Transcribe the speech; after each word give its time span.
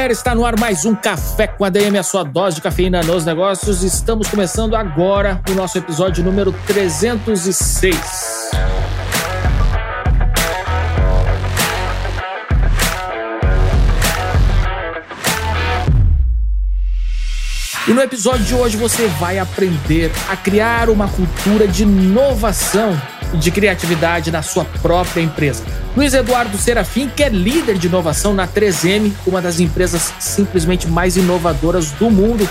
galera, 0.00 0.12
está 0.14 0.34
no 0.34 0.46
ar 0.46 0.58
mais 0.58 0.86
um 0.86 0.94
Café 0.94 1.46
com 1.46 1.62
ADM, 1.62 1.98
a 1.98 2.02
sua 2.02 2.22
dose 2.22 2.56
de 2.56 2.62
cafeína 2.62 3.02
nos 3.02 3.26
negócios. 3.26 3.82
Estamos 3.82 4.28
começando 4.28 4.74
agora 4.74 5.42
o 5.50 5.52
nosso 5.52 5.76
episódio 5.76 6.24
número 6.24 6.54
306. 6.66 8.50
E 17.86 17.92
no 17.92 18.00
episódio 18.00 18.46
de 18.46 18.54
hoje 18.54 18.78
você 18.78 19.06
vai 19.18 19.38
aprender 19.38 20.10
a 20.30 20.36
criar 20.36 20.88
uma 20.88 21.08
cultura 21.08 21.68
de 21.68 21.82
inovação 21.82 22.98
e 23.32 23.36
de 23.36 23.50
criatividade 23.50 24.30
na 24.30 24.42
sua 24.42 24.64
própria 24.64 25.20
empresa. 25.20 25.64
Luiz 25.96 26.14
Eduardo 26.14 26.56
Serafim, 26.58 27.08
que 27.08 27.22
é 27.22 27.28
líder 27.28 27.78
de 27.78 27.86
inovação 27.86 28.34
na 28.34 28.46
3M, 28.46 29.12
uma 29.26 29.40
das 29.40 29.60
empresas 29.60 30.12
simplesmente 30.18 30.86
mais 30.88 31.16
inovadoras 31.16 31.90
do 31.92 32.10
mundo, 32.10 32.48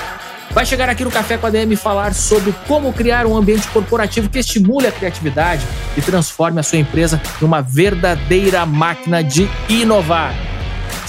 vai 0.51 0.65
chegar 0.65 0.89
aqui 0.89 1.03
no 1.03 1.11
Café 1.11 1.37
com 1.37 1.47
a 1.47 1.49
DM 1.49 1.75
falar 1.75 2.13
sobre 2.13 2.53
como 2.67 2.91
criar 2.91 3.25
um 3.25 3.35
ambiente 3.37 3.67
corporativo 3.69 4.29
que 4.29 4.39
estimule 4.39 4.87
a 4.87 4.91
criatividade 4.91 5.65
e 5.95 6.01
transforme 6.01 6.59
a 6.59 6.63
sua 6.63 6.79
empresa 6.79 7.21
em 7.41 7.45
uma 7.45 7.61
verdadeira 7.61 8.65
máquina 8.65 9.23
de 9.23 9.49
inovar. 9.69 10.48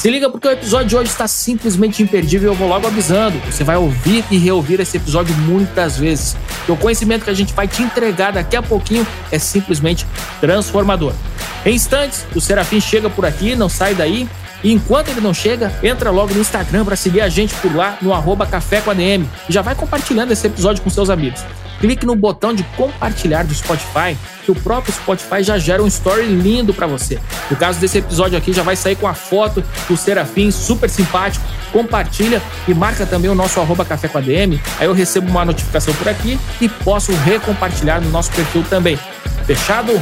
Se 0.00 0.10
liga 0.10 0.30
porque 0.30 0.48
o 0.48 0.50
episódio 0.50 0.86
de 0.86 0.96
hoje 0.96 1.10
está 1.10 1.28
simplesmente 1.28 2.02
imperdível 2.02 2.50
e 2.50 2.54
eu 2.54 2.56
vou 2.56 2.66
logo 2.66 2.86
avisando. 2.86 3.38
Você 3.40 3.62
vai 3.62 3.76
ouvir 3.76 4.24
e 4.30 4.38
reouvir 4.38 4.80
esse 4.80 4.96
episódio 4.96 5.36
muitas 5.36 5.98
vezes. 5.98 6.34
o 6.66 6.74
conhecimento 6.74 7.24
que 7.24 7.28
a 7.28 7.34
gente 7.34 7.52
vai 7.52 7.68
te 7.68 7.82
entregar 7.82 8.32
daqui 8.32 8.56
a 8.56 8.62
pouquinho 8.62 9.06
é 9.30 9.38
simplesmente 9.38 10.06
transformador. 10.40 11.12
Em 11.66 11.74
instantes, 11.74 12.24
o 12.34 12.40
Serafim 12.40 12.80
chega 12.80 13.10
por 13.10 13.26
aqui, 13.26 13.54
não 13.54 13.68
sai 13.68 13.94
daí. 13.94 14.26
E 14.64 14.72
enquanto 14.72 15.10
ele 15.10 15.20
não 15.20 15.34
chega, 15.34 15.70
entra 15.82 16.10
logo 16.10 16.32
no 16.32 16.40
Instagram 16.40 16.82
para 16.82 16.96
seguir 16.96 17.20
a 17.20 17.28
gente 17.28 17.54
por 17.56 17.76
lá 17.76 17.98
no 18.00 18.14
arroba 18.14 18.46
Café 18.46 18.80
com 18.80 18.90
ADM 18.90 19.26
e 19.50 19.52
já 19.52 19.60
vai 19.60 19.74
compartilhando 19.74 20.32
esse 20.32 20.46
episódio 20.46 20.82
com 20.82 20.88
seus 20.88 21.10
amigos 21.10 21.44
clique 21.80 22.06
no 22.06 22.14
botão 22.14 22.54
de 22.54 22.62
compartilhar 22.76 23.42
do 23.42 23.54
Spotify, 23.54 24.16
que 24.44 24.50
o 24.50 24.54
próprio 24.54 24.92
Spotify 24.92 25.42
já 25.42 25.58
gera 25.58 25.82
um 25.82 25.86
story 25.86 26.26
lindo 26.26 26.72
para 26.72 26.86
você. 26.86 27.18
No 27.50 27.56
caso 27.56 27.80
desse 27.80 27.98
episódio 27.98 28.36
aqui, 28.36 28.52
já 28.52 28.62
vai 28.62 28.76
sair 28.76 28.96
com 28.96 29.08
a 29.08 29.14
foto 29.14 29.64
do 29.88 29.96
Serafim, 29.96 30.50
super 30.50 30.88
simpático. 30.88 31.44
Compartilha 31.72 32.42
e 32.68 32.74
marca 32.74 33.06
também 33.06 33.30
o 33.30 33.34
nosso 33.34 33.60
arroba 33.60 33.84
café 33.84 34.08
com 34.08 34.18
a 34.18 34.20
DM. 34.20 34.60
Aí 34.78 34.86
eu 34.86 34.92
recebo 34.92 35.30
uma 35.30 35.44
notificação 35.44 35.94
por 35.94 36.08
aqui 36.08 36.38
e 36.60 36.68
posso 36.68 37.12
recompartilhar 37.12 38.00
no 38.00 38.10
nosso 38.10 38.30
perfil 38.32 38.64
também. 38.68 38.98
Fechado? 39.46 39.92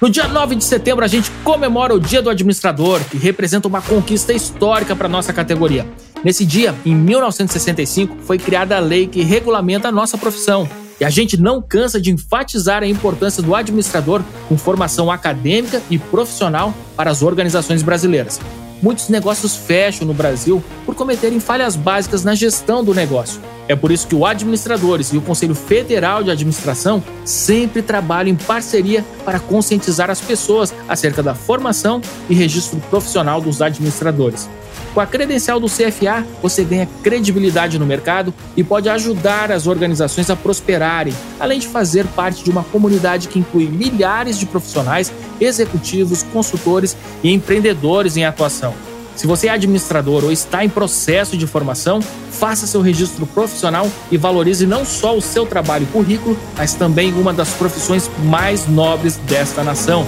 No 0.00 0.10
dia 0.10 0.28
9 0.28 0.56
de 0.56 0.64
setembro, 0.64 1.04
a 1.04 1.08
gente 1.08 1.30
comemora 1.42 1.94
o 1.94 1.98
Dia 1.98 2.20
do 2.20 2.28
Administrador, 2.28 3.00
que 3.10 3.16
representa 3.16 3.66
uma 3.66 3.80
conquista 3.80 4.32
histórica 4.32 4.94
para 4.94 5.08
nossa 5.08 5.32
categoria. 5.32 5.86
Nesse 6.22 6.44
dia, 6.44 6.74
em 6.84 6.94
1965, 6.94 8.18
foi 8.22 8.38
criada 8.38 8.76
a 8.76 8.80
lei 8.80 9.06
que 9.06 9.22
regulamenta 9.22 9.88
a 9.88 9.92
nossa 9.92 10.18
profissão. 10.18 10.68
E 11.00 11.04
a 11.04 11.10
gente 11.10 11.40
não 11.40 11.62
cansa 11.62 11.98
de 11.98 12.10
enfatizar 12.10 12.82
a 12.82 12.86
importância 12.86 13.42
do 13.42 13.54
administrador 13.54 14.22
com 14.48 14.58
formação 14.58 15.10
acadêmica 15.10 15.82
e 15.90 15.98
profissional 15.98 16.74
para 16.94 17.10
as 17.10 17.22
organizações 17.22 17.82
brasileiras 17.82 18.38
muitos 18.82 19.08
negócios 19.08 19.56
fecham 19.56 20.06
no 20.06 20.14
Brasil 20.14 20.62
por 20.84 20.94
cometerem 20.94 21.40
falhas 21.40 21.76
básicas 21.76 22.24
na 22.24 22.34
gestão 22.34 22.84
do 22.84 22.94
negócio. 22.94 23.40
É 23.68 23.74
por 23.74 23.90
isso 23.90 24.06
que 24.06 24.14
o 24.14 24.24
Administradores 24.24 25.12
e 25.12 25.16
o 25.16 25.22
Conselho 25.22 25.54
Federal 25.54 26.22
de 26.22 26.30
Administração 26.30 27.02
sempre 27.24 27.82
trabalham 27.82 28.30
em 28.30 28.36
parceria 28.36 29.04
para 29.24 29.40
conscientizar 29.40 30.10
as 30.10 30.20
pessoas 30.20 30.72
acerca 30.88 31.22
da 31.22 31.34
formação 31.34 32.00
e 32.30 32.34
registro 32.34 32.78
profissional 32.90 33.40
dos 33.40 33.60
administradores. 33.60 34.48
Com 34.94 35.00
a 35.00 35.06
credencial 35.06 35.60
do 35.60 35.66
CFA, 35.66 36.26
você 36.40 36.64
ganha 36.64 36.88
credibilidade 37.02 37.78
no 37.78 37.84
mercado 37.84 38.32
e 38.56 38.64
pode 38.64 38.88
ajudar 38.88 39.52
as 39.52 39.66
organizações 39.66 40.30
a 40.30 40.36
prosperarem, 40.36 41.12
além 41.38 41.58
de 41.58 41.66
fazer 41.66 42.06
parte 42.06 42.42
de 42.42 42.50
uma 42.50 42.64
comunidade 42.64 43.28
que 43.28 43.38
inclui 43.38 43.66
milhares 43.66 44.38
de 44.38 44.46
profissionais, 44.46 45.12
executivos, 45.38 46.22
consultores 46.22 46.96
e 47.22 47.30
empreendedores 47.30 48.16
em 48.16 48.24
atuação. 48.24 48.72
Se 49.16 49.26
você 49.26 49.48
é 49.48 49.50
administrador 49.50 50.24
ou 50.24 50.30
está 50.30 50.62
em 50.62 50.68
processo 50.68 51.38
de 51.38 51.46
formação, 51.46 52.02
faça 52.02 52.66
seu 52.66 52.82
registro 52.82 53.26
profissional 53.26 53.90
e 54.12 54.18
valorize 54.18 54.66
não 54.66 54.84
só 54.84 55.16
o 55.16 55.22
seu 55.22 55.46
trabalho 55.46 55.84
e 55.84 55.86
currículo, 55.86 56.36
mas 56.54 56.74
também 56.74 57.14
uma 57.14 57.32
das 57.32 57.54
profissões 57.54 58.10
mais 58.24 58.68
nobres 58.68 59.16
desta 59.16 59.64
nação. 59.64 60.06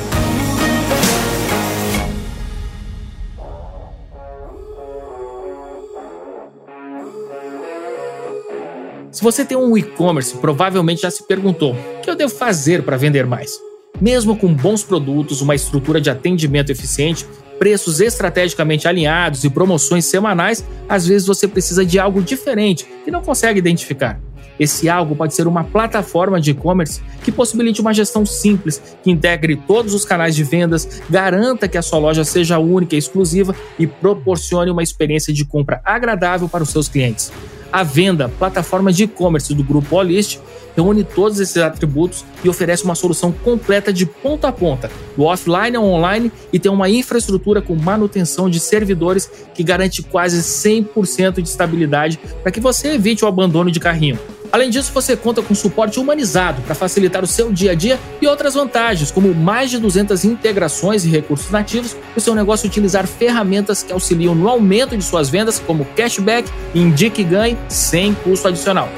Se 9.11 9.25
você 9.25 9.43
tem 9.43 9.57
um 9.57 9.77
e-commerce, 9.77 10.37
provavelmente 10.37 11.01
já 11.01 11.11
se 11.11 11.27
perguntou: 11.27 11.73
o 11.73 12.01
que 12.03 12.11
eu 12.11 12.15
devo 12.15 12.33
fazer 12.33 12.83
para 12.83 12.99
vender 12.99 13.27
mais? 13.27 13.51
Mesmo 13.99 14.37
com 14.37 14.55
bons 14.55 14.85
produtos, 14.85 15.41
uma 15.41 15.55
estrutura 15.55 16.01
de 16.01 16.11
atendimento 16.11 16.71
eficiente, 16.71 17.27
preços 17.59 18.01
estrategicamente 18.01 18.87
alinhados 18.87 19.45
e 19.45 19.51
promoções 19.51 20.05
semanais, 20.05 20.65
às 20.89 21.07
vezes 21.07 21.27
você 21.27 21.49
precisa 21.49 21.85
de 21.85 21.99
algo 21.99 22.23
diferente 22.23 22.87
que 23.05 23.11
não 23.11 23.23
consegue 23.23 23.59
identificar. 23.59 24.21
Esse 24.59 24.89
algo 24.89 25.15
pode 25.15 25.35
ser 25.35 25.47
uma 25.47 25.63
plataforma 25.63 26.41
de 26.41 26.51
e-commerce 26.51 27.01
que 27.23 27.31
possibilite 27.31 27.81
uma 27.81 27.95
gestão 27.95 28.27
simples, 28.27 28.83
que 29.03 29.11
integre 29.11 29.57
todos 29.57 29.95
os 29.95 30.05
canais 30.05 30.35
de 30.35 30.43
vendas, 30.43 31.01
garanta 31.09 31.69
que 31.69 31.79
a 31.79 31.83
sua 31.83 31.99
loja 31.99 32.25
seja 32.25 32.59
única 32.59 32.97
e 32.97 32.99
exclusiva 32.99 33.55
e 33.79 33.87
proporcione 33.87 34.71
uma 34.71 34.83
experiência 34.83 35.33
de 35.33 35.45
compra 35.45 35.81
agradável 35.85 36.49
para 36.49 36.65
os 36.65 36.71
seus 36.71 36.89
clientes. 36.89 37.31
A 37.71 37.83
Venda, 37.83 38.29
plataforma 38.31 38.93
de 38.93 39.05
e-commerce 39.05 39.55
do 39.55 39.63
grupo 39.63 39.95
Olist, 39.95 40.41
reúne 40.79 41.03
todos 41.03 41.41
esses 41.41 41.57
atributos 41.57 42.25
e 42.43 42.49
oferece 42.49 42.85
uma 42.85 42.95
solução 42.95 43.33
completa 43.33 43.93
de 43.93 44.07
ponta 44.07 44.49
a 44.49 44.53
ponta, 44.53 44.91
do 45.17 45.25
offline 45.25 45.77
ao 45.77 45.85
online 45.85 46.31
e 46.53 46.59
tem 46.59 46.71
uma 46.71 46.89
infraestrutura 46.89 47.61
com 47.61 47.75
manutenção 47.75 48.49
de 48.49 48.61
servidores 48.61 49.31
que 49.55 49.65
garante 49.65 50.03
quase 50.03 50.41
100% 50.41 51.43
de 51.43 51.49
estabilidade 51.49 52.19
para 52.43 52.53
que 52.53 52.61
você 52.61 52.93
evite 52.93 53.25
o 53.25 53.29
abandono 53.29 53.71
de 53.71 53.81
carrinho. 53.81 54.19
Além 54.51 54.71
disso, 54.71 54.93
você 54.95 55.15
conta 55.15 55.43
com 55.43 55.55
suporte 55.55 56.01
humanizado 56.01 56.63
para 56.63 56.75
facilitar 56.75 57.23
o 57.23 57.27
seu 57.27 57.53
dia 57.53 57.73
a 57.73 57.75
dia 57.75 57.99
e 58.21 58.27
outras 58.27 58.55
vantagens, 58.55 59.11
como 59.11 59.35
mais 59.35 59.71
de 59.71 59.79
200 59.79 60.25
integrações 60.25 61.05
e 61.05 61.09
recursos 61.09 61.51
nativos 61.51 61.93
para 61.93 62.19
o 62.19 62.21
seu 62.21 62.35
negócio 62.35 62.67
utilizar 62.67 63.07
ferramentas 63.07 63.83
que 63.83 63.93
auxiliam 63.93 64.35
no 64.35 64.49
aumento 64.49 64.97
de 64.97 65.05
suas 65.05 65.29
vendas, 65.29 65.59
como 65.59 65.85
cashback, 65.97 66.51
indique 66.75 67.21
e 67.21 67.25
ganhe, 67.25 67.59
sem 67.69 68.15
custo 68.15 68.49
adicional. 68.49 68.89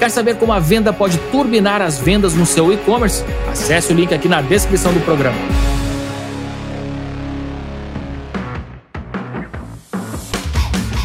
Quer 0.00 0.10
saber 0.10 0.36
como 0.36 0.50
a 0.50 0.58
venda 0.58 0.94
pode 0.94 1.18
turbinar 1.30 1.82
as 1.82 1.98
vendas 1.98 2.32
no 2.32 2.46
seu 2.46 2.72
e-commerce? 2.72 3.22
Acesse 3.52 3.92
o 3.92 3.94
link 3.94 4.14
aqui 4.14 4.28
na 4.28 4.40
descrição 4.40 4.94
do 4.94 5.00
programa. 5.00 5.36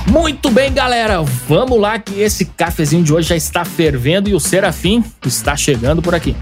Muito 0.07 0.49
bem, 0.49 0.71
galera, 0.71 1.21
vamos 1.45 1.77
lá 1.77 1.99
que 1.99 2.21
esse 2.21 2.45
cafezinho 2.45 3.03
de 3.03 3.13
hoje 3.13 3.27
já 3.27 3.35
está 3.35 3.65
fervendo 3.65 4.29
e 4.29 4.33
o 4.33 4.39
Serafim 4.39 5.03
está 5.25 5.57
chegando 5.57 6.01
por 6.01 6.15
aqui. 6.15 6.33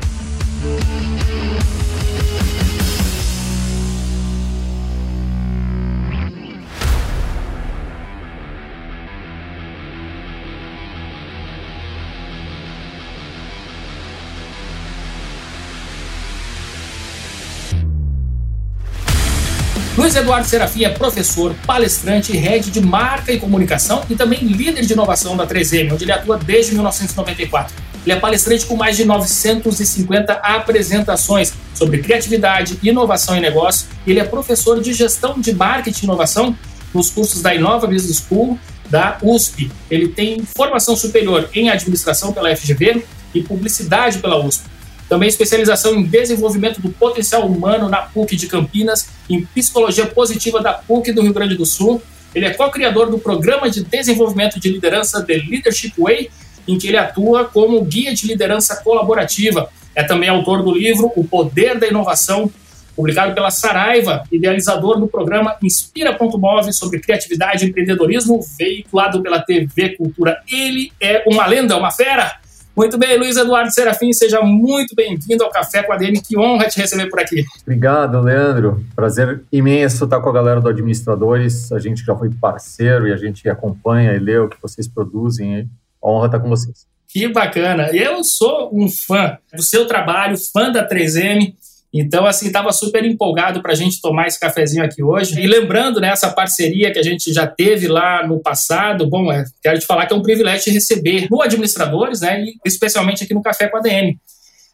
Luiz 20.13 20.21
Eduardo 20.21 20.48
Serafim 20.48 20.83
é 20.83 20.89
professor, 20.89 21.56
palestrante, 21.65 22.38
head 22.38 22.69
de 22.69 22.80
marca 22.80 23.33
e 23.33 23.39
comunicação 23.39 24.06
e 24.07 24.15
também 24.15 24.42
líder 24.42 24.86
de 24.86 24.94
inovação 24.94 25.36
da 25.36 25.48
3M, 25.48 25.92
onde 25.92 26.04
ele 26.04 26.12
atua 26.12 26.38
desde 26.38 26.74
1994. 26.74 27.75
Ele 28.06 28.15
é 28.15 28.19
palestrante 28.19 28.63
com 28.68 28.75
mais 28.75 28.95
de 28.95 29.06
950 29.06 30.33
apresentações, 30.33 31.54
sobre 31.74 31.98
criatividade, 31.98 32.77
inovação 32.83 33.36
e 33.36 33.39
negócio. 33.39 33.88
Ele 34.06 34.19
é 34.19 34.24
professor 34.24 34.80
de 34.80 34.94
gestão 34.94 35.39
de 35.39 35.51
marketing 35.51 36.01
e 36.01 36.06
inovação 36.06 36.56
nos 36.94 37.10
cursos 37.10 37.42
da 37.42 37.56
Inova 37.56 37.88
Business 37.88 38.18
School 38.18 38.60
da 38.92 39.18
USP. 39.24 39.71
Ele 39.89 40.10
tem 40.10 40.44
formação 40.56 40.95
superior 40.95 41.50
em 41.56 41.71
administração 41.71 42.31
pela 42.31 42.56
FGV 42.56 43.04
e 43.33 43.42
publicidade 43.42 44.19
pela 44.19 44.38
USP. 44.45 44.73
Também 45.13 45.30
especialização 45.30 45.94
em 45.94 46.01
desenvolvimento 46.01 46.81
do 46.81 46.89
potencial 46.89 47.45
humano 47.45 47.88
na 47.88 48.01
PUC 48.01 48.36
de 48.36 48.48
Campinas, 48.48 49.10
em 49.30 49.45
psicologia 49.45 50.07
positiva 50.07 50.60
da 50.60 50.74
PUC 50.74 51.12
do 51.12 51.21
Rio 51.21 51.31
Grande 51.31 51.54
do 51.56 51.68
Sul. 51.68 52.01
Ele 52.33 52.48
é 52.48 52.50
co-criador 52.50 53.12
do 53.12 53.19
programa 53.19 53.69
de 53.69 53.83
desenvolvimento 53.83 54.60
de 54.60 54.69
liderança 54.69 55.21
The 55.21 55.36
Leadership 55.36 55.94
Way, 56.00 56.31
em 56.68 56.80
que 56.80 56.88
ele 56.88 56.98
atua 56.98 57.45
como 57.45 57.80
guia 57.86 58.12
de 58.15 58.25
liderança 58.25 58.77
colaborativa. 58.77 59.69
É 59.94 60.01
também 60.01 60.30
autor 60.30 60.63
do 60.63 60.74
livro 60.74 61.12
O 61.15 61.24
Poder 61.24 61.77
da 61.77 61.86
Inovação, 61.86 62.51
publicado 62.95 63.36
pela 63.36 63.51
Saraiva, 63.51 64.24
idealizador 64.31 65.00
do 65.00 65.07
programa 65.07 65.56
Inspira.move 65.62 66.74
sobre 66.74 67.00
criatividade 67.00 67.63
e 67.63 67.69
empreendedorismo, 67.69 68.39
veiculado 68.57 69.21
pela 69.21 69.39
TV 69.39 69.89
Cultura. 69.89 70.42
Ele 70.51 70.92
é 71.00 71.24
uma 71.27 71.45
lenda, 71.45 71.77
uma 71.77 71.92
fera. 71.92 72.42
Muito 72.75 72.98
bem, 72.98 73.20
Luiz 73.20 73.38
Eduardo 73.38 73.72
Serafim, 73.72 74.12
seja 74.12 74.42
muito 74.42 74.96
bem-vindo 74.96 75.44
ao 75.44 75.52
Café 75.52 75.84
com 75.84 75.94
a 75.94 75.98
DM. 75.98 76.20
Que 76.20 76.36
honra 76.36 76.68
te 76.68 76.80
receber 76.80 77.08
por 77.08 77.20
aqui. 77.20 77.46
Obrigado, 77.62 78.20
Leandro. 78.20 78.84
Prazer 78.96 79.44
imenso 79.52 80.06
estar 80.06 80.20
com 80.20 80.30
a 80.30 80.34
galera 80.34 80.60
do 80.60 80.68
Administradores. 80.68 81.72
A 81.72 81.78
gente 81.78 82.04
já 82.04 82.16
foi 82.16 82.31
parceiro 82.31 83.08
e 83.08 83.14
a 83.14 83.18
gente 83.18 83.48
acompanha 83.48 84.14
e 84.14 84.20
lê 84.20 84.40
o 84.40 84.50
que 84.50 84.58
vocês 84.60 84.88
produzem. 84.88 85.70
Honra 86.04 86.25
estar 86.25 86.40
com 86.40 86.50
vocês. 86.50 86.88
Que 87.08 87.28
bacana. 87.28 87.92
Eu 87.96 88.24
sou 88.24 88.72
um 88.74 88.90
fã 88.90 89.38
do 89.54 89.62
seu 89.62 89.86
trabalho, 89.86 90.36
fã 90.36 90.72
da 90.72 90.88
3M. 90.88 91.54
Então, 91.94 92.25
assim, 92.25 92.48
estava 92.48 92.72
super 92.72 93.06
empolgado 93.06 93.62
para 93.62 93.74
a 93.74 93.75
gente 93.75 94.01
tomar 94.01 94.25
esse 94.25 94.40
cafezinho 94.40 94.84
aqui 94.84 95.04
hoje. 95.04 95.40
E 95.40 95.45
lembrando, 95.45 96.01
né, 96.01 96.10
essa 96.10 96.31
parceria 96.31 96.92
que 96.92 96.98
a 96.98 97.04
gente 97.04 97.31
já 97.31 97.45
teve 97.45 97.88
lá 97.88 98.25
no 98.25 98.40
passado, 98.40 99.07
bom, 99.07 99.31
é, 99.31 99.45
quero 99.62 99.80
te 99.80 99.86
falar 99.86 100.07
que 100.07 100.13
é 100.13 100.16
um 100.16 100.24
privilégio 100.24 100.74
receber 100.74 101.28
no 101.30 101.42
Administradores, 101.42 102.22
né, 102.22 102.42
e 102.42 102.56
especialmente 102.66 103.24
aqui 103.24 103.34
no 103.36 103.44
Café 103.44 103.68
com 103.68 103.78
a 103.78 103.81
DM. 103.81 104.18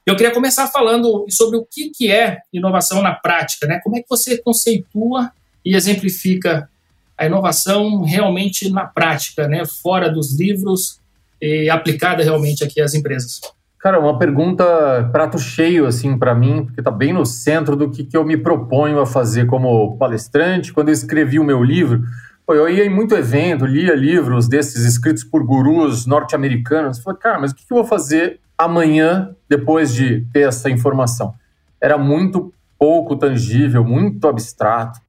Eu 0.05 0.15
queria 0.15 0.31
começar 0.31 0.67
falando 0.67 1.25
sobre 1.29 1.57
o 1.57 1.67
que, 1.69 1.89
que 1.89 2.09
é 2.09 2.39
inovação 2.53 3.01
na 3.01 3.13
prática, 3.13 3.67
né? 3.67 3.79
Como 3.83 3.95
é 3.95 4.01
que 4.01 4.09
você 4.09 4.39
conceitua 4.39 5.31
e 5.63 5.75
exemplifica 5.75 6.67
a 7.15 7.27
inovação 7.27 8.01
realmente 8.01 8.69
na 8.71 8.85
prática, 8.85 9.47
né? 9.47 9.63
Fora 9.65 10.09
dos 10.09 10.35
livros 10.39 10.99
e 11.39 11.69
aplicada 11.69 12.23
realmente 12.23 12.63
aqui 12.63 12.81
às 12.81 12.95
empresas. 12.95 13.39
Cara, 13.79 13.97
uma 13.97 14.19
pergunta 14.19 15.09
prato 15.09 15.39
cheio, 15.39 15.85
assim, 15.85 16.17
para 16.17 16.35
mim, 16.35 16.65
porque 16.65 16.81
está 16.81 16.91
bem 16.91 17.13
no 17.13 17.25
centro 17.25 17.77
do 17.77 17.89
que, 17.89 18.03
que 18.03 18.17
eu 18.17 18.25
me 18.25 18.35
proponho 18.35 18.99
a 18.99 19.05
fazer 19.05 19.45
como 19.45 19.95
palestrante. 19.95 20.73
Quando 20.73 20.89
eu 20.89 20.93
escrevi 20.93 21.39
o 21.39 21.45
meu 21.45 21.63
livro, 21.63 22.03
pô, 22.45 22.53
eu 22.53 22.67
ia 22.67 22.83
em 22.83 22.89
muito 22.89 23.15
evento, 23.15 23.65
lia 23.65 23.95
livros 23.95 24.49
desses 24.49 24.83
escritos 24.83 25.23
por 25.23 25.45
gurus 25.45 26.05
norte-americanos. 26.05 26.99
Falei, 26.99 27.19
cara, 27.21 27.39
mas 27.39 27.51
o 27.51 27.55
que, 27.55 27.65
que 27.65 27.71
eu 27.71 27.77
vou 27.77 27.85
fazer 27.85 28.41
amanhã, 28.57 29.33
depois 29.47 29.93
de 29.93 30.27
ter 30.33 30.41
essa 30.41 30.69
informação? 30.69 31.33
Era 31.79 31.97
muito 31.97 32.53
pouco 32.77 33.15
tangível, 33.15 33.81
muito 33.81 34.27
abstrato. 34.27 34.99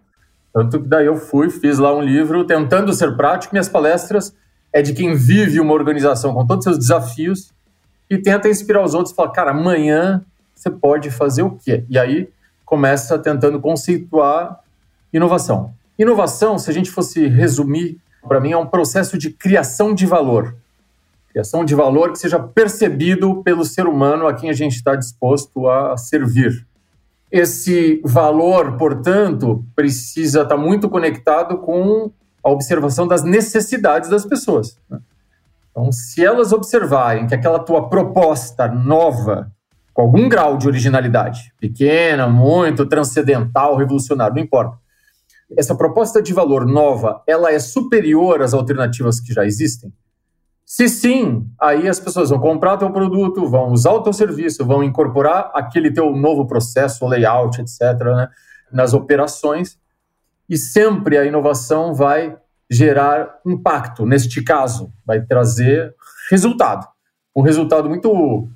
Tanto 0.55 0.81
que 0.81 0.89
daí 0.89 1.07
eu 1.07 1.17
fui, 1.17 1.51
fiz 1.51 1.81
lá 1.81 1.93
um 1.93 2.03
livro 2.03 2.45
tentando 2.45 2.93
ser 2.93 3.17
prático. 3.17 3.53
Minhas 3.53 3.69
palestras 3.69 4.33
é 4.73 4.81
de 4.81 4.93
quem 4.93 5.17
vive 5.17 5.59
uma 5.59 5.75
organização 5.75 6.33
com 6.33 6.47
todos 6.47 6.65
os 6.65 6.73
seus 6.73 6.79
desafios 6.79 7.53
e 8.11 8.19
tenta 8.19 8.49
inspirar 8.49 8.85
os 8.85 8.93
outros, 8.93 9.15
fala, 9.15 9.31
cara, 9.31 9.53
amanhã 9.53 10.21
você 10.53 10.69
pode 10.69 11.11
fazer 11.11 11.43
o 11.43 11.53
quê? 11.53 11.85
E 11.89 11.97
aí 11.97 12.29
começa 12.67 13.17
tentando 13.19 13.61
conceituar 13.61 14.61
inovação. 15.13 15.73
Inovação, 15.97 16.59
se 16.59 16.69
a 16.69 16.75
gente 16.75 16.91
fosse 16.91 17.29
resumir, 17.29 17.99
para 18.27 18.41
mim 18.41 18.51
é 18.51 18.57
um 18.57 18.67
processo 18.67 19.17
de 19.17 19.31
criação 19.31 19.95
de 19.95 20.07
valor. 20.07 20.57
Criação 21.31 21.65
de 21.65 21.75
valor 21.75 22.11
que 22.13 22.19
seja 22.19 22.39
percebido 22.39 23.43
pelo 23.45 23.65
ser 23.65 23.87
humano 23.87 24.27
a 24.27 24.35
quem 24.35 24.51
a 24.51 24.53
gente 24.53 24.75
está 24.75 24.97
disposto 24.97 25.69
a 25.69 25.97
servir. 25.97 26.67
Esse 27.31 28.01
valor, 28.05 28.77
portanto, 28.77 29.65
precisa 29.77 30.43
estar 30.43 30.57
tá 30.57 30.61
muito 30.61 30.89
conectado 30.89 31.59
com 31.59 32.11
a 32.43 32.51
observação 32.51 33.07
das 33.07 33.23
necessidades 33.23 34.11
das 34.11 34.27
pessoas. 34.27 34.77
Né? 34.89 34.99
Então, 35.81 35.91
se 35.91 36.23
elas 36.23 36.53
observarem 36.53 37.27
que 37.27 37.35
aquela 37.35 37.59
tua 37.59 37.89
proposta 37.89 38.69
nova, 38.69 39.51
com 39.95 40.03
algum 40.03 40.29
grau 40.29 40.59
de 40.59 40.69
originalidade, 40.69 41.55
pequena, 41.59 42.29
muito, 42.29 42.85
transcendental, 42.85 43.77
revolucionária, 43.77 44.35
não 44.35 44.43
importa, 44.43 44.77
essa 45.57 45.75
proposta 45.75 46.21
de 46.21 46.35
valor 46.35 46.67
nova, 46.67 47.23
ela 47.27 47.51
é 47.51 47.59
superior 47.59 48.43
às 48.43 48.53
alternativas 48.53 49.21
que 49.21 49.33
já 49.33 49.47
existem? 49.47 49.91
Se 50.67 50.87
sim, 50.87 51.49
aí 51.59 51.89
as 51.89 51.99
pessoas 51.99 52.29
vão 52.29 52.39
comprar 52.39 52.77
teu 52.77 52.93
produto, 52.93 53.49
vão 53.49 53.73
usar 53.73 53.93
o 53.93 54.03
teu 54.03 54.13
serviço, 54.13 54.67
vão 54.67 54.85
incorporar 54.85 55.51
aquele 55.55 55.91
teu 55.91 56.15
novo 56.15 56.47
processo, 56.47 57.09
layout, 57.09 57.59
etc., 57.59 57.81
né, 58.05 58.29
nas 58.71 58.93
operações, 58.93 59.79
e 60.47 60.59
sempre 60.59 61.17
a 61.17 61.25
inovação 61.25 61.95
vai 61.95 62.37
gerar 62.71 63.41
impacto. 63.45 64.07
Neste 64.07 64.43
caso, 64.43 64.93
vai 65.05 65.21
trazer 65.21 65.95
resultado. 66.31 66.87
Um 67.35 67.43
resultado 67.43 67.89
muito 67.89 68.49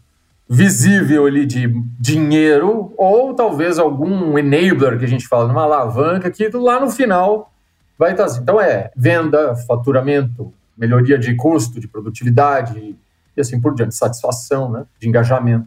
visível 0.49 1.27
ali 1.27 1.47
de 1.47 1.69
dinheiro 1.99 2.93
ou 2.97 3.35
talvez 3.35 3.79
algum 3.79 4.39
enabler 4.39 4.99
que 4.99 5.05
a 5.05 5.09
gente 5.09 5.27
fala, 5.27 5.49
numa 5.49 5.63
alavanca 5.63 6.31
que 6.31 6.49
lá 6.51 6.79
no 6.79 6.91
final 6.91 7.53
vai 7.99 8.13
assim. 8.13 8.41
Então 8.43 8.61
é 8.61 8.91
venda, 8.95 9.57
faturamento, 9.67 10.53
melhoria 10.77 11.19
de 11.19 11.35
custo, 11.35 11.81
de 11.81 11.89
produtividade 11.89 12.97
e 13.37 13.41
assim 13.41 13.61
por 13.61 13.75
diante, 13.75 13.95
satisfação, 13.95 14.71
né, 14.71 14.85
de 15.01 15.09
engajamento. 15.09 15.67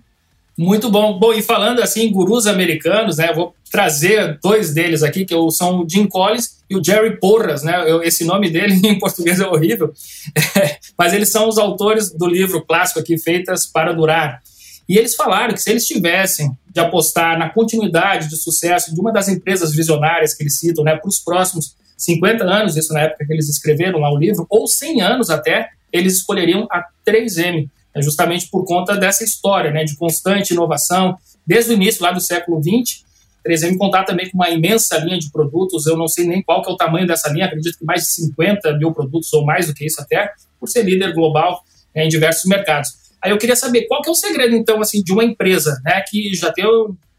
Muito 0.57 0.89
bom. 0.89 1.19
Bom, 1.19 1.33
e 1.33 1.43
falando 1.43 1.81
assim, 1.83 2.11
gurus 2.11 2.47
americanos, 2.47 3.17
né? 3.17 3.31
Vou 3.31 3.53
trazer 3.71 4.39
dois 4.41 4.73
deles 4.73 5.03
aqui, 5.03 5.23
que 5.23 5.35
são 5.51 5.81
o 5.81 5.89
Jim 5.89 6.07
Collins 6.07 6.63
e 6.67 6.75
o 6.75 6.83
Jerry 6.83 7.19
Porras, 7.19 7.61
né? 7.61 7.83
Eu, 7.89 8.01
esse 8.01 8.25
nome 8.25 8.49
dele 8.49 8.73
em 8.83 8.97
português 8.97 9.39
é 9.39 9.45
horrível, 9.45 9.93
mas 10.97 11.13
eles 11.13 11.29
são 11.29 11.47
os 11.47 11.59
autores 11.59 12.11
do 12.11 12.25
livro 12.25 12.65
clássico 12.65 12.99
aqui, 12.99 13.19
Feitas 13.19 13.67
para 13.67 13.93
Durar. 13.93 14.41
E 14.89 14.97
eles 14.97 15.15
falaram 15.15 15.53
que 15.53 15.61
se 15.61 15.69
eles 15.69 15.85
tivessem 15.85 16.49
de 16.73 16.79
apostar 16.79 17.37
na 17.37 17.49
continuidade 17.49 18.27
de 18.27 18.37
sucesso 18.37 18.95
de 18.95 18.99
uma 18.99 19.11
das 19.11 19.27
empresas 19.27 19.75
visionárias 19.75 20.33
que 20.33 20.41
eles 20.41 20.57
citam, 20.57 20.83
né, 20.83 20.95
para 20.95 21.09
os 21.09 21.19
próximos 21.19 21.75
50 21.97 22.43
anos, 22.45 22.75
isso 22.75 22.93
na 22.93 23.01
época 23.01 23.25
que 23.25 23.33
eles 23.33 23.49
escreveram 23.49 23.99
lá 23.99 24.11
o 24.11 24.17
livro, 24.17 24.47
ou 24.49 24.65
100 24.65 25.01
anos 25.01 25.29
até, 25.29 25.69
eles 25.91 26.15
escolheriam 26.17 26.67
a 26.71 26.83
3M 27.05 27.65
é 27.65 27.76
justamente 28.01 28.49
por 28.49 28.65
conta 28.65 28.95
dessa 28.95 29.23
história 29.23 29.71
né, 29.71 29.83
de 29.83 29.95
constante 29.95 30.53
inovação, 30.53 31.17
desde 31.45 31.71
o 31.71 31.73
início 31.73 32.03
lá 32.03 32.11
do 32.11 32.19
século 32.19 32.61
XX. 32.61 33.05
3M 33.45 33.77
contar 33.77 34.03
também 34.03 34.29
com 34.29 34.37
uma 34.37 34.49
imensa 34.49 34.97
linha 34.97 35.17
de 35.17 35.31
produtos, 35.31 35.85
eu 35.85 35.95
não 35.95 36.07
sei 36.07 36.27
nem 36.27 36.43
qual 36.43 36.61
que 36.61 36.69
é 36.69 36.73
o 36.73 36.75
tamanho 36.75 37.07
dessa 37.07 37.29
linha, 37.29 37.45
acredito 37.45 37.77
que 37.77 37.85
mais 37.85 38.01
de 38.01 38.09
50 38.09 38.77
mil 38.77 38.91
produtos 38.91 39.31
ou 39.31 39.45
mais 39.45 39.67
do 39.67 39.73
que 39.73 39.85
isso 39.85 40.01
até, 40.01 40.31
por 40.59 40.67
ser 40.67 40.83
líder 40.83 41.13
global 41.13 41.63
né, 41.95 42.05
em 42.05 42.09
diversos 42.09 42.43
mercados. 42.45 42.89
Aí 43.21 43.31
eu 43.31 43.37
queria 43.37 43.55
saber 43.55 43.87
qual 43.87 44.01
que 44.01 44.09
é 44.09 44.11
o 44.11 44.15
segredo, 44.15 44.53
então, 44.53 44.81
assim, 44.81 45.01
de 45.01 45.13
uma 45.13 45.23
empresa 45.23 45.79
né, 45.85 46.03
que 46.07 46.35
já 46.35 46.51
tem 46.51 46.65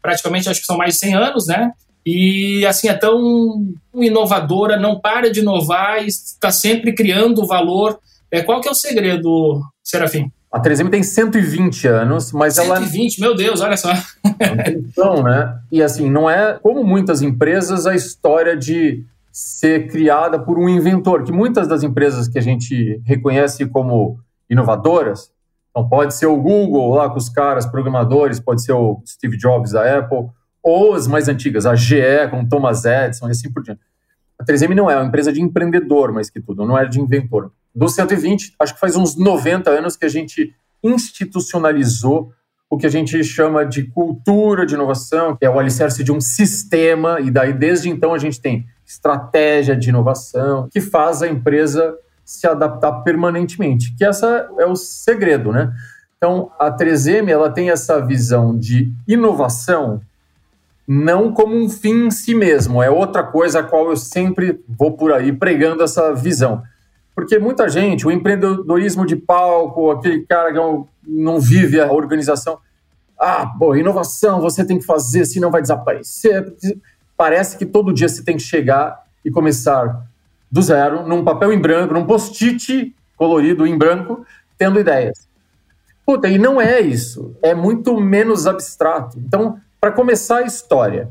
praticamente, 0.01 0.49
acho 0.49 0.61
que 0.61 0.65
são 0.65 0.77
mais 0.77 0.93
de 0.93 0.99
100 0.99 1.15
anos, 1.15 1.47
né? 1.47 1.71
E, 2.05 2.65
assim, 2.65 2.87
é 2.87 2.93
tão 2.93 3.67
inovadora, 3.93 4.77
não 4.77 4.99
para 4.99 5.29
de 5.29 5.41
inovar 5.41 6.03
e 6.03 6.07
está 6.07 6.51
sempre 6.51 6.93
criando 6.93 7.45
valor. 7.45 7.99
É, 8.31 8.41
qual 8.41 8.61
que 8.61 8.67
é 8.67 8.71
o 8.71 8.75
segredo, 8.75 9.61
Serafim? 9.83 10.31
A 10.51 10.59
3M 10.59 10.89
tem 10.89 11.03
120 11.03 11.87
anos, 11.87 12.31
mas 12.31 12.55
120, 12.55 12.71
ela. 12.71 12.87
120, 12.87 13.21
meu 13.21 13.35
Deus, 13.35 13.61
olha 13.61 13.77
só. 13.77 13.91
então, 14.67 15.21
né? 15.21 15.59
E 15.71 15.81
assim, 15.83 16.09
não 16.09 16.27
é 16.27 16.57
como 16.57 16.83
muitas 16.83 17.21
empresas 17.21 17.85
a 17.85 17.93
história 17.93 18.57
de 18.57 19.05
ser 19.31 19.87
criada 19.87 20.39
por 20.39 20.57
um 20.57 20.67
inventor, 20.67 21.23
que 21.23 21.31
muitas 21.31 21.67
das 21.67 21.83
empresas 21.83 22.27
que 22.27 22.39
a 22.39 22.41
gente 22.41 22.99
reconhece 23.05 23.67
como 23.67 24.19
inovadoras, 24.49 25.31
então 25.69 25.87
pode 25.87 26.15
ser 26.15 26.25
o 26.25 26.35
Google 26.35 26.95
lá 26.95 27.07
com 27.09 27.17
os 27.17 27.29
caras 27.29 27.67
programadores, 27.67 28.39
pode 28.39 28.63
ser 28.63 28.73
o 28.73 29.03
Steve 29.07 29.37
Jobs 29.37 29.73
da 29.73 29.99
Apple, 29.99 30.29
ou 30.63 30.95
as 30.95 31.07
mais 31.07 31.29
antigas, 31.29 31.67
a 31.67 31.75
GE 31.75 32.27
com 32.31 32.43
Thomas 32.49 32.85
Edison 32.85 33.27
e 33.27 33.31
assim 33.31 33.51
por 33.51 33.61
diante. 33.61 33.81
A 34.39 34.43
3M 34.43 34.73
não 34.73 34.89
é 34.89 34.95
uma 34.95 35.05
empresa 35.05 35.31
de 35.31 35.41
empreendedor, 35.41 36.11
mais 36.11 36.27
que 36.29 36.41
tudo, 36.41 36.65
não 36.65 36.75
é 36.75 36.85
de 36.85 36.99
inventor 36.99 37.51
do 37.79 37.87
120, 37.87 38.55
acho 38.59 38.73
que 38.73 38.79
faz 38.79 38.97
uns 38.97 39.15
90 39.15 39.69
anos 39.69 39.95
que 39.95 40.03
a 40.03 40.09
gente 40.09 40.53
institucionalizou 40.83 42.33
o 42.69 42.77
que 42.77 42.85
a 42.85 42.89
gente 42.89 43.23
chama 43.23 43.65
de 43.65 43.83
cultura 43.83 44.65
de 44.65 44.75
inovação, 44.75 45.33
que 45.35 45.45
é 45.45 45.49
o 45.49 45.57
alicerce 45.57 46.03
de 46.03 46.11
um 46.11 46.19
sistema, 46.19 47.21
e 47.21 47.31
daí 47.31 47.53
desde 47.53 47.89
então 47.89 48.13
a 48.13 48.17
gente 48.17 48.41
tem 48.41 48.65
estratégia 48.85 49.77
de 49.77 49.87
inovação, 49.89 50.67
que 50.69 50.81
faz 50.81 51.21
a 51.21 51.27
empresa 51.27 51.95
se 52.25 52.45
adaptar 52.45 53.01
permanentemente, 53.01 53.95
que 53.95 54.03
essa 54.03 54.49
é 54.59 54.65
o 54.65 54.75
segredo, 54.75 55.53
né? 55.53 55.71
Então, 56.17 56.51
a 56.59 56.69
3M, 56.69 57.29
ela 57.29 57.49
tem 57.49 57.69
essa 57.69 58.05
visão 58.05 58.57
de 58.57 58.91
inovação 59.07 60.01
não 60.85 61.31
como 61.31 61.55
um 61.55 61.69
fim 61.69 62.07
em 62.07 62.11
si 62.11 62.35
mesmo, 62.35 62.83
é 62.83 62.89
outra 62.89 63.23
coisa 63.23 63.61
a 63.61 63.63
qual 63.63 63.89
eu 63.89 63.95
sempre 63.95 64.59
vou 64.67 64.97
por 64.97 65.13
aí 65.13 65.31
pregando 65.31 65.81
essa 65.81 66.13
visão. 66.13 66.61
Porque 67.19 67.37
muita 67.37 67.67
gente, 67.67 68.07
o 68.07 68.11
empreendedorismo 68.11 69.05
de 69.05 69.15
palco, 69.15 69.91
aquele 69.91 70.25
cara 70.25 70.53
que 70.53 70.59
não 71.05 71.39
vive 71.39 71.81
a 71.81 71.91
organização, 71.91 72.59
ah, 73.19 73.45
pô, 73.45 73.75
inovação 73.75 74.39
você 74.39 74.63
tem 74.63 74.79
que 74.79 74.85
fazer, 74.85 75.25
senão 75.25 75.51
vai 75.51 75.61
desaparecer. 75.61 76.53
Parece 77.17 77.57
que 77.57 77.65
todo 77.65 77.93
dia 77.93 78.07
você 78.07 78.23
tem 78.23 78.37
que 78.37 78.43
chegar 78.43 79.03
e 79.25 79.29
começar 79.29 80.07
do 80.49 80.61
zero, 80.61 81.05
num 81.05 81.23
papel 81.23 81.51
em 81.51 81.59
branco, 81.59 81.93
num 81.93 82.05
post-it 82.05 82.95
colorido 83.17 83.67
em 83.67 83.77
branco, 83.77 84.25
tendo 84.57 84.79
ideias. 84.79 85.27
Puta, 86.05 86.29
e 86.29 86.37
não 86.37 86.61
é 86.61 86.79
isso. 86.79 87.35
É 87.41 87.53
muito 87.53 87.99
menos 87.99 88.47
abstrato. 88.47 89.19
Então, 89.19 89.59
para 89.79 89.91
começar 89.91 90.37
a 90.37 90.43
história, 90.43 91.09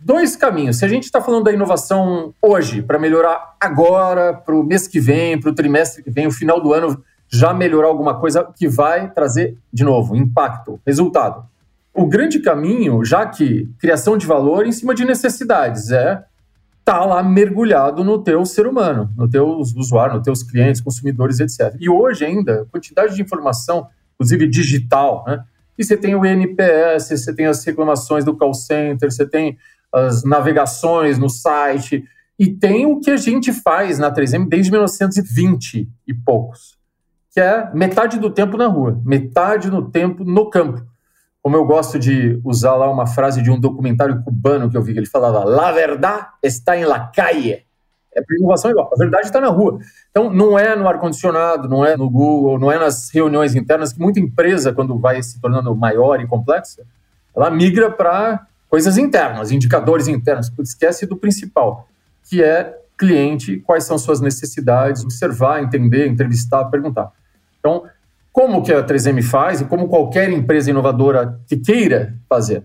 dois 0.00 0.36
caminhos. 0.36 0.78
Se 0.78 0.84
a 0.84 0.88
gente 0.88 1.04
está 1.04 1.20
falando 1.20 1.44
da 1.44 1.52
inovação 1.52 2.34
hoje, 2.40 2.82
para 2.82 2.98
melhorar 2.98 3.56
agora, 3.60 4.34
para 4.34 4.54
o 4.54 4.62
mês 4.62 4.86
que 4.86 5.00
vem, 5.00 5.40
para 5.40 5.50
o 5.50 5.54
trimestre 5.54 6.02
que 6.02 6.10
vem, 6.10 6.26
o 6.26 6.30
final 6.30 6.60
do 6.60 6.72
ano, 6.72 7.02
já 7.28 7.52
melhorar 7.52 7.88
alguma 7.88 8.18
coisa 8.18 8.46
que 8.56 8.68
vai 8.68 9.10
trazer, 9.10 9.56
de 9.72 9.84
novo, 9.84 10.14
impacto, 10.14 10.80
resultado. 10.86 11.44
O 11.92 12.06
grande 12.06 12.40
caminho, 12.40 13.04
já 13.04 13.24
que 13.26 13.68
criação 13.78 14.16
de 14.16 14.26
valor 14.26 14.66
em 14.66 14.72
cima 14.72 14.94
de 14.94 15.04
necessidades, 15.04 15.90
é 15.90 16.24
tá 16.84 17.02
lá 17.04 17.22
mergulhado 17.22 18.04
no 18.04 18.22
teu 18.22 18.44
ser 18.44 18.66
humano, 18.66 19.10
no 19.16 19.28
teu 19.28 19.46
usuário, 19.46 20.16
nos 20.16 20.22
teus 20.22 20.42
clientes, 20.42 20.82
consumidores, 20.82 21.40
etc. 21.40 21.74
E 21.80 21.88
hoje 21.88 22.26
ainda, 22.26 22.66
quantidade 22.70 23.14
de 23.14 23.22
informação, 23.22 23.88
inclusive 24.14 24.46
digital, 24.46 25.24
né? 25.26 25.42
E 25.78 25.84
você 25.84 25.96
tem 25.96 26.14
o 26.14 26.24
NPS, 26.24 27.08
você 27.08 27.34
tem 27.34 27.46
as 27.46 27.64
reclamações 27.64 28.24
do 28.24 28.36
call 28.36 28.54
center, 28.54 29.10
você 29.10 29.26
tem 29.26 29.58
as 29.94 30.24
navegações 30.24 31.18
no 31.18 31.30
site, 31.30 32.04
e 32.38 32.48
tem 32.48 32.84
o 32.84 33.00
que 33.00 33.10
a 33.10 33.16
gente 33.16 33.52
faz 33.52 33.98
na 33.98 34.12
3M 34.12 34.48
desde 34.48 34.70
1920 34.70 35.88
e 36.06 36.14
poucos, 36.14 36.76
que 37.30 37.40
é 37.40 37.70
metade 37.72 38.18
do 38.18 38.30
tempo 38.30 38.56
na 38.56 38.66
rua, 38.66 39.00
metade 39.04 39.70
do 39.70 39.88
tempo 39.88 40.24
no 40.24 40.50
campo 40.50 40.84
como 41.44 41.56
eu 41.56 41.66
gosto 41.66 41.98
de 41.98 42.40
usar 42.42 42.74
lá 42.74 42.90
uma 42.90 43.06
frase 43.06 43.42
de 43.42 43.50
um 43.50 43.60
documentário 43.60 44.22
cubano 44.22 44.70
que 44.70 44.78
eu 44.78 44.82
vi, 44.82 44.94
que 44.94 44.98
ele 44.98 45.06
falava: 45.06 45.44
La 45.44 45.72
verdad 45.72 46.28
está 46.42 46.74
en 46.74 46.86
la 46.86 47.10
calle. 47.14 47.66
É 48.16 48.22
para 48.22 48.36
inovação 48.38 48.70
igual. 48.70 48.88
A 48.90 48.96
verdade 48.96 49.26
está 49.26 49.42
na 49.42 49.48
rua. 49.48 49.78
Então, 50.10 50.32
não 50.32 50.58
é 50.58 50.74
no 50.74 50.88
ar-condicionado, 50.88 51.68
não 51.68 51.84
é 51.84 51.98
no 51.98 52.08
Google, 52.08 52.58
não 52.58 52.72
é 52.72 52.78
nas 52.78 53.10
reuniões 53.10 53.54
internas, 53.54 53.92
que 53.92 54.00
muita 54.00 54.20
empresa, 54.20 54.72
quando 54.72 54.98
vai 54.98 55.22
se 55.22 55.38
tornando 55.38 55.74
maior 55.76 56.18
e 56.18 56.26
complexa, 56.26 56.82
ela 57.36 57.50
migra 57.50 57.90
para 57.90 58.46
coisas 58.74 58.98
internas, 58.98 59.52
indicadores 59.52 60.08
internos. 60.08 60.50
Esquece 60.58 61.06
do 61.06 61.16
principal, 61.16 61.86
que 62.28 62.42
é 62.42 62.76
cliente, 62.98 63.58
quais 63.60 63.84
são 63.84 63.96
suas 63.96 64.20
necessidades, 64.20 65.04
observar, 65.04 65.62
entender, 65.62 66.08
entrevistar, 66.08 66.64
perguntar. 66.64 67.12
Então, 67.60 67.84
como 68.32 68.64
que 68.64 68.72
a 68.72 68.84
3M 68.84 69.22
faz 69.22 69.60
e 69.60 69.64
como 69.64 69.86
qualquer 69.86 70.28
empresa 70.32 70.70
inovadora 70.70 71.40
que 71.46 71.56
queira 71.56 72.16
fazer. 72.28 72.64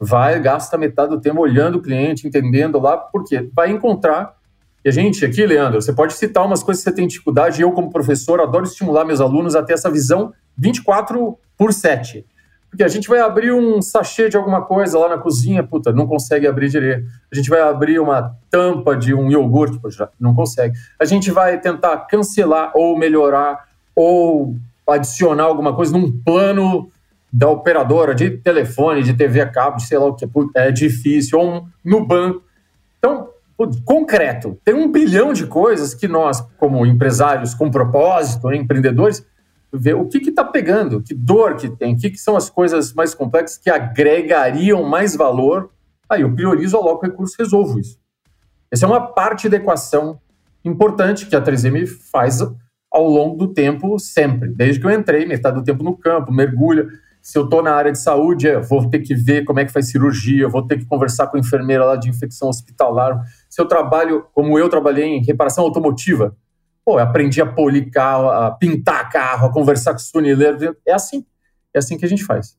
Vai, 0.00 0.40
gasta 0.40 0.78
metade 0.78 1.10
do 1.10 1.20
tempo 1.20 1.42
olhando 1.42 1.76
o 1.76 1.82
cliente, 1.82 2.26
entendendo 2.26 2.78
lá, 2.78 2.96
por 2.96 3.22
quê? 3.24 3.46
Vai 3.54 3.70
encontrar. 3.70 4.34
E 4.82 4.88
a 4.88 4.92
gente 4.92 5.26
aqui, 5.26 5.44
Leandro, 5.44 5.82
você 5.82 5.92
pode 5.92 6.14
citar 6.14 6.46
umas 6.46 6.62
coisas 6.62 6.82
que 6.82 6.88
você 6.88 6.96
tem 6.96 7.06
dificuldade. 7.06 7.60
Eu, 7.60 7.70
como 7.72 7.90
professor, 7.90 8.40
adoro 8.40 8.64
estimular 8.64 9.04
meus 9.04 9.20
alunos 9.20 9.54
a 9.54 9.62
ter 9.62 9.74
essa 9.74 9.90
visão 9.90 10.32
24 10.56 11.38
por 11.58 11.74
7. 11.74 12.24
Porque 12.70 12.84
a 12.84 12.88
gente 12.88 13.08
vai 13.08 13.18
abrir 13.18 13.52
um 13.52 13.82
sachê 13.82 14.28
de 14.28 14.36
alguma 14.36 14.62
coisa 14.62 14.96
lá 14.96 15.08
na 15.08 15.18
cozinha, 15.18 15.62
puta, 15.62 15.92
não 15.92 16.06
consegue 16.06 16.46
abrir 16.46 16.68
direito. 16.68 17.04
A 17.30 17.34
gente 17.34 17.50
vai 17.50 17.60
abrir 17.60 17.98
uma 17.98 18.36
tampa 18.48 18.96
de 18.96 19.12
um 19.12 19.28
iogurte, 19.28 19.78
já 19.88 20.08
não 20.20 20.34
consegue. 20.34 20.78
A 20.98 21.04
gente 21.04 21.32
vai 21.32 21.60
tentar 21.60 21.96
cancelar 22.06 22.70
ou 22.74 22.96
melhorar 22.96 23.68
ou 23.94 24.54
adicionar 24.88 25.44
alguma 25.44 25.74
coisa 25.74 25.92
num 25.92 26.12
plano 26.22 26.90
da 27.32 27.48
operadora 27.48 28.14
de 28.14 28.30
telefone, 28.30 29.02
de 29.02 29.14
TV 29.14 29.40
a 29.40 29.48
cabo, 29.48 29.80
sei 29.80 29.98
lá 29.98 30.06
o 30.06 30.14
que, 30.14 30.28
é 30.56 30.70
difícil, 30.70 31.38
ou 31.38 31.48
um, 31.48 31.66
no 31.84 32.06
banco. 32.06 32.42
Então, 32.98 33.28
concreto, 33.84 34.58
tem 34.64 34.74
um 34.74 34.90
bilhão 34.90 35.32
de 35.32 35.46
coisas 35.46 35.94
que 35.94 36.08
nós, 36.08 36.40
como 36.56 36.84
empresários 36.86 37.54
com 37.54 37.70
propósito, 37.70 38.52
empreendedores, 38.52 39.24
ver 39.72 39.94
o 39.94 40.08
que 40.08 40.18
está 40.18 40.44
pegando, 40.44 41.02
que 41.02 41.14
dor 41.14 41.56
que 41.56 41.68
tem, 41.68 41.94
o 41.94 41.96
que, 41.96 42.10
que, 42.10 42.18
são 42.18 42.36
as 42.36 42.50
coisas 42.50 42.92
mais 42.92 43.14
complexas 43.14 43.58
que 43.58 43.70
agregariam 43.70 44.82
mais 44.82 45.14
valor. 45.14 45.70
Aí 46.08 46.22
eu 46.22 46.34
priorizo, 46.34 46.76
aloco 46.76 47.06
recurso, 47.06 47.36
resolvo 47.38 47.78
isso. 47.78 47.98
Essa 48.70 48.86
é 48.86 48.88
uma 48.88 49.00
parte 49.00 49.48
da 49.48 49.56
equação 49.56 50.20
importante 50.64 51.26
que 51.26 51.36
a 51.36 51.42
3M 51.42 51.86
faz 52.10 52.40
ao 52.90 53.08
longo 53.08 53.36
do 53.36 53.52
tempo, 53.52 53.98
sempre. 53.98 54.48
Desde 54.48 54.80
que 54.80 54.86
eu 54.86 54.90
entrei, 54.90 55.24
metade 55.24 55.56
do 55.56 55.64
tempo 55.64 55.82
no 55.84 55.96
campo, 55.96 56.32
mergulha. 56.32 56.88
Se 57.22 57.38
eu 57.38 57.44
estou 57.44 57.62
na 57.62 57.72
área 57.72 57.92
de 57.92 58.00
saúde, 58.00 58.46
eu 58.46 58.62
vou 58.62 58.88
ter 58.88 59.00
que 59.00 59.14
ver 59.14 59.44
como 59.44 59.60
é 59.60 59.64
que 59.64 59.72
faz 59.72 59.90
cirurgia, 59.90 60.48
vou 60.48 60.66
ter 60.66 60.78
que 60.78 60.86
conversar 60.86 61.26
com 61.26 61.36
a 61.36 61.40
enfermeira 61.40 61.84
lá 61.84 61.96
de 61.96 62.08
infecção 62.08 62.48
hospitalar. 62.48 63.20
Se 63.48 63.60
eu 63.60 63.66
trabalho, 63.66 64.26
como 64.32 64.58
eu 64.58 64.68
trabalhei 64.68 65.04
em 65.04 65.22
reparação 65.22 65.64
automotiva, 65.64 66.34
pô, 66.84 66.98
aprendi 66.98 67.40
a 67.40 67.46
polir 67.46 67.90
carro, 67.90 68.30
a 68.30 68.50
pintar 68.50 69.10
carro, 69.10 69.46
a 69.46 69.52
conversar 69.52 69.92
com 69.92 70.00
funileiro. 70.00 70.76
É 70.86 70.92
assim. 70.92 71.24
É 71.74 71.78
assim 71.78 71.96
que 71.96 72.04
a 72.04 72.08
gente 72.08 72.24
faz. 72.24 72.56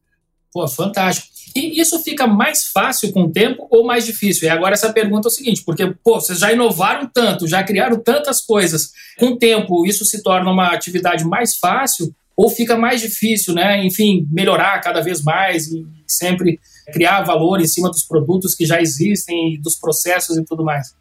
Pô, 0.54 0.68
fantástico. 0.68 1.28
E 1.56 1.80
isso 1.80 2.01
fica 2.01 2.28
mais 2.28 2.68
fácil 2.68 3.12
com 3.12 3.24
o 3.24 3.32
tempo 3.32 3.68
ou 3.70 3.86
mais 3.86 4.06
difícil? 4.06 4.48
E 4.48 4.50
agora 4.50 4.74
essa 4.74 4.92
pergunta 4.92 5.28
é 5.28 5.30
o 5.30 5.32
seguinte, 5.32 5.63
porque, 5.66 5.94
pô, 6.04 6.20
vocês 6.20 6.40
já 6.40 6.51
inovaram 6.51 7.10
tanto, 7.13 7.48
já 7.48 7.63
criaram 7.63 8.00
tantas 8.00 8.42
coisas. 8.42 8.92
Com 9.18 9.28
o 9.28 9.38
tempo, 9.38 9.86
isso 9.86 10.06
se 10.06 10.22
torna 10.24 10.50
uma 10.50 10.68
atividade 10.68 11.25
mais 11.25 11.58
fácil 11.58 12.13
ou 12.36 12.50
fica 12.50 12.78
mais 12.78 13.01
difícil, 13.01 13.54
né? 13.54 13.84
Enfim, 13.86 14.28
melhorar 14.32 14.80
cada 14.82 15.01
vez 15.01 15.22
mais 15.22 15.68
e 15.68 15.86
sempre 16.08 16.60
criar 16.92 17.22
valor 17.24 17.60
em 17.62 17.68
cima 17.68 17.90
dos 17.90 18.04
produtos 18.04 18.56
que 18.56 18.66
já 18.66 18.82
existem, 18.82 19.60
dos 19.62 19.75
processos 19.75 20.38
e 20.38 20.44
tudo 20.44 20.63
mais? 20.63 20.94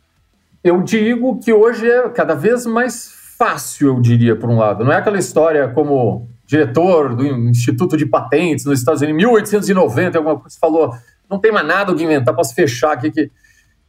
Eu 0.62 0.82
digo 0.82 1.38
que 1.38 1.52
hoje 1.52 1.88
é 1.88 2.08
cada 2.10 2.34
vez 2.34 2.66
mais 2.66 3.10
fácil, 3.38 3.88
eu 3.88 4.00
diria, 4.00 4.36
por 4.36 4.50
um 4.50 4.58
lado. 4.58 4.84
Não 4.84 4.92
é 4.92 4.96
aquela 4.96 5.18
história 5.18 5.68
como 5.68 6.28
diretor 6.46 7.14
do 7.14 7.24
Instituto 7.24 7.96
de 7.96 8.04
Patentes 8.04 8.66
nos 8.66 8.80
Estados 8.80 9.00
Unidos, 9.00 9.22
em 9.22 9.24
1890, 9.24 10.18
alguma 10.18 10.38
coisa, 10.38 10.58
falou, 10.60 10.94
não 11.30 11.38
tem 11.38 11.50
mais 11.50 11.66
nada 11.66 11.94
que 11.94 12.02
inventar, 12.02 12.34
posso 12.34 12.54
fechar 12.54 12.92
aqui 12.92 13.10
que... 13.10 13.30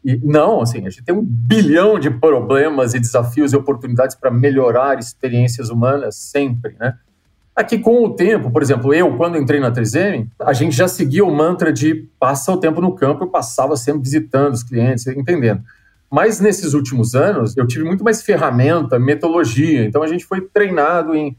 E, 0.04 0.18
não, 0.24 0.62
assim, 0.62 0.80
a 0.86 0.90
gente 0.90 1.04
tem 1.04 1.14
um 1.14 1.22
bilhão 1.24 2.00
de 2.00 2.10
problemas 2.10 2.94
e 2.94 3.00
desafios 3.00 3.52
e 3.52 3.58
oportunidades 3.58 4.16
para 4.16 4.32
melhorar 4.32 4.98
experiências 4.98 5.70
humanas 5.70 6.16
sempre, 6.16 6.76
né? 6.80 6.96
Aqui 7.56 7.78
com 7.78 8.04
o 8.04 8.16
tempo, 8.16 8.50
por 8.50 8.62
exemplo, 8.62 8.94
eu, 8.94 9.16
quando 9.18 9.38
entrei 9.38 9.60
na 9.60 9.72
3M, 9.72 10.28
a 10.40 10.54
gente 10.54 10.76
já 10.76 10.88
seguia 10.88 11.26
o 11.26 11.36
mantra 11.36 11.72
de 11.72 12.08
passa 12.18 12.52
o 12.52 12.58
tempo 12.58 12.80
no 12.80 12.96
campo, 12.96 13.26
eu 13.26 13.28
passava 13.28 13.76
sempre 13.76 14.02
visitando 14.04 14.54
os 14.54 14.64
clientes, 14.64 15.06
entendendo. 15.06 15.62
Mas 16.12 16.42
nesses 16.42 16.74
últimos 16.74 17.16
anos, 17.16 17.56
eu 17.56 17.66
tive 17.66 17.86
muito 17.86 18.04
mais 18.04 18.22
ferramenta, 18.22 19.00
metodologia, 19.00 19.86
então 19.86 20.04
a 20.04 20.08
gente 20.08 20.26
foi 20.26 20.42
treinado 20.42 21.16
em 21.16 21.38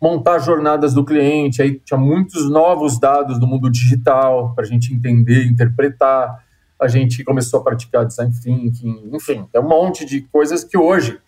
montar 0.00 0.38
jornadas 0.38 0.94
do 0.94 1.04
cliente, 1.04 1.60
aí 1.60 1.80
tinha 1.84 1.98
muitos 1.98 2.48
novos 2.48 3.00
dados 3.00 3.40
do 3.40 3.48
mundo 3.48 3.68
digital 3.68 4.54
para 4.54 4.64
a 4.64 4.66
gente 4.66 4.94
entender, 4.94 5.44
interpretar. 5.46 6.44
A 6.80 6.86
gente 6.86 7.24
começou 7.24 7.60
a 7.60 7.64
praticar 7.64 8.06
design 8.06 8.32
thinking, 8.32 9.10
enfim, 9.12 9.44
é 9.52 9.58
um 9.58 9.68
monte 9.68 10.04
de 10.04 10.20
coisas 10.20 10.62
que 10.62 10.78
hoje, 10.78 11.18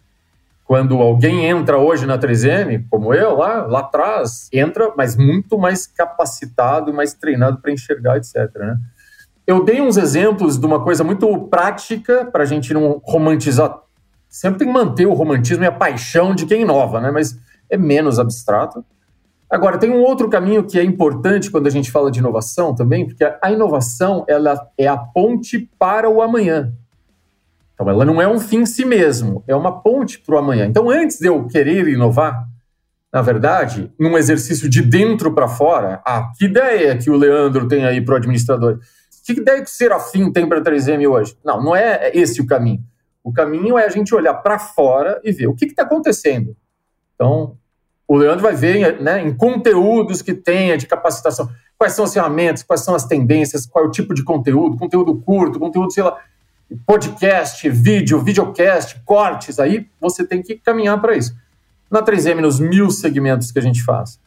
quando 0.65 0.97
alguém 0.99 1.47
entra 1.47 1.79
hoje 1.79 2.07
na 2.07 2.17
3M, 2.17 2.85
como 2.89 3.13
eu 3.13 3.37
lá, 3.37 3.67
lá 3.67 3.81
atrás, 3.81 4.49
entra, 4.53 4.93
mas 4.97 5.17
muito 5.17 5.59
mais 5.59 5.85
capacitado 5.87 6.95
mais 6.95 7.13
treinado 7.13 7.59
para 7.61 7.73
enxergar, 7.73 8.19
etc. 8.19 8.37
Né? 8.55 8.79
Eu 9.47 9.65
dei 9.65 9.81
uns 9.81 9.97
exemplos 9.97 10.59
de 10.59 10.65
uma 10.65 10.83
coisa 10.83 11.05
muito 11.05 11.39
prática 11.49 12.25
para 12.25 12.43
a 12.45 12.47
gente 12.47 12.73
não 12.73 13.01
romantizar. 13.05 13.79
Sempre 14.29 14.61
tem 14.61 14.69
que 14.69 14.75
manter 14.75 15.07
o 15.07 15.13
romantismo 15.13 15.63
e 15.65 15.67
a 15.67 15.73
paixão 15.73 16.35
de 16.35 16.47
quem 16.47 16.63
inova, 16.63 17.01
né? 17.01 17.11
Mas 17.11 17.39
é 17.71 17.77
menos 17.77 18.19
abstrato. 18.19 18.85
Agora, 19.51 19.79
tem 19.79 19.91
um 19.91 20.03
outro 20.03 20.29
caminho 20.29 20.65
que 20.65 20.79
é 20.79 20.83
importante 20.83 21.51
quando 21.51 21.67
a 21.67 21.71
gente 21.71 21.91
fala 21.91 22.11
de 22.11 22.19
inovação 22.19 22.75
também, 22.75 23.07
porque 23.07 23.23
a 23.23 23.53
inovação 23.53 24.25
ela 24.27 24.69
é 24.77 24.89
a 24.89 24.97
ponte 24.97 25.71
para 25.79 26.09
o 26.09 26.23
amanhã. 26.23 26.73
Então, 27.75 27.89
ela 27.89 28.05
não 28.05 28.21
é 28.21 28.27
um 28.27 28.41
fim 28.41 28.61
em 28.61 28.67
si 28.67 28.85
mesmo, 28.85 29.45
é 29.47 29.55
uma 29.55 29.81
ponte 29.81 30.19
para 30.19 30.35
o 30.35 30.39
amanhã. 30.39 30.67
Então, 30.67 30.89
antes 30.89 31.19
de 31.19 31.27
eu 31.27 31.47
querer 31.47 31.87
inovar, 31.87 32.49
na 33.13 33.23
verdade, 33.23 33.93
num 33.99 34.19
exercício 34.19 34.69
de 34.69 34.83
dentro 34.83 35.33
para 35.33 35.47
fora, 35.47 36.01
ah, 36.05 36.33
que 36.37 36.47
ideia 36.47 36.97
que 36.97 37.11
o 37.11 37.17
Leandro 37.17 37.69
tem 37.69 37.85
aí 37.85 38.01
para 38.01 38.15
o 38.15 38.17
administrador? 38.17 38.81
Que 39.25 39.35
que 39.35 39.41
o 39.41 39.67
Serafim 39.67 40.31
tem 40.31 40.47
para 40.47 40.59
a 40.59 40.63
3M 40.63 41.11
hoje? 41.11 41.37
Não, 41.43 41.63
não 41.63 41.75
é 41.75 42.11
esse 42.15 42.41
o 42.43 42.47
caminho. 42.47 42.85
O 43.23 43.33
caminho 43.33 43.79
é 43.79 43.87
a 43.87 43.89
gente 43.89 44.15
olhar 44.15 44.35
para 44.35 44.59
fora 44.59 45.19
e 45.25 45.33
ver 45.33 45.47
o 45.47 45.55
que 45.55 45.65
está 45.65 45.83
acontecendo. 45.83 46.55
Então, 47.15 47.57
O 48.07 48.17
Leandro 48.17 48.43
vai 48.43 48.55
ver 48.55 49.01
né, 49.01 49.23
em 49.23 49.35
conteúdos 49.35 50.21
que 50.21 50.35
tenha 50.35 50.77
de 50.77 50.87
capacitação. 50.87 51.49
Quais 51.79 51.95
são 51.95 52.05
as 52.05 52.13
ferramentas, 52.13 52.63
quais 52.63 52.83
são 52.83 52.95
as 52.95 53.07
tendências, 53.07 53.65
qual 53.65 53.87
é 53.87 53.89
o 53.89 53.91
tipo 53.91 54.13
de 54.13 54.23
conteúdo, 54.23 54.77
conteúdo 54.77 55.17
curto, 55.17 55.59
conteúdo, 55.59 55.91
sei 55.91 56.03
lá, 56.03 56.19
podcast, 56.87 57.67
vídeo, 57.71 58.21
videocast, 58.23 59.01
cortes, 59.05 59.59
aí 59.59 59.89
você 60.01 60.23
tem 60.27 60.43
que 60.43 60.57
caminhar 60.57 61.01
para 61.01 61.17
isso. 61.17 61.35
Na 61.91 62.03
3M, 62.03 62.41
nos 62.41 62.61
mil 62.61 62.91
segmentos 62.91 63.51
que 63.51 63.59
a 63.59 63.63
gente 63.63 63.83
faz, 63.83 64.21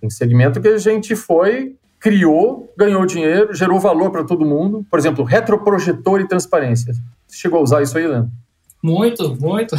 tem 0.00 0.10
segmento 0.10 0.60
que 0.60 0.68
a 0.68 0.78
gente 0.78 1.16
foi, 1.16 1.76
criou, 2.04 2.70
ganhou 2.76 3.06
dinheiro, 3.06 3.54
gerou 3.54 3.80
valor 3.80 4.10
para 4.10 4.22
todo 4.24 4.44
mundo. 4.44 4.86
Por 4.90 4.98
exemplo, 4.98 5.24
retroprojetor 5.24 6.20
e 6.20 6.28
transparência. 6.28 6.92
Você 7.26 7.38
chegou 7.38 7.60
a 7.60 7.62
usar 7.62 7.82
isso 7.82 7.96
aí, 7.96 8.06
Leandro? 8.06 8.30
Muito, 8.82 9.34
muito. 9.40 9.74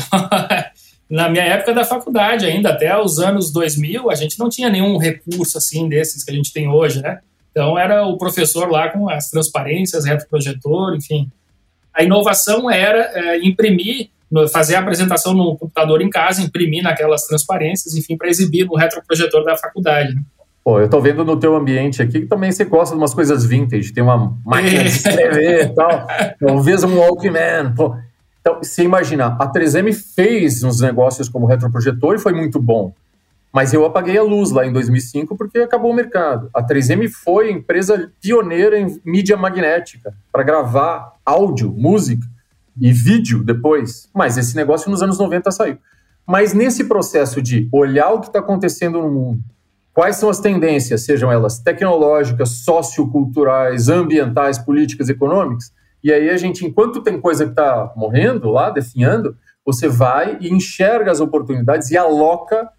Na 1.08 1.30
minha 1.30 1.44
época 1.44 1.72
da 1.72 1.84
faculdade 1.86 2.48
ainda, 2.48 2.72
até 2.72 3.00
os 3.00 3.20
anos 3.20 3.54
2000, 3.54 4.10
a 4.10 4.16
gente 4.16 4.40
não 4.40 4.50
tinha 4.50 4.72
nenhum 4.72 4.98
recurso 4.98 5.60
assim 5.60 5.88
desses 5.88 6.24
que 6.24 6.32
a 6.32 6.34
gente 6.34 6.52
tem 6.52 6.68
hoje, 6.68 7.00
né? 7.00 7.20
Então 7.52 7.78
era 7.78 8.04
o 8.08 8.18
professor 8.18 8.72
lá 8.72 8.90
com 8.90 9.08
as 9.08 9.30
transparências, 9.30 10.04
retroprojetor, 10.04 10.96
enfim. 10.96 11.30
A 11.94 12.02
inovação 12.02 12.72
era 12.72 13.12
é, 13.14 13.46
imprimir, 13.46 14.10
fazer 14.52 14.74
a 14.74 14.80
apresentação 14.80 15.36
no 15.36 15.56
computador 15.56 16.02
em 16.02 16.10
casa, 16.10 16.42
imprimir 16.42 16.82
naquelas 16.82 17.28
transparências, 17.28 17.96
enfim, 17.96 18.18
para 18.18 18.30
exibir 18.30 18.66
no 18.66 18.76
retroprojetor 18.76 19.44
da 19.44 19.56
faculdade. 19.56 20.16
Né? 20.16 20.22
Pô, 20.66 20.80
eu 20.80 20.90
tô 20.90 21.00
vendo 21.00 21.24
no 21.24 21.38
teu 21.38 21.56
ambiente 21.56 22.02
aqui 22.02 22.22
que 22.22 22.26
também 22.26 22.52
você 22.52 22.66
gosta 22.66 22.96
de 22.96 23.00
umas 23.00 23.14
coisas 23.14 23.46
vintage, 23.46 23.94
tem 23.94 24.02
uma 24.02 24.36
máquina 24.44 24.82
de 24.82 24.90
escrever 24.90 25.66
e 25.68 25.76
tal, 25.76 26.08
talvez 26.44 26.84
um 26.84 26.98
Walkman. 26.98 27.76
Pô. 27.76 27.96
Então, 28.42 28.58
você 28.64 28.82
imagina, 28.82 29.38
a 29.40 29.52
3M 29.52 29.94
fez 29.94 30.64
uns 30.64 30.82
negócios 30.82 31.30
como 31.30 31.46
retroprojetor 31.46 32.16
e 32.16 32.20
foi 32.20 32.34
muito 32.34 32.60
bom. 32.60 32.92
Mas 33.54 33.76
eu 33.76 33.86
apaguei 33.86 34.18
a 34.18 34.24
luz 34.24 34.50
lá 34.50 34.66
em 34.66 34.74
2005 34.74 35.38
porque 35.38 35.60
acabou 35.60 35.92
o 35.92 35.94
mercado. 35.94 36.50
A 36.52 36.64
3M 36.64 37.10
foi 37.10 37.52
empresa 37.52 38.12
pioneira 38.20 38.80
em 38.80 39.00
mídia 39.06 39.38
magnética 39.38 40.16
para 40.32 40.42
gravar 40.42 41.14
áudio, 41.24 41.72
música 41.78 42.26
e 42.82 42.92
vídeo 42.92 43.44
depois. 43.44 44.10
Mas 44.12 44.36
esse 44.36 44.56
negócio 44.56 44.90
nos 44.90 45.04
anos 45.04 45.20
90 45.20 45.52
saiu. 45.52 45.78
Mas 46.26 46.56
nesse 46.56 46.86
processo 46.86 47.40
de 47.40 47.70
olhar 47.72 48.10
o 48.10 48.20
que 48.20 48.28
está 48.28 48.40
acontecendo 48.40 49.00
no 49.00 49.12
mundo, 49.12 49.44
quais 49.96 50.18
são 50.18 50.30
as 50.30 50.40
tendências, 50.40 51.06
sejam 51.06 51.32
elas 51.32 51.58
tecnológicas, 51.58 52.50
socioculturais, 52.50 53.88
ambientais, 53.88 54.60
políticas, 54.60 55.08
econômicas, 55.08 55.72
e 56.04 56.12
aí 56.12 56.30
a 56.30 56.38
gente, 56.38 56.64
enquanto 56.66 57.02
tem 57.02 57.20
coisa 57.20 57.46
que 57.46 57.52
está 57.52 57.92
morrendo 57.96 58.52
lá, 58.52 58.70
definhando, 58.70 59.36
você 59.66 59.88
vai 59.88 60.38
e 60.40 60.54
enxerga 60.54 61.10
as 61.12 61.20
oportunidades 61.20 61.90
e 61.90 61.98
aloca 61.98 62.70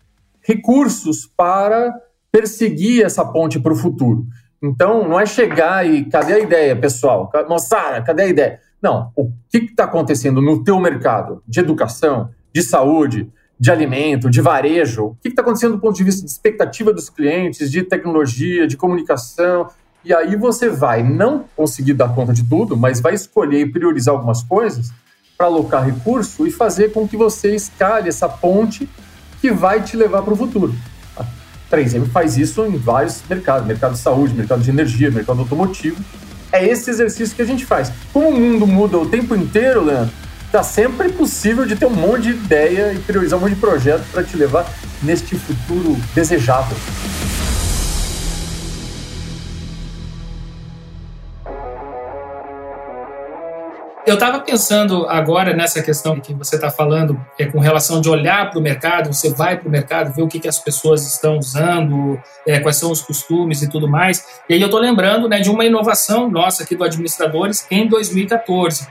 recursos 0.41 1.27
para 1.37 1.93
perseguir 2.31 3.05
essa 3.05 3.25
ponte 3.25 3.59
para 3.59 3.73
o 3.73 3.77
futuro. 3.77 4.27
Então, 4.63 5.09
não 5.09 5.19
é 5.19 5.27
chegar 5.27 5.85
e 5.85 6.05
cadê 6.05 6.35
a 6.35 6.39
ideia, 6.39 6.77
pessoal? 6.77 7.33
Moçada, 7.49 8.03
cadê 8.03 8.23
a 8.23 8.29
ideia? 8.29 8.61
Não, 8.81 9.11
o 9.17 9.33
que 9.49 9.59
está 9.59 9.85
acontecendo 9.85 10.41
no 10.41 10.63
teu 10.63 10.79
mercado 10.79 11.43
de 11.49 11.61
educação, 11.61 12.31
de 12.55 12.63
saúde, 12.63 13.33
de 13.59 13.71
alimento, 13.71 14.31
de 14.31 14.41
varejo? 14.41 15.05
O 15.05 15.17
que 15.23 15.29
está 15.29 15.43
acontecendo 15.43 15.73
do 15.73 15.81
ponto 15.81 15.97
de 15.97 16.05
vista 16.05 16.25
de 16.25 16.31
expectativa 16.31 16.93
dos 16.93 17.09
clientes, 17.09 17.71
de 17.71 17.83
tecnologia, 17.83 18.67
de 18.67 18.77
comunicação? 18.77 19.69
E 20.05 20.15
aí 20.15 20.37
você 20.37 20.69
vai 20.69 21.03
não 21.03 21.45
conseguir 21.57 21.95
dar 21.95 22.15
conta 22.15 22.33
de 22.33 22.45
tudo, 22.45 22.77
mas 22.77 23.01
vai 23.01 23.15
escolher 23.15 23.61
e 23.61 23.71
priorizar 23.71 24.15
algumas 24.15 24.43
coisas 24.43 24.93
para 25.37 25.47
alocar 25.47 25.85
recurso 25.85 26.47
e 26.47 26.51
fazer 26.51 26.93
com 26.93 27.07
que 27.07 27.17
você 27.17 27.55
escale 27.55 28.09
essa 28.09 28.29
ponte 28.29 28.89
que 29.41 29.51
vai 29.51 29.83
te 29.83 29.97
levar 29.97 30.23
para 30.23 30.33
o 30.33 30.37
futuro. 30.37 30.75
A 31.17 31.25
3M 31.71 32.07
faz 32.07 32.39
isso 32.39 32.65
em 32.65 32.77
vários 32.77 33.23
mercados, 33.29 33.67
mercado 33.67 33.93
de 33.93 33.99
saúde, 33.99 34.35
mercado 34.35 34.63
de 34.63 34.71
energia, 34.71 35.11
mercado 35.11 35.41
automotivo. 35.41 36.03
É 36.53 36.65
esse 36.65 36.89
exercício 36.89 37.35
que 37.35 37.43
a 37.43 37.47
gente 37.47 37.67
faz. 37.67 37.93
Como 38.13 38.29
o 38.29 38.41
mundo 38.41 38.67
muda 38.67 38.97
o 38.97 39.07
tempo 39.07 39.35
inteiro, 39.35 39.85
Leandro, 39.85 40.15
está 40.57 40.63
sempre 40.63 41.11
possível 41.13 41.67
de 41.67 41.77
ter 41.77 41.85
um 41.85 41.91
monte 41.91 42.23
de 42.23 42.31
ideia 42.31 42.95
e 42.95 42.99
priorizar 42.99 43.39
um 43.39 43.43
monte 43.43 43.55
de 43.55 43.61
projeto 43.61 44.05
para 44.11 44.25
te 44.25 44.39
levar 44.39 44.67
neste 45.03 45.37
futuro 45.37 45.95
desejável. 46.15 46.77
Eu 54.07 54.15
estava 54.15 54.39
pensando 54.39 55.05
agora 55.09 55.53
nessa 55.53 55.83
questão 55.83 56.21
que 56.21 56.33
você 56.33 56.55
está 56.55 56.71
falando, 56.71 57.21
é, 57.39 57.45
com 57.45 57.59
relação 57.59 58.01
de 58.01 58.09
olhar 58.09 58.49
para 58.49 58.59
o 58.59 58.63
mercado, 58.63 59.13
você 59.13 59.29
vai 59.29 59.59
para 59.59 59.69
o 59.69 59.71
mercado, 59.71 60.15
ver 60.15 60.23
o 60.23 60.29
que, 60.29 60.39
que 60.39 60.49
as 60.49 60.61
pessoas 60.61 61.05
estão 61.05 61.39
usando, 61.39 62.19
é, 62.47 62.61
quais 62.61 62.77
são 62.77 62.93
os 62.93 63.03
costumes 63.03 63.63
e 63.63 63.69
tudo 63.69 63.89
mais. 63.89 64.25
E 64.49 64.55
aí 64.55 64.61
eu 64.61 64.67
estou 64.67 64.81
lembrando 64.81 65.29
né, 65.29 65.41
de 65.41 65.51
uma 65.51 65.65
inovação 65.67 66.31
nossa 66.31 66.63
aqui 66.63 66.77
do 66.77 66.85
Administradores 66.85 67.67
em 67.69 67.89
2014. 67.89 68.87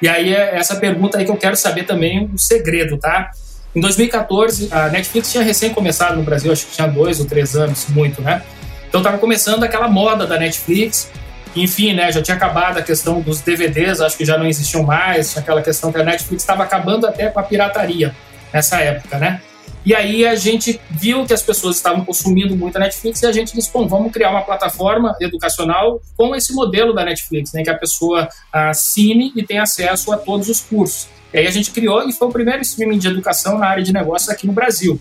E 0.00 0.08
aí 0.08 0.34
é 0.34 0.56
essa 0.56 0.76
pergunta 0.76 1.18
aí 1.18 1.24
que 1.24 1.30
eu 1.30 1.36
quero 1.36 1.56
saber 1.56 1.84
também 1.84 2.30
o 2.32 2.38
segredo, 2.38 2.98
tá? 2.98 3.30
Em 3.74 3.80
2014, 3.80 4.68
a 4.70 4.88
Netflix 4.88 5.32
tinha 5.32 5.42
recém 5.42 5.70
começado 5.70 6.16
no 6.16 6.22
Brasil, 6.22 6.50
acho 6.52 6.66
que 6.66 6.72
tinha 6.72 6.86
dois 6.86 7.20
ou 7.20 7.26
três 7.26 7.54
anos, 7.54 7.86
muito, 7.88 8.22
né? 8.22 8.42
Então 8.88 9.00
estava 9.00 9.18
começando 9.18 9.64
aquela 9.64 9.88
moda 9.88 10.26
da 10.26 10.38
Netflix, 10.38 11.10
enfim, 11.54 11.94
né, 11.94 12.12
já 12.12 12.22
tinha 12.22 12.36
acabado 12.36 12.78
a 12.78 12.82
questão 12.82 13.20
dos 13.20 13.40
DVDs, 13.40 14.00
acho 14.00 14.16
que 14.16 14.24
já 14.24 14.36
não 14.38 14.46
existiam 14.46 14.82
mais, 14.82 15.36
aquela 15.36 15.62
questão 15.62 15.90
que 15.90 15.98
a 15.98 16.04
Netflix 16.04 16.42
estava 16.42 16.62
acabando 16.62 17.06
até 17.06 17.28
com 17.28 17.40
a 17.40 17.42
pirataria 17.42 18.14
nessa 18.52 18.80
época, 18.80 19.18
né? 19.18 19.40
E 19.84 19.94
aí 19.94 20.26
a 20.26 20.34
gente 20.34 20.80
viu 20.90 21.24
que 21.24 21.32
as 21.32 21.42
pessoas 21.42 21.76
estavam 21.76 22.04
consumindo 22.04 22.56
muito 22.56 22.76
a 22.76 22.80
Netflix 22.80 23.22
e 23.22 23.26
a 23.26 23.32
gente 23.32 23.54
disse, 23.54 23.70
bom, 23.72 23.86
vamos 23.86 24.10
criar 24.12 24.30
uma 24.30 24.42
plataforma 24.42 25.16
educacional 25.20 26.02
com 26.16 26.34
esse 26.34 26.52
modelo 26.52 26.92
da 26.92 27.04
Netflix, 27.04 27.52
né, 27.52 27.62
que 27.62 27.70
a 27.70 27.78
pessoa 27.78 28.28
assine 28.52 29.32
e 29.36 29.44
tenha 29.44 29.62
acesso 29.62 30.12
a 30.12 30.16
todos 30.16 30.48
os 30.48 30.60
cursos. 30.60 31.08
E 31.32 31.38
aí 31.38 31.46
a 31.46 31.50
gente 31.50 31.70
criou 31.70 32.08
e 32.08 32.12
foi 32.12 32.26
o 32.26 32.32
primeiro 32.32 32.62
streaming 32.62 32.98
de 32.98 33.06
educação 33.06 33.58
na 33.58 33.66
área 33.66 33.82
de 33.82 33.92
negócios 33.92 34.28
aqui 34.28 34.46
no 34.46 34.52
Brasil. 34.52 35.00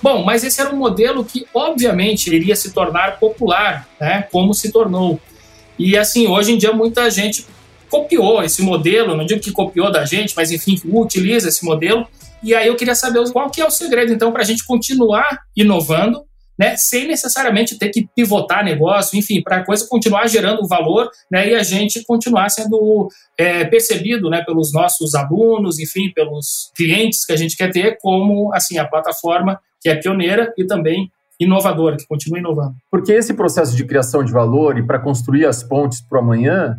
Bom, 0.00 0.22
mas 0.24 0.44
esse 0.44 0.60
era 0.60 0.70
um 0.72 0.76
modelo 0.76 1.24
que, 1.24 1.46
obviamente, 1.52 2.34
iria 2.34 2.54
se 2.54 2.70
tornar 2.70 3.18
popular, 3.18 3.88
né, 4.00 4.28
como 4.30 4.54
se 4.54 4.70
tornou. 4.70 5.20
E 5.78 5.96
assim, 5.96 6.28
hoje 6.28 6.52
em 6.52 6.58
dia 6.58 6.72
muita 6.72 7.10
gente 7.10 7.46
copiou 7.90 8.42
esse 8.44 8.62
modelo, 8.62 9.16
não 9.16 9.26
digo 9.26 9.40
que 9.40 9.50
copiou 9.50 9.90
da 9.90 10.04
gente, 10.04 10.34
mas 10.36 10.52
enfim, 10.52 10.80
utiliza 10.84 11.48
esse 11.48 11.64
modelo. 11.64 12.06
E 12.42 12.54
aí 12.54 12.66
eu 12.66 12.76
queria 12.76 12.94
saber 12.94 13.22
qual 13.32 13.50
que 13.50 13.60
é 13.60 13.66
o 13.66 13.70
segredo, 13.70 14.12
então, 14.12 14.32
para 14.32 14.42
a 14.42 14.46
gente 14.46 14.64
continuar 14.64 15.26
inovando, 15.56 16.24
né, 16.58 16.76
sem 16.76 17.08
necessariamente 17.08 17.78
ter 17.78 17.88
que 17.88 18.06
pivotar 18.14 18.62
negócio, 18.62 19.18
enfim, 19.18 19.42
para 19.42 19.56
a 19.56 19.64
coisa 19.64 19.86
continuar 19.88 20.26
gerando 20.26 20.68
valor, 20.68 21.10
né, 21.30 21.48
e 21.48 21.54
a 21.54 21.62
gente 21.62 22.04
continuar 22.04 22.50
sendo 22.50 23.08
é, 23.38 23.64
percebido, 23.64 24.28
né, 24.28 24.44
pelos 24.44 24.70
nossos 24.70 25.14
alunos, 25.14 25.78
enfim, 25.78 26.12
pelos 26.14 26.70
clientes 26.76 27.24
que 27.24 27.32
a 27.32 27.36
gente 27.36 27.56
quer 27.56 27.70
ter 27.70 27.96
como, 27.98 28.52
assim, 28.52 28.76
a 28.76 28.86
plataforma 28.86 29.58
que 29.80 29.88
é 29.88 29.96
pioneira 29.96 30.52
e 30.58 30.66
também 30.66 31.10
inovadora, 31.40 31.96
que 31.96 32.06
continua 32.06 32.38
inovando. 32.38 32.74
Porque 32.90 33.12
esse 33.12 33.32
processo 33.32 33.74
de 33.74 33.86
criação 33.86 34.22
de 34.22 34.30
valor 34.30 34.78
e 34.78 34.86
para 34.86 34.98
construir 34.98 35.46
as 35.46 35.62
pontes 35.62 36.02
para 36.02 36.18
o 36.18 36.22
amanhã, 36.22 36.76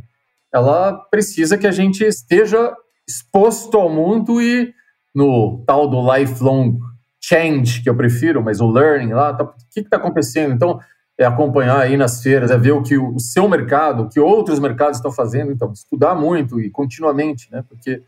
ela 0.54 0.93
precisa 1.10 1.58
que 1.58 1.65
a 1.65 1.71
gente 1.71 2.04
esteja 2.04 2.71
exposto 3.08 3.76
ao 3.76 3.89
mundo 3.89 4.39
e 4.39 4.71
no 5.13 5.63
tal 5.65 5.88
do 5.88 6.02
lifelong 6.13 6.80
change, 7.19 7.84
que 7.84 7.89
eu 7.89 7.95
prefiro, 7.95 8.43
mas 8.43 8.60
o 8.60 8.69
learning 8.69 9.13
lá, 9.13 9.34
tá, 9.34 9.43
o 9.43 9.54
que 9.71 9.82
está 9.82 9.97
acontecendo? 9.97 10.54
Então, 10.54 10.80
é 11.17 11.26
acompanhar 11.26 11.80
aí 11.80 11.95
nas 11.95 12.21
feiras, 12.21 12.50
é 12.50 12.58
ver 12.58 12.71
o 12.71 12.82
que 12.82 12.97
o 12.97 13.19
seu 13.19 13.47
mercado, 13.47 14.04
o 14.04 14.10
que 14.10 14.19
outros 14.19 14.60
mercados 14.60 14.97
estão 14.97 15.12
fazendo, 15.12 15.52
então, 15.52 15.71
estudar 15.71 16.15
muito 16.15 16.60
e 16.60 16.69
continuamente, 16.69 17.52
né? 17.52 17.63
Porque 17.67 18.02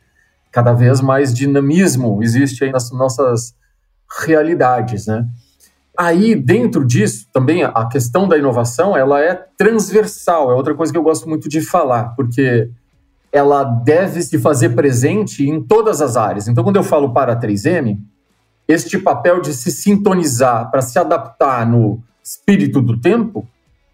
cada 0.52 0.74
vez 0.74 1.00
mais 1.00 1.34
dinamismo 1.34 2.22
existe 2.24 2.64
aí 2.64 2.72
nas 2.72 2.92
nossas 2.92 3.56
realidades, 4.26 5.06
né? 5.06 5.28
Aí, 5.98 6.34
dentro 6.34 6.84
disso, 6.84 7.28
também 7.32 7.64
a 7.64 7.88
questão 7.88 8.28
da 8.28 8.36
inovação, 8.36 8.98
ela 8.98 9.22
é 9.22 9.36
transversal, 9.56 10.52
é 10.52 10.56
outra 10.56 10.74
coisa 10.74 10.92
que 10.92 10.98
eu 10.98 11.04
gosto 11.04 11.30
muito 11.30 11.48
de 11.48 11.62
falar, 11.62 12.16
porque 12.16 12.72
ela 13.34 13.64
deve 13.64 14.22
se 14.22 14.38
fazer 14.38 14.70
presente 14.70 15.50
em 15.50 15.60
todas 15.60 16.02
as 16.02 16.16
áreas. 16.16 16.48
Então, 16.48 16.64
quando 16.64 16.76
eu 16.76 16.84
falo 16.84 17.12
para 17.12 17.34
a 17.34 17.36
3M, 17.36 17.98
este 18.68 19.00
papel 19.00 19.42
de 19.42 19.56
se 19.56 19.72
sintonizar 19.72 20.70
para 20.70 20.84
se 20.84 21.00
adaptar 21.00 21.68
no 21.68 22.00
espírito 22.24 22.80
do 22.80 23.02
tempo, 23.02 23.48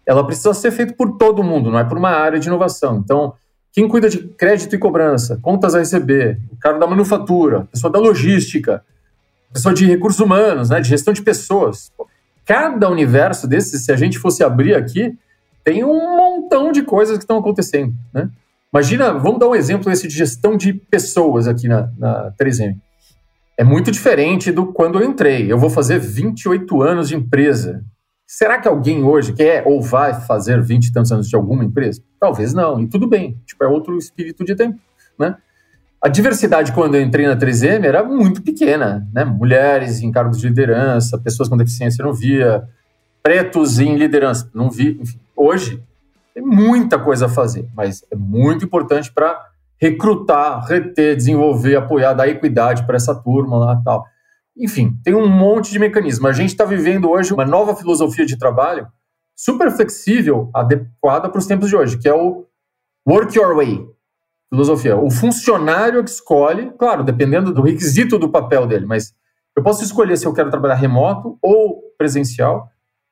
ela 0.04 0.26
precisa 0.26 0.52
ser 0.52 0.70
feito 0.70 0.92
por 0.94 1.16
todo 1.16 1.42
mundo, 1.42 1.70
não 1.70 1.78
é 1.78 1.84
por 1.84 1.96
uma 1.96 2.10
área 2.10 2.38
de 2.38 2.48
inovação. 2.48 2.98
Então, 2.98 3.32
quem 3.72 3.88
cuida 3.88 4.10
de 4.10 4.18
crédito 4.18 4.74
e 4.74 4.78
cobrança, 4.78 5.38
contas 5.40 5.74
a 5.74 5.78
receber, 5.78 6.38
o 6.52 6.56
cara 6.58 6.78
da 6.78 6.86
manufatura, 6.86 7.66
pessoa 7.72 7.90
da 7.90 7.98
logística, 7.98 8.84
pessoa 9.50 9.72
de 9.74 9.86
recursos 9.86 10.20
humanos, 10.20 10.68
né, 10.68 10.80
de 10.80 10.88
gestão 10.88 11.14
de 11.14 11.22
pessoas. 11.22 11.90
Cada 12.44 12.90
universo 12.90 13.48
desses, 13.48 13.86
se 13.86 13.90
a 13.90 13.96
gente 13.96 14.18
fosse 14.18 14.44
abrir 14.44 14.74
aqui, 14.74 15.16
tem 15.64 15.82
um 15.82 16.16
montão 16.16 16.72
de 16.72 16.82
coisas 16.82 17.16
que 17.16 17.24
estão 17.24 17.38
acontecendo, 17.38 17.94
né? 18.12 18.28
Imagina, 18.72 19.12
vamos 19.12 19.40
dar 19.40 19.48
um 19.48 19.54
exemplo 19.54 19.90
esse 19.90 20.06
de 20.06 20.14
gestão 20.14 20.56
de 20.56 20.72
pessoas 20.72 21.48
aqui 21.48 21.66
na, 21.66 21.90
na 21.98 22.32
3M. 22.40 22.76
é 23.58 23.64
muito 23.64 23.90
diferente 23.90 24.52
do 24.52 24.72
quando 24.72 25.00
eu 25.00 25.08
entrei. 25.08 25.50
Eu 25.50 25.58
vou 25.58 25.68
fazer 25.68 25.98
28 25.98 26.80
anos 26.82 27.08
de 27.08 27.16
empresa. 27.16 27.84
Será 28.24 28.60
que 28.60 28.68
alguém 28.68 29.02
hoje 29.02 29.32
quer 29.32 29.66
ou 29.66 29.82
vai 29.82 30.14
fazer 30.20 30.62
20 30.62 30.86
e 30.86 30.92
tantos 30.92 31.10
anos 31.10 31.28
de 31.28 31.34
alguma 31.34 31.64
empresa? 31.64 32.00
Talvez 32.20 32.54
não, 32.54 32.80
e 32.80 32.86
tudo 32.86 33.08
bem. 33.08 33.36
Tipo, 33.44 33.64
é 33.64 33.66
outro 33.66 33.98
espírito 33.98 34.44
de 34.44 34.54
tempo, 34.54 34.78
né? 35.18 35.36
A 36.00 36.08
diversidade, 36.08 36.72
quando 36.72 36.94
eu 36.94 37.02
entrei 37.02 37.26
na 37.26 37.36
3M, 37.36 37.84
era 37.84 38.04
muito 38.04 38.40
pequena, 38.40 39.06
né? 39.12 39.24
Mulheres 39.24 40.00
em 40.00 40.12
cargos 40.12 40.38
de 40.38 40.46
liderança, 40.46 41.18
pessoas 41.18 41.48
com 41.48 41.56
deficiência 41.56 42.04
não 42.04 42.14
via, 42.14 42.62
pretos 43.20 43.80
em 43.80 43.96
liderança, 43.96 44.48
não 44.54 44.70
vi. 44.70 44.96
Enfim, 45.00 45.18
hoje, 45.36 45.82
tem 46.34 46.42
muita 46.42 46.98
coisa 46.98 47.26
a 47.26 47.28
fazer, 47.28 47.68
mas 47.74 48.04
é 48.10 48.16
muito 48.16 48.64
importante 48.64 49.12
para 49.12 49.40
recrutar, 49.80 50.64
reter, 50.66 51.16
desenvolver, 51.16 51.76
apoiar, 51.76 52.12
dar 52.12 52.28
equidade 52.28 52.86
para 52.86 52.96
essa 52.96 53.14
turma 53.14 53.56
lá 53.56 53.80
tal. 53.82 54.04
Enfim, 54.56 54.98
tem 55.02 55.14
um 55.14 55.26
monte 55.26 55.70
de 55.70 55.78
mecanismo. 55.78 56.28
A 56.28 56.32
gente 56.32 56.50
está 56.50 56.64
vivendo 56.64 57.10
hoje 57.10 57.32
uma 57.32 57.46
nova 57.46 57.74
filosofia 57.74 58.26
de 58.26 58.38
trabalho 58.38 58.86
super 59.34 59.70
flexível, 59.70 60.50
adequada 60.54 61.28
para 61.28 61.38
os 61.38 61.46
tempos 61.46 61.70
de 61.70 61.76
hoje, 61.76 61.96
que 61.96 62.08
é 62.08 62.14
o 62.14 62.44
work 63.08 63.34
your 63.36 63.56
way. 63.56 63.86
Filosofia. 64.50 64.96
O 64.98 65.10
funcionário 65.10 66.04
que 66.04 66.10
escolhe, 66.10 66.72
claro, 66.78 67.02
dependendo 67.02 67.54
do 67.54 67.62
requisito 67.62 68.18
do 68.18 68.28
papel 68.28 68.66
dele, 68.66 68.84
mas 68.84 69.14
eu 69.56 69.62
posso 69.62 69.82
escolher 69.82 70.16
se 70.16 70.26
eu 70.26 70.34
quero 70.34 70.50
trabalhar 70.50 70.74
remoto 70.74 71.38
ou 71.40 71.80
presencial, 71.96 72.68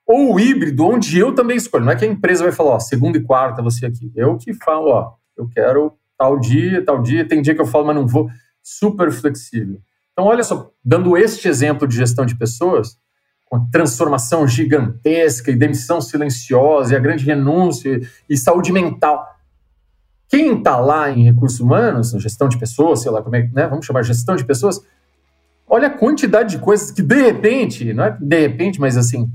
ou 0.09 0.41
híbrido, 0.41 0.87
onde 0.87 1.19
eu 1.19 1.35
também 1.35 1.59
escolho. 1.59 1.85
Não 1.85 1.93
é 1.93 1.97
que 1.97 2.05
a 2.05 2.09
empresa 2.09 2.43
vai 2.43 2.53
falar, 2.53 2.77
ó, 2.77 2.81
segunda 2.81 3.19
e 3.19 3.23
quarta 3.23 3.61
você 3.61 3.85
aqui. 3.85 4.11
Eu 4.17 4.39
que 4.39 4.55
falo, 4.55 4.89
ó, 4.89 5.13
eu 5.37 5.47
quero 5.47 5.93
tal 6.17 6.41
dia, 6.41 6.83
tal 6.83 7.03
dia, 7.03 7.29
tem 7.29 7.43
dia 7.43 7.55
que 7.55 7.61
eu 7.61 7.67
falo, 7.67 7.87
mas 7.87 7.95
não 7.95 8.07
vou. 8.07 8.31
Super 8.63 9.13
flexível. 9.13 9.79
Então, 10.13 10.25
olha 10.25 10.43
só, 10.43 10.71
dando 10.83 11.15
este 11.17 11.47
exemplo 11.47 11.87
de 11.87 11.95
gestão 11.95 12.25
de 12.25 12.37
pessoas, 12.37 12.97
com 13.45 13.69
transformação 13.71 14.47
gigantesca 14.49 15.51
e 15.51 15.57
demissão 15.57 16.01
silenciosa 16.01 16.93
e 16.93 16.97
a 16.97 17.01
grande 17.01 17.25
renúncia 17.25 18.01
e 18.29 18.37
saúde 18.37 18.73
mental. 18.73 19.27
Quem 20.29 20.59
está 20.59 20.77
lá 20.79 21.11
em 21.11 21.25
recursos 21.25 21.61
humanos, 21.61 22.11
gestão 22.19 22.49
de 22.49 22.59
pessoas, 22.59 23.03
sei 23.03 23.11
lá 23.11 23.23
como 23.23 23.37
é, 23.37 23.49
né, 23.53 23.67
vamos 23.67 23.87
chamar 23.87 24.03
gestão 24.03 24.37
de 24.37 24.45
pessoas, 24.45 24.81
olha 25.67 25.89
a 25.89 25.97
quantidade 25.97 26.57
de 26.57 26.63
coisas 26.63 26.91
que 26.91 27.01
de 27.01 27.23
repente, 27.23 27.95
não 27.95 28.05
é 28.05 28.17
de 28.21 28.41
repente, 28.41 28.81
mas 28.81 28.97
assim, 28.97 29.31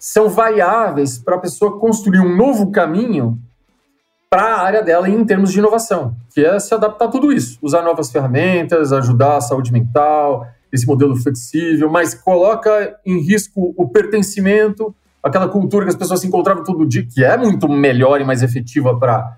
são 0.00 0.30
variáveis 0.30 1.18
para 1.18 1.36
a 1.36 1.38
pessoa 1.38 1.78
construir 1.78 2.20
um 2.20 2.34
novo 2.34 2.70
caminho 2.70 3.38
para 4.30 4.54
a 4.54 4.62
área 4.62 4.82
dela 4.82 5.10
em 5.10 5.22
termos 5.26 5.52
de 5.52 5.58
inovação, 5.58 6.16
que 6.32 6.40
é 6.42 6.58
se 6.58 6.72
adaptar 6.72 7.04
a 7.04 7.08
tudo 7.08 7.30
isso, 7.30 7.58
usar 7.60 7.82
novas 7.82 8.10
ferramentas, 8.10 8.94
ajudar 8.94 9.36
a 9.36 9.40
saúde 9.42 9.70
mental, 9.70 10.48
esse 10.72 10.86
modelo 10.86 11.14
flexível, 11.16 11.90
mas 11.90 12.14
coloca 12.14 12.98
em 13.04 13.20
risco 13.20 13.74
o 13.76 13.88
pertencimento, 13.88 14.94
aquela 15.22 15.48
cultura 15.48 15.84
que 15.84 15.90
as 15.90 15.96
pessoas 15.96 16.20
se 16.20 16.28
encontravam 16.28 16.64
todo 16.64 16.86
dia, 16.86 17.04
que 17.04 17.22
é 17.22 17.36
muito 17.36 17.68
melhor 17.68 18.22
e 18.22 18.24
mais 18.24 18.42
efetiva 18.42 18.98
para 18.98 19.36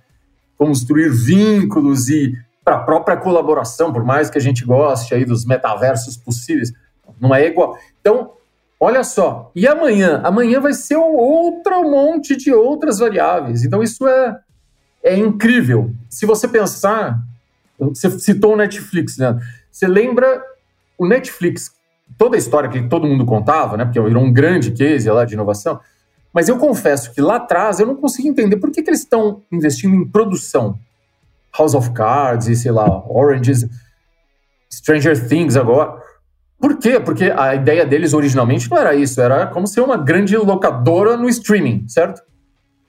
construir 0.57 1.09
vínculos 1.11 2.09
e 2.09 2.35
para 2.65 2.77
a 2.77 2.81
própria 2.81 3.17
colaboração, 3.17 3.93
por 3.93 4.05
mais 4.05 4.31
que 4.31 4.39
a 4.39 4.41
gente 4.41 4.65
goste 4.65 5.13
aí 5.13 5.25
dos 5.25 5.45
metaversos 5.45 6.17
possíveis, 6.17 6.73
não 7.21 7.35
é 7.35 7.47
igual. 7.47 7.77
Então, 8.01 8.31
olha 8.85 9.05
só, 9.05 9.51
e 9.55 9.67
amanhã? 9.67 10.21
Amanhã 10.25 10.61
vai 10.61 10.73
ser 10.73 10.97
outro 10.97 11.83
monte 11.83 12.37
de 12.37 12.53
outras 12.53 12.99
variáveis. 12.99 13.65
Então, 13.65 13.83
isso 13.83 14.07
é 14.07 14.39
é 15.03 15.17
incrível. 15.17 15.93
Se 16.09 16.25
você 16.25 16.47
pensar, 16.47 17.19
você 17.79 18.09
citou 18.19 18.55
o 18.55 18.57
Netflix, 18.57 19.19
né? 19.19 19.39
Você 19.71 19.87
lembra 19.87 20.43
o 20.97 21.07
Netflix, 21.07 21.73
toda 22.17 22.37
a 22.37 22.39
história 22.39 22.69
que 22.69 22.81
todo 22.89 23.07
mundo 23.07 23.25
contava, 23.25 23.77
né? 23.77 23.85
Porque 23.85 24.01
virou 24.01 24.23
um 24.23 24.33
grande 24.33 24.71
case 24.71 25.11
lá 25.11 25.25
de 25.25 25.35
inovação. 25.35 25.81
Mas 26.33 26.49
eu 26.49 26.57
confesso 26.59 27.13
que 27.13 27.21
lá 27.21 27.37
atrás 27.37 27.81
eu 27.81 27.87
não 27.87 27.97
consegui 27.97 28.29
entender 28.29 28.57
por 28.57 28.71
que, 28.71 28.83
que 28.83 28.91
eles 28.91 29.01
estão 29.01 29.43
investindo 29.51 29.95
em 29.95 30.09
produção. 30.09 30.79
House 31.57 31.75
of 31.75 31.91
Cards 31.91 32.49
e 32.49 32.57
sei 32.57 32.71
lá, 32.71 33.05
Oranges, 33.09 33.69
Stranger 34.73 35.29
Things 35.29 35.57
agora. 35.57 36.02
Por 36.63 36.79
quê? 36.79 37.01
Porque 37.01 37.25
a 37.25 37.57
ideia 37.57 37.85
deles 37.85 38.15
originalmente 38.15 38.71
não 38.71 38.79
era 38.79 38.95
isso, 38.95 39.21
era 39.21 39.49
como 39.49 39.67
ser 39.67 39.81
uma 39.81 39.97
grande 39.97 40.37
locadora 40.37 41.17
no 41.17 41.29
streaming, 41.29 41.89
certo? 41.89 42.23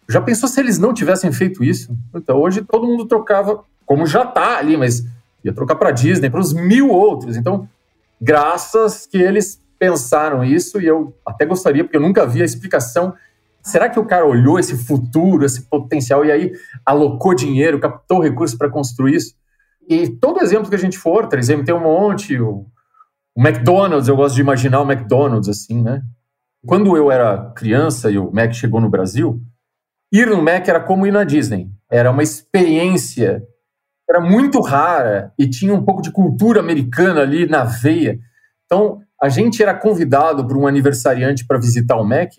Já 0.07 0.21
pensou 0.21 0.47
se 0.47 0.59
eles 0.59 0.77
não 0.77 0.93
tivessem 0.93 1.31
feito 1.31 1.63
isso? 1.63 1.91
Então 2.13 2.37
hoje 2.39 2.61
todo 2.61 2.85
mundo 2.85 3.07
trocava, 3.07 3.63
como 3.83 4.05
já 4.05 4.25
está 4.25 4.59
ali, 4.59 4.77
mas 4.77 5.03
ia 5.43 5.51
trocar 5.51 5.73
para 5.73 5.89
Disney, 5.89 6.29
para 6.29 6.39
os 6.39 6.53
mil 6.53 6.91
outros. 6.91 7.35
Então, 7.35 7.67
graças 8.21 9.07
que 9.07 9.17
eles 9.17 9.59
pensaram 9.79 10.43
isso, 10.43 10.79
e 10.79 10.85
eu 10.85 11.11
até 11.25 11.43
gostaria, 11.43 11.83
porque 11.83 11.97
eu 11.97 12.01
nunca 12.01 12.27
vi 12.27 12.43
a 12.43 12.45
explicação. 12.45 13.15
Será 13.63 13.89
que 13.89 13.99
o 13.99 14.05
cara 14.05 14.23
olhou 14.23 14.59
esse 14.59 14.77
futuro, 14.77 15.45
esse 15.45 15.63
potencial, 15.63 16.23
e 16.23 16.31
aí 16.31 16.51
alocou 16.85 17.33
dinheiro, 17.33 17.79
captou 17.79 18.21
recursos 18.21 18.55
para 18.55 18.69
construir 18.69 19.15
isso? 19.15 19.33
E 19.89 20.07
todo 20.07 20.43
exemplo 20.43 20.69
que 20.69 20.75
a 20.75 20.79
gente 20.79 20.99
for, 20.99 21.27
3M 21.27 21.65
tem 21.65 21.73
um 21.73 21.81
monte, 21.81 22.39
o, 22.39 22.67
o 23.35 23.41
McDonald's, 23.41 24.07
eu 24.07 24.15
gosto 24.15 24.35
de 24.35 24.41
imaginar 24.41 24.81
o 24.81 24.91
McDonald's 24.91 25.49
assim, 25.49 25.81
né? 25.81 26.01
Quando 26.65 26.95
eu 26.95 27.11
era 27.11 27.51
criança 27.55 28.09
e 28.09 28.17
o 28.17 28.31
Mac 28.31 28.53
chegou 28.53 28.79
no 28.79 28.89
Brasil, 28.89 29.41
ir 30.11 30.27
no 30.27 30.41
Mac 30.41 30.67
era 30.67 30.79
como 30.79 31.05
ir 31.05 31.11
na 31.11 31.23
Disney. 31.23 31.69
Era 31.91 32.11
uma 32.11 32.23
experiência, 32.23 33.43
era 34.09 34.21
muito 34.21 34.61
rara 34.61 35.33
e 35.37 35.49
tinha 35.49 35.73
um 35.73 35.83
pouco 35.83 36.01
de 36.01 36.11
cultura 36.11 36.59
americana 36.59 37.21
ali 37.21 37.47
na 37.47 37.63
veia. 37.63 38.19
Então, 38.65 39.01
a 39.21 39.29
gente 39.29 39.61
era 39.61 39.73
convidado 39.73 40.47
por 40.47 40.55
um 40.55 40.67
aniversariante 40.67 41.45
para 41.45 41.59
visitar 41.59 41.97
o 41.97 42.05
Mac. 42.05 42.31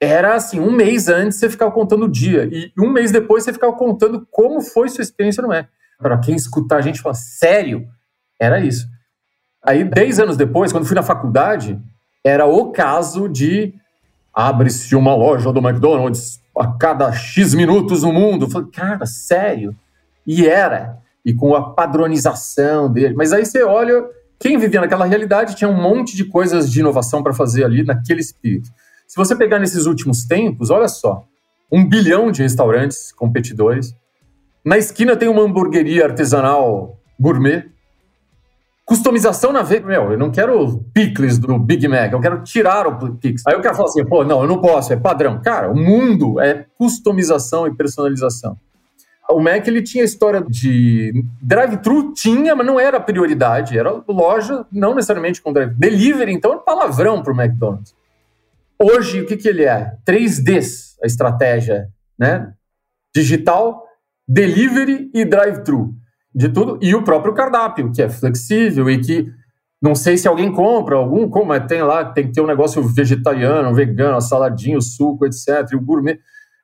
Era 0.00 0.34
assim, 0.34 0.58
um 0.58 0.72
mês 0.72 1.08
antes 1.08 1.38
você 1.38 1.48
ficava 1.48 1.70
contando 1.70 2.06
o 2.06 2.10
dia 2.10 2.48
e 2.50 2.72
um 2.78 2.90
mês 2.90 3.12
depois 3.12 3.44
você 3.44 3.52
ficava 3.52 3.72
contando 3.74 4.26
como 4.30 4.60
foi 4.60 4.88
sua 4.88 5.02
experiência 5.02 5.42
no 5.42 5.48
Mac. 5.48 5.68
Para 5.98 6.18
quem 6.18 6.34
escutar 6.34 6.78
a 6.78 6.80
gente 6.80 7.00
falar, 7.00 7.14
sério? 7.14 7.86
Era 8.40 8.60
isso. 8.60 8.86
Aí, 9.64 9.82
dez 9.84 10.18
anos 10.18 10.36
depois, 10.36 10.72
quando 10.72 10.84
fui 10.84 10.94
na 10.94 11.02
faculdade, 11.02 11.80
era 12.22 12.46
o 12.46 12.70
caso 12.70 13.28
de 13.28 13.74
abre-se 14.32 14.94
uma 14.94 15.14
loja 15.14 15.52
do 15.52 15.60
McDonald's 15.60 16.40
a 16.58 16.66
cada 16.66 17.12
X 17.12 17.54
minutos 17.54 18.02
no 18.02 18.12
mundo. 18.12 18.46
Eu 18.46 18.50
falei, 18.50 18.68
cara, 18.70 19.06
sério? 19.06 19.74
E 20.26 20.46
era. 20.46 20.98
E 21.24 21.32
com 21.32 21.54
a 21.54 21.72
padronização 21.72 22.92
dele. 22.92 23.14
Mas 23.14 23.32
aí 23.32 23.46
você 23.46 23.62
olha, 23.62 24.04
quem 24.38 24.58
vivia 24.58 24.80
naquela 24.80 25.06
realidade 25.06 25.54
tinha 25.54 25.70
um 25.70 25.80
monte 25.80 26.16
de 26.16 26.24
coisas 26.24 26.70
de 26.70 26.80
inovação 26.80 27.22
para 27.22 27.32
fazer 27.32 27.64
ali 27.64 27.82
naquele 27.82 28.20
espírito. 28.20 28.68
Se 29.06 29.16
você 29.16 29.34
pegar 29.34 29.58
nesses 29.58 29.86
últimos 29.86 30.24
tempos, 30.24 30.70
olha 30.70 30.88
só, 30.88 31.24
um 31.70 31.86
bilhão 31.88 32.30
de 32.30 32.42
restaurantes 32.42 33.12
competidores. 33.12 33.94
Na 34.64 34.76
esquina 34.76 35.16
tem 35.16 35.28
uma 35.28 35.42
hamburgueria 35.42 36.04
artesanal 36.04 36.98
gourmet 37.18 37.73
Customização 38.84 39.50
na 39.50 39.62
veia. 39.62 39.80
Meu, 39.80 40.12
eu 40.12 40.18
não 40.18 40.30
quero 40.30 40.84
picles 40.92 41.38
do 41.38 41.58
Big 41.58 41.88
Mac, 41.88 42.12
eu 42.12 42.20
quero 42.20 42.42
tirar 42.42 42.86
o 42.86 43.16
pix. 43.16 43.42
Aí 43.46 43.54
o 43.54 43.62
cara 43.62 43.74
fala 43.74 43.88
assim, 43.88 44.04
pô, 44.04 44.24
não, 44.24 44.42
eu 44.42 44.48
não 44.48 44.60
posso, 44.60 44.92
é 44.92 44.96
padrão. 44.96 45.40
Cara, 45.40 45.70
o 45.70 45.76
mundo 45.76 46.38
é 46.38 46.66
customização 46.76 47.66
e 47.66 47.74
personalização. 47.74 48.58
O 49.30 49.40
Mac 49.40 49.66
ele 49.66 49.82
tinha 49.82 50.04
história 50.04 50.44
de 50.46 51.24
drive-thru, 51.40 52.12
tinha, 52.12 52.54
mas 52.54 52.66
não 52.66 52.78
era 52.78 53.00
prioridade. 53.00 53.78
Era 53.78 54.02
loja, 54.06 54.66
não 54.70 54.94
necessariamente 54.94 55.40
com 55.40 55.50
drive 55.50 55.72
Delivery, 55.74 56.32
então, 56.32 56.52
é 56.52 56.58
palavrão 56.58 57.22
para 57.22 57.32
o 57.32 57.40
McDonald's. 57.40 57.94
Hoje, 58.78 59.22
o 59.22 59.26
que, 59.26 59.38
que 59.38 59.48
ele 59.48 59.64
é? 59.64 59.96
3Ds, 60.06 60.96
a 61.02 61.06
estratégia, 61.06 61.88
né? 62.18 62.52
Digital, 63.14 63.82
delivery 64.28 65.10
e 65.14 65.24
drive-thru 65.24 65.94
de 66.34 66.48
tudo, 66.48 66.78
e 66.82 66.94
o 66.94 67.02
próprio 67.02 67.32
cardápio, 67.32 67.92
que 67.92 68.02
é 68.02 68.08
flexível 68.08 68.90
e 68.90 69.00
que 69.00 69.32
não 69.80 69.94
sei 69.94 70.16
se 70.16 70.26
alguém 70.26 70.50
compra, 70.50 70.96
algum 70.96 71.28
como 71.28 71.46
mas 71.46 71.66
tem 71.66 71.82
lá, 71.82 72.04
tem 72.04 72.26
que 72.26 72.32
ter 72.32 72.40
um 72.40 72.46
negócio 72.46 72.82
vegetariano, 72.82 73.74
vegano, 73.74 74.20
saladinho, 74.20 74.80
suco, 74.80 75.26
etc. 75.26 75.70
E 75.72 75.76
o 75.76 75.80
gourmet 75.80 76.18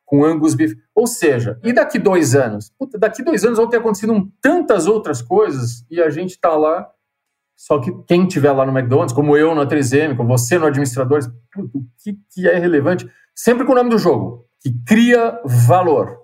com 0.07 0.25
angus 0.25 0.55
beef. 0.55 0.75
Ou 0.95 1.07
seja, 1.07 1.59
e 1.63 1.73
daqui 1.73 1.99
dois 1.99 2.35
anos? 2.35 2.73
Puta, 2.77 2.99
daqui 2.99 3.23
dois 3.23 3.45
anos 3.45 3.59
vão 3.59 3.69
ter 3.69 3.77
acontecido 3.77 4.29
tantas 4.41 4.87
outras 4.87 5.23
coisas 5.23 5.85
e 5.91 6.01
a 6.01 6.11
gente 6.11 6.31
está 6.31 6.57
lá. 6.57 6.89
Só 7.57 7.79
que 7.79 7.93
quem 8.09 8.27
estiver 8.27 8.51
lá 8.53 8.65
no 8.65 8.77
McDonald's, 8.77 9.15
como 9.15 9.37
eu 9.37 9.55
no 9.55 9.67
3M, 9.67 10.17
como 10.17 10.31
você 10.31 10.59
no 10.59 10.67
administrador, 10.67 11.21
puta, 11.53 11.79
o 11.79 11.85
que, 12.03 12.19
que 12.33 12.49
é 12.49 12.59
relevante? 12.59 13.07
Sempre 13.35 13.67
com 13.67 13.73
o 13.73 13.75
nome 13.75 13.91
do 13.91 13.99
jogo, 13.99 14.47
que 14.63 14.73
cria 14.85 15.39
valor. 15.45 16.20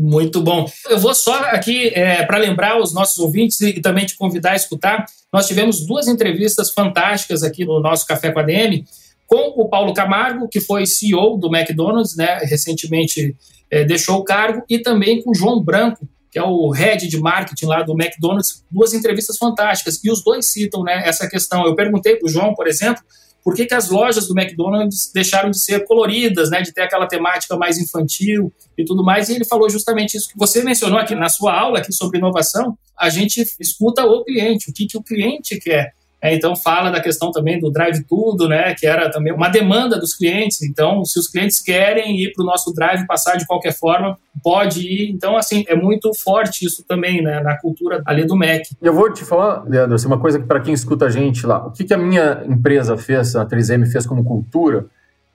Muito 0.00 0.40
bom. 0.40 0.70
Eu 0.88 1.00
vou 1.00 1.12
só 1.12 1.34
aqui 1.46 1.88
é, 1.88 2.24
para 2.24 2.38
lembrar 2.38 2.80
os 2.80 2.94
nossos 2.94 3.18
ouvintes 3.18 3.60
e 3.60 3.80
também 3.80 4.06
te 4.06 4.16
convidar 4.16 4.52
a 4.52 4.56
escutar. 4.56 5.04
Nós 5.32 5.48
tivemos 5.48 5.84
duas 5.84 6.06
entrevistas 6.06 6.70
fantásticas 6.70 7.42
aqui 7.42 7.64
no 7.64 7.80
nosso 7.80 8.06
Café 8.06 8.30
com 8.30 8.38
a 8.38 8.44
DM 8.44 8.84
com 9.26 9.60
o 9.60 9.68
Paulo 9.68 9.92
Camargo, 9.92 10.48
que 10.48 10.60
foi 10.60 10.86
CEO 10.86 11.36
do 11.36 11.54
McDonald's, 11.54 12.16
né, 12.16 12.38
recentemente 12.44 13.36
é, 13.70 13.84
deixou 13.84 14.16
o 14.16 14.24
cargo, 14.24 14.62
e 14.70 14.78
também 14.78 15.20
com 15.20 15.32
o 15.32 15.34
João 15.34 15.62
Branco, 15.62 16.08
que 16.30 16.38
é 16.38 16.42
o 16.42 16.70
head 16.70 17.06
de 17.08 17.18
marketing 17.20 17.66
lá 17.66 17.82
do 17.82 17.92
McDonald's, 17.92 18.64
duas 18.70 18.94
entrevistas 18.94 19.36
fantásticas. 19.36 20.02
E 20.02 20.10
os 20.10 20.22
dois 20.22 20.46
citam 20.46 20.82
né, 20.82 21.02
essa 21.04 21.28
questão. 21.28 21.66
Eu 21.66 21.74
perguntei 21.74 22.16
para 22.16 22.26
o 22.26 22.30
João, 22.30 22.54
por 22.54 22.66
exemplo, 22.66 23.02
por 23.48 23.54
que, 23.54 23.64
que 23.64 23.72
as 23.72 23.88
lojas 23.88 24.28
do 24.28 24.38
McDonald's 24.38 25.10
deixaram 25.10 25.50
de 25.50 25.58
ser 25.58 25.86
coloridas, 25.86 26.50
né, 26.50 26.60
de 26.60 26.70
ter 26.70 26.82
aquela 26.82 27.06
temática 27.06 27.56
mais 27.56 27.78
infantil 27.78 28.52
e 28.76 28.84
tudo 28.84 29.02
mais. 29.02 29.30
E 29.30 29.36
ele 29.36 29.44
falou 29.46 29.70
justamente 29.70 30.18
isso 30.18 30.28
que 30.28 30.36
você 30.36 30.62
mencionou 30.62 30.98
aqui 30.98 31.14
na 31.14 31.30
sua 31.30 31.58
aula 31.58 31.78
aqui 31.78 31.90
sobre 31.90 32.18
inovação. 32.18 32.76
A 32.94 33.08
gente 33.08 33.42
escuta 33.58 34.04
o 34.04 34.22
cliente, 34.22 34.68
o 34.68 34.72
que, 34.74 34.86
que 34.86 34.98
o 34.98 35.02
cliente 35.02 35.58
quer. 35.58 35.94
É, 36.20 36.34
então 36.34 36.56
fala 36.56 36.90
da 36.90 37.00
questão 37.00 37.30
também 37.30 37.60
do 37.60 37.70
drive 37.70 38.02
tudo, 38.04 38.48
né, 38.48 38.74
que 38.74 38.86
era 38.86 39.08
também 39.08 39.32
uma 39.32 39.48
demanda 39.48 39.98
dos 39.98 40.14
clientes. 40.14 40.62
Então, 40.62 41.04
se 41.04 41.18
os 41.18 41.28
clientes 41.28 41.62
querem 41.62 42.20
ir 42.20 42.32
para 42.32 42.42
o 42.42 42.46
nosso 42.46 42.72
drive 42.74 43.06
passar 43.06 43.36
de 43.36 43.46
qualquer 43.46 43.72
forma, 43.72 44.18
pode 44.42 44.80
ir. 44.80 45.10
Então, 45.10 45.36
assim, 45.36 45.64
é 45.68 45.76
muito 45.76 46.12
forte 46.14 46.66
isso 46.66 46.84
também, 46.86 47.22
né, 47.22 47.40
na 47.40 47.56
cultura 47.56 48.02
ali 48.04 48.26
do 48.26 48.36
Mac. 48.36 48.62
Eu 48.82 48.92
vou 48.92 49.12
te 49.12 49.24
falar, 49.24 49.62
Leandro, 49.64 49.94
assim, 49.94 50.08
uma 50.08 50.18
coisa 50.18 50.40
que 50.40 50.46
para 50.46 50.60
quem 50.60 50.74
escuta 50.74 51.06
a 51.06 51.10
gente 51.10 51.46
lá, 51.46 51.64
o 51.64 51.70
que, 51.70 51.84
que 51.84 51.94
a 51.94 51.98
minha 51.98 52.42
empresa 52.46 52.96
fez, 52.96 53.36
a 53.36 53.46
3M 53.46 53.86
fez 53.86 54.04
como 54.04 54.24
cultura, 54.24 54.86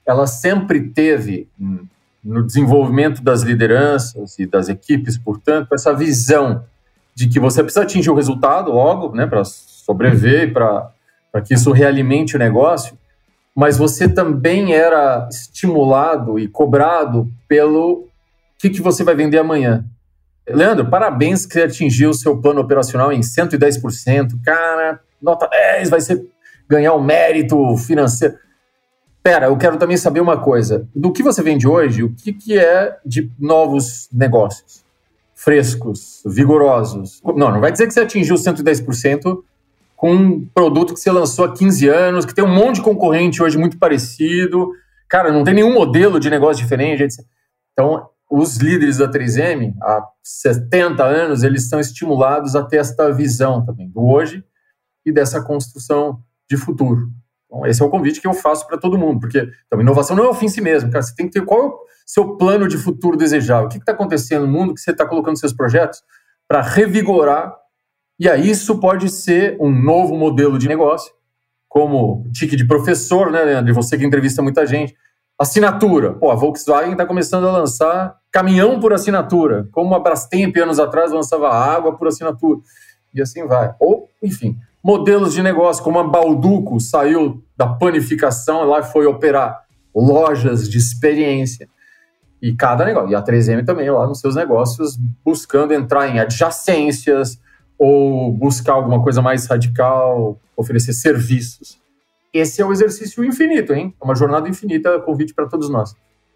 ela 0.05 0.27
sempre 0.27 0.89
teve 0.89 1.47
no 2.21 2.45
desenvolvimento 2.45 3.23
das 3.23 3.41
lideranças 3.41 4.37
e 4.37 4.45
das 4.45 4.67
equipes, 4.67 5.17
portanto, 5.17 5.73
essa 5.73 5.93
visão 5.93 6.65
de 7.15 7.29
que 7.29 7.39
você 7.39 7.63
precisa 7.63 7.83
atingir 7.83 8.09
o 8.09 8.15
resultado 8.15 8.71
logo, 8.71 9.15
né, 9.15 9.25
para 9.25 9.43
sobreviver, 9.83 10.53
para 10.53 11.41
que 11.45 11.53
isso 11.53 11.71
realimente 11.71 12.35
o 12.35 12.39
negócio, 12.39 12.97
mas 13.55 13.77
você 13.77 14.07
também 14.07 14.73
era 14.73 15.27
estimulado 15.29 16.39
e 16.39 16.47
cobrado 16.47 17.29
pelo 17.47 18.07
que, 18.57 18.69
que 18.69 18.81
você 18.81 19.03
vai 19.03 19.13
vender 19.13 19.37
amanhã. 19.37 19.85
Leandro, 20.47 20.89
parabéns 20.89 21.45
que 21.45 21.53
você 21.53 21.63
atingiu 21.63 22.09
o 22.09 22.13
seu 22.13 22.41
plano 22.41 22.61
operacional 22.61 23.11
em 23.11 23.19
110%. 23.19 24.41
Cara, 24.43 24.99
nota 25.21 25.47
10, 25.47 25.89
vai 25.89 26.01
ser 26.01 26.25
ganhar 26.67 26.93
um 26.93 27.01
mérito 27.01 27.77
financeiro. 27.77 28.35
Pera, 29.21 29.45
eu 29.45 29.57
quero 29.57 29.77
também 29.77 29.95
saber 29.95 30.19
uma 30.19 30.37
coisa. 30.37 30.87
Do 30.93 31.11
que 31.11 31.23
você 31.23 31.41
vende 31.41 31.67
hoje, 31.67 32.03
o 32.03 32.13
que, 32.13 32.33
que 32.33 32.57
é 32.57 32.97
de 33.05 33.31
novos 33.39 34.09
negócios? 34.11 34.83
Frescos, 35.33 36.21
vigorosos. 36.25 37.21
Não, 37.23 37.51
não 37.51 37.61
vai 37.61 37.71
dizer 37.71 37.87
que 37.87 37.93
você 37.93 38.01
atingiu 38.01 38.35
110% 38.35 39.43
com 40.03 40.13
um 40.13 40.45
produto 40.45 40.93
que 40.93 40.99
você 40.99 41.09
lançou 41.09 41.45
há 41.45 41.53
15 41.53 41.87
anos, 41.87 42.25
que 42.25 42.35
tem 42.35 42.43
um 42.43 42.53
monte 42.53 42.75
de 42.75 42.81
concorrente 42.81 43.41
hoje 43.41 43.57
muito 43.57 43.79
parecido. 43.79 44.69
Cara, 45.07 45.31
não 45.31 45.45
tem 45.45 45.53
nenhum 45.53 45.73
modelo 45.73 46.19
de 46.19 46.29
negócio 46.29 46.61
diferente. 46.61 47.07
Então, 47.71 48.09
os 48.29 48.57
líderes 48.57 48.97
da 48.97 49.09
3M, 49.09 49.73
há 49.81 50.05
70 50.21 51.01
anos, 51.05 51.41
eles 51.41 51.69
são 51.69 51.79
estimulados 51.79 52.53
a 52.53 52.63
ter 52.63 52.79
esta 52.79 53.13
visão 53.13 53.63
também 53.65 53.89
do 53.89 54.05
hoje 54.05 54.43
e 55.05 55.11
dessa 55.13 55.41
construção 55.41 56.19
de 56.49 56.57
futuro. 56.57 57.07
Então, 57.45 57.65
esse 57.65 57.81
é 57.81 57.85
o 57.85 57.89
convite 57.89 58.19
que 58.19 58.27
eu 58.27 58.33
faço 58.33 58.67
para 58.67 58.77
todo 58.77 58.97
mundo, 58.97 59.21
porque 59.21 59.49
então, 59.67 59.79
inovação 59.79 60.17
não 60.17 60.25
é 60.25 60.27
o 60.27 60.33
fim 60.33 60.47
em 60.47 60.49
si 60.49 60.59
mesmo, 60.59 60.91
cara. 60.91 61.01
Você 61.01 61.15
tem 61.15 61.27
que 61.27 61.39
ter 61.39 61.45
qual 61.45 61.61
é 61.61 61.65
o 61.67 61.79
seu 62.05 62.35
plano 62.35 62.67
de 62.67 62.77
futuro 62.77 63.15
desejável. 63.15 63.67
O 63.67 63.69
que 63.69 63.77
está 63.77 63.93
acontecendo 63.93 64.45
no 64.45 64.51
mundo 64.51 64.73
que 64.73 64.81
você 64.81 64.91
está 64.91 65.05
colocando 65.05 65.39
seus 65.39 65.53
projetos 65.53 66.03
para 66.45 66.61
revigorar 66.61 67.62
e 68.19 68.29
aí 68.29 68.49
isso 68.49 68.79
pode 68.79 69.09
ser 69.09 69.57
um 69.59 69.71
novo 69.71 70.15
modelo 70.15 70.57
de 70.57 70.67
negócio, 70.67 71.11
como 71.67 72.29
tique 72.31 72.55
de 72.55 72.65
professor, 72.65 73.31
né, 73.31 73.43
Leandro? 73.43 73.73
Você 73.73 73.97
que 73.97 74.05
entrevista 74.05 74.41
muita 74.41 74.65
gente. 74.65 74.95
Assinatura. 75.39 76.13
Pô, 76.13 76.29
a 76.29 76.35
Volkswagen 76.35 76.91
está 76.91 77.05
começando 77.05 77.47
a 77.47 77.51
lançar 77.51 78.15
caminhão 78.31 78.79
por 78.79 78.93
assinatura, 78.93 79.67
como 79.71 79.95
a 79.95 79.99
Brastemp 79.99 80.55
anos 80.57 80.79
atrás 80.79 81.11
lançava 81.11 81.49
água 81.49 81.97
por 81.97 82.07
assinatura. 82.07 82.59
E 83.13 83.21
assim 83.21 83.45
vai. 83.47 83.73
Ou, 83.79 84.07
enfim, 84.21 84.57
modelos 84.83 85.33
de 85.33 85.41
negócio, 85.41 85.83
como 85.83 85.99
a 85.99 86.03
Balduco 86.03 86.79
saiu 86.79 87.43
da 87.57 87.67
panificação 87.67 88.63
lá 88.65 88.83
foi 88.83 89.05
operar 89.05 89.63
lojas 89.95 90.69
de 90.69 90.77
experiência. 90.77 91.67
E 92.41 92.53
cada 92.53 92.83
negócio. 92.85 93.09
E 93.09 93.15
a 93.15 93.23
3M 93.23 93.65
também 93.65 93.89
lá 93.89 94.05
nos 94.05 94.19
seus 94.19 94.35
negócios, 94.35 94.97
buscando 95.23 95.73
entrar 95.73 96.09
em 96.09 96.19
adjacências, 96.19 97.39
ou 97.83 98.31
buscar 98.31 98.71
alguma 98.71 99.03
coisa 99.03 99.21
mais 99.21 99.45
radical, 99.45 100.39
oferecer 100.55 100.93
serviços. 100.93 101.77
Esse 102.33 102.61
é 102.61 102.65
o 102.65 102.71
exercício 102.71 103.25
infinito, 103.25 103.73
hein? 103.73 103.93
É 104.01 104.05
uma 104.05 104.15
jornada 104.15 104.47
infinita, 104.47 105.01
convite 105.01 105.33
para 105.33 105.49
todos 105.49 105.69
nós. 105.69 105.93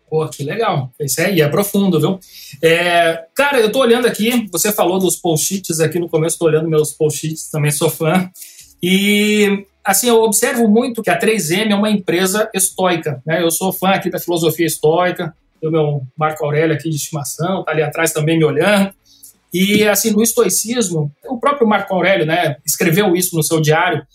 Pô, 0.09 0.27
que 0.27 0.43
legal. 0.43 0.91
Isso 0.99 1.21
aí 1.21 1.39
é 1.39 1.47
profundo, 1.47 2.01
viu? 2.01 2.19
É, 2.61 3.23
cara, 3.33 3.61
eu 3.61 3.71
tô 3.71 3.79
olhando 3.79 4.07
aqui, 4.07 4.49
você 4.51 4.73
falou 4.73 4.99
dos 4.99 5.15
post-its 5.15 5.79
aqui 5.79 5.99
no 5.99 6.09
começo, 6.09 6.37
tô 6.37 6.43
olhando 6.43 6.67
meus 6.67 6.91
post-its, 6.91 7.49
também 7.49 7.71
sou 7.71 7.89
fã. 7.89 8.29
E, 8.83 9.65
assim, 9.85 10.09
eu 10.09 10.21
observo 10.23 10.67
muito 10.67 11.01
que 11.01 11.09
a 11.09 11.17
3M 11.17 11.71
é 11.71 11.75
uma 11.75 11.89
empresa 11.89 12.49
estoica, 12.53 13.23
né? 13.25 13.41
Eu 13.41 13.51
sou 13.51 13.71
fã 13.71 13.91
aqui 13.91 14.09
da 14.09 14.19
filosofia 14.19 14.65
estoica, 14.65 15.33
o 15.63 15.71
meu 15.71 16.01
Marco 16.17 16.43
Aurélio 16.43 16.75
aqui 16.75 16.89
de 16.89 16.97
estimação, 16.97 17.63
tá 17.63 17.71
ali 17.71 17.81
atrás 17.81 18.11
também 18.11 18.37
me 18.37 18.43
olhando. 18.43 18.93
E, 19.53 19.87
assim, 19.87 20.11
no 20.11 20.21
estoicismo, 20.21 21.11
o 21.25 21.39
próprio 21.39 21.67
Marco 21.67 21.93
Aurélio 21.93 22.25
né, 22.25 22.57
escreveu 22.65 23.15
isso 23.15 23.35
no 23.35 23.43
seu 23.43 23.61
diário, 23.61 24.05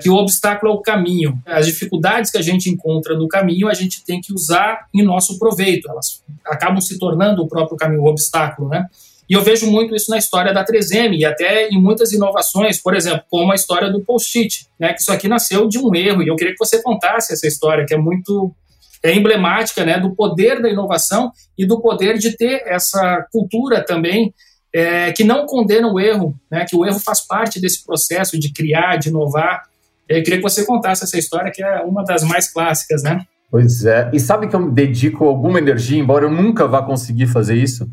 que 0.00 0.10
o 0.10 0.14
obstáculo 0.14 0.72
é 0.72 0.74
o 0.74 0.80
caminho. 0.80 1.40
As 1.46 1.66
dificuldades 1.66 2.30
que 2.30 2.38
a 2.38 2.42
gente 2.42 2.68
encontra 2.68 3.16
no 3.16 3.28
caminho, 3.28 3.68
a 3.68 3.74
gente 3.74 4.04
tem 4.04 4.20
que 4.20 4.32
usar 4.32 4.86
em 4.92 5.02
nosso 5.02 5.38
proveito. 5.38 5.88
Elas 5.90 6.22
acabam 6.44 6.80
se 6.80 6.98
tornando 6.98 7.42
o 7.42 7.48
próprio 7.48 7.76
caminho, 7.76 8.02
o 8.02 8.08
obstáculo, 8.08 8.68
né? 8.68 8.86
E 9.28 9.32
eu 9.32 9.42
vejo 9.42 9.70
muito 9.70 9.94
isso 9.94 10.10
na 10.10 10.18
história 10.18 10.52
da 10.52 10.64
3M 10.64 11.16
e 11.16 11.24
até 11.24 11.68
em 11.68 11.80
muitas 11.80 12.12
inovações, 12.12 12.80
por 12.80 12.94
exemplo, 12.94 13.22
como 13.30 13.52
a 13.52 13.54
história 13.54 13.90
do 13.90 14.02
post-it, 14.02 14.66
né? 14.78 14.92
Que 14.92 15.00
isso 15.00 15.12
aqui 15.12 15.28
nasceu 15.28 15.66
de 15.66 15.78
um 15.78 15.94
erro 15.94 16.22
e 16.22 16.28
eu 16.28 16.36
queria 16.36 16.52
que 16.52 16.58
você 16.58 16.82
contasse 16.82 17.32
essa 17.32 17.46
história, 17.46 17.86
que 17.86 17.94
é 17.94 17.98
muito 17.98 18.54
é 19.02 19.14
emblemática, 19.14 19.84
né? 19.84 19.98
Do 19.98 20.14
poder 20.14 20.60
da 20.60 20.68
inovação 20.68 21.30
e 21.56 21.64
do 21.64 21.80
poder 21.80 22.18
de 22.18 22.36
ter 22.36 22.64
essa 22.66 23.26
cultura 23.30 23.84
também 23.84 24.34
é, 24.74 25.12
que 25.12 25.22
não 25.22 25.46
condenam 25.46 25.94
o 25.94 26.00
erro, 26.00 26.34
né, 26.50 26.66
que 26.68 26.74
o 26.74 26.84
erro 26.84 26.98
faz 26.98 27.24
parte 27.24 27.60
desse 27.60 27.84
processo 27.84 28.38
de 28.38 28.52
criar, 28.52 28.96
de 28.96 29.08
inovar. 29.08 29.62
Eu 30.08 30.20
queria 30.24 30.38
que 30.38 30.42
você 30.42 30.66
contasse 30.66 31.04
essa 31.04 31.16
história, 31.16 31.52
que 31.52 31.62
é 31.62 31.80
uma 31.82 32.02
das 32.02 32.24
mais 32.24 32.52
clássicas, 32.52 33.04
né? 33.04 33.24
Pois 33.48 33.84
é. 33.84 34.10
E 34.12 34.18
sabe 34.18 34.48
que 34.48 34.56
eu 34.56 34.70
dedico 34.70 35.26
alguma 35.26 35.60
energia, 35.60 35.96
embora 35.96 36.24
eu 36.24 36.30
nunca 36.30 36.66
vá 36.66 36.82
conseguir 36.82 37.28
fazer 37.28 37.54
isso, 37.54 37.88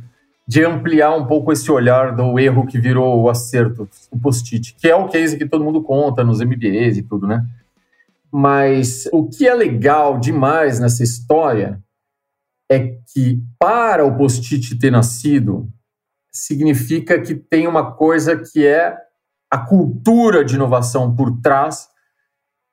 de 0.47 0.65
ampliar 0.65 1.15
um 1.15 1.27
pouco 1.27 1.51
esse 1.51 1.71
olhar 1.71 2.15
do 2.15 2.39
erro 2.39 2.65
que 2.65 2.79
virou 2.79 3.21
o 3.21 3.29
acerto, 3.29 3.87
o 4.09 4.19
post-it, 4.19 4.75
que 4.75 4.87
é 4.87 4.95
o 4.95 5.07
case 5.07 5.37
que 5.37 5.47
todo 5.47 5.63
mundo 5.63 5.83
conta 5.83 6.23
nos 6.23 6.41
MBAs 6.41 6.97
e 6.97 7.03
tudo, 7.03 7.27
né? 7.27 7.45
Mas 8.31 9.07
o 9.13 9.29
que 9.29 9.47
é 9.47 9.53
legal 9.53 10.19
demais 10.19 10.79
nessa 10.79 11.03
história 11.03 11.79
é 12.69 12.95
que, 13.13 13.39
para 13.59 14.03
o 14.03 14.17
post-it 14.17 14.79
ter 14.79 14.91
nascido, 14.91 15.69
significa 16.31 17.19
que 17.19 17.35
tem 17.35 17.67
uma 17.67 17.93
coisa 17.93 18.37
que 18.37 18.65
é 18.65 18.97
a 19.51 19.57
cultura 19.57 20.45
de 20.45 20.55
inovação 20.55 21.13
por 21.13 21.41
trás, 21.41 21.89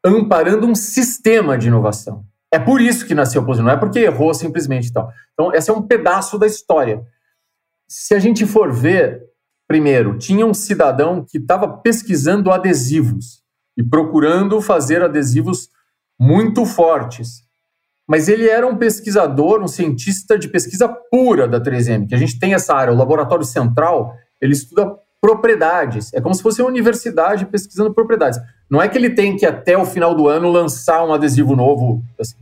amparando 0.05 0.67
um 0.67 0.75
sistema 0.75 1.59
de 1.59 1.67
inovação. 1.67 2.25
É 2.53 2.59
por 2.59 2.81
isso 2.81 3.05
que 3.05 3.15
nasceu 3.15 3.45
Positivo, 3.45 3.67
não 3.67 3.75
é 3.75 3.77
porque 3.77 3.99
errou 3.99 4.33
simplesmente. 4.33 4.89
Então, 4.89 5.11
então 5.33 5.53
esse 5.53 5.71
é 5.71 5.73
um 5.73 5.83
pedaço 5.83 6.39
da 6.39 6.47
história. 6.47 7.05
Se 7.89 8.15
a 8.15 8.19
gente 8.19 8.47
for 8.47 8.73
ver, 8.73 9.23
primeiro, 9.67 10.17
tinha 10.17 10.47
um 10.47 10.55
cidadão 10.55 11.25
que 11.25 11.39
estava 11.39 11.69
pesquisando 11.79 12.53
adesivos 12.53 13.43
e 13.77 13.83
procurando 13.83 14.61
fazer 14.63 15.03
adesivos 15.03 15.69
muito 16.19 16.65
fortes 16.65 17.48
mas 18.09 18.27
ele 18.27 18.49
era 18.49 18.67
um 18.67 18.75
pesquisador, 18.75 19.63
um 19.63 19.69
cientista 19.69 20.39
de 20.39 20.49
pesquisa 20.49 20.89
pura 20.89 21.47
da 21.47 21.61
3M, 21.61 22.09
que 22.09 22.15
a 22.15 22.19
gente 22.19 22.39
tem 22.39 22.55
essa 22.55 22.75
área, 22.75 22.91
o 22.91 22.97
laboratório 22.97 23.45
central, 23.45 24.17
ele 24.41 24.55
estuda 24.55 24.97
propriedades. 25.21 26.15
É 26.15 26.21
como 26.21 26.35
se 26.35 26.43
fosse 26.43 26.63
uma 26.63 26.71
universidade 26.71 27.45
pesquisando 27.45 27.93
propriedades. 27.93 28.41
Não 28.71 28.81
é 28.81 28.89
que 28.89 28.97
ele 28.97 29.11
tem 29.11 29.37
que 29.37 29.45
até 29.45 29.77
o 29.77 29.85
final 29.85 30.15
do 30.15 30.27
ano 30.27 30.51
lançar 30.51 31.05
um 31.05 31.13
adesivo 31.13 31.55
novo. 31.55 32.03
Assim. 32.19 32.37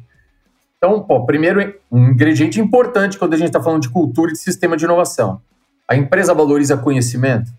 Então, 0.77 1.03
pô, 1.03 1.27
primeiro, 1.27 1.75
um 1.91 2.11
ingrediente 2.11 2.61
importante 2.61 3.19
quando 3.19 3.35
a 3.35 3.37
gente 3.37 3.49
está 3.49 3.61
falando 3.61 3.83
de 3.83 3.91
cultura 3.91 4.31
e 4.31 4.35
de 4.35 4.39
sistema 4.39 4.77
de 4.77 4.85
inovação. 4.85 5.41
A 5.89 5.97
empresa 5.97 6.33
valoriza 6.33 6.77
conhecimento. 6.77 7.51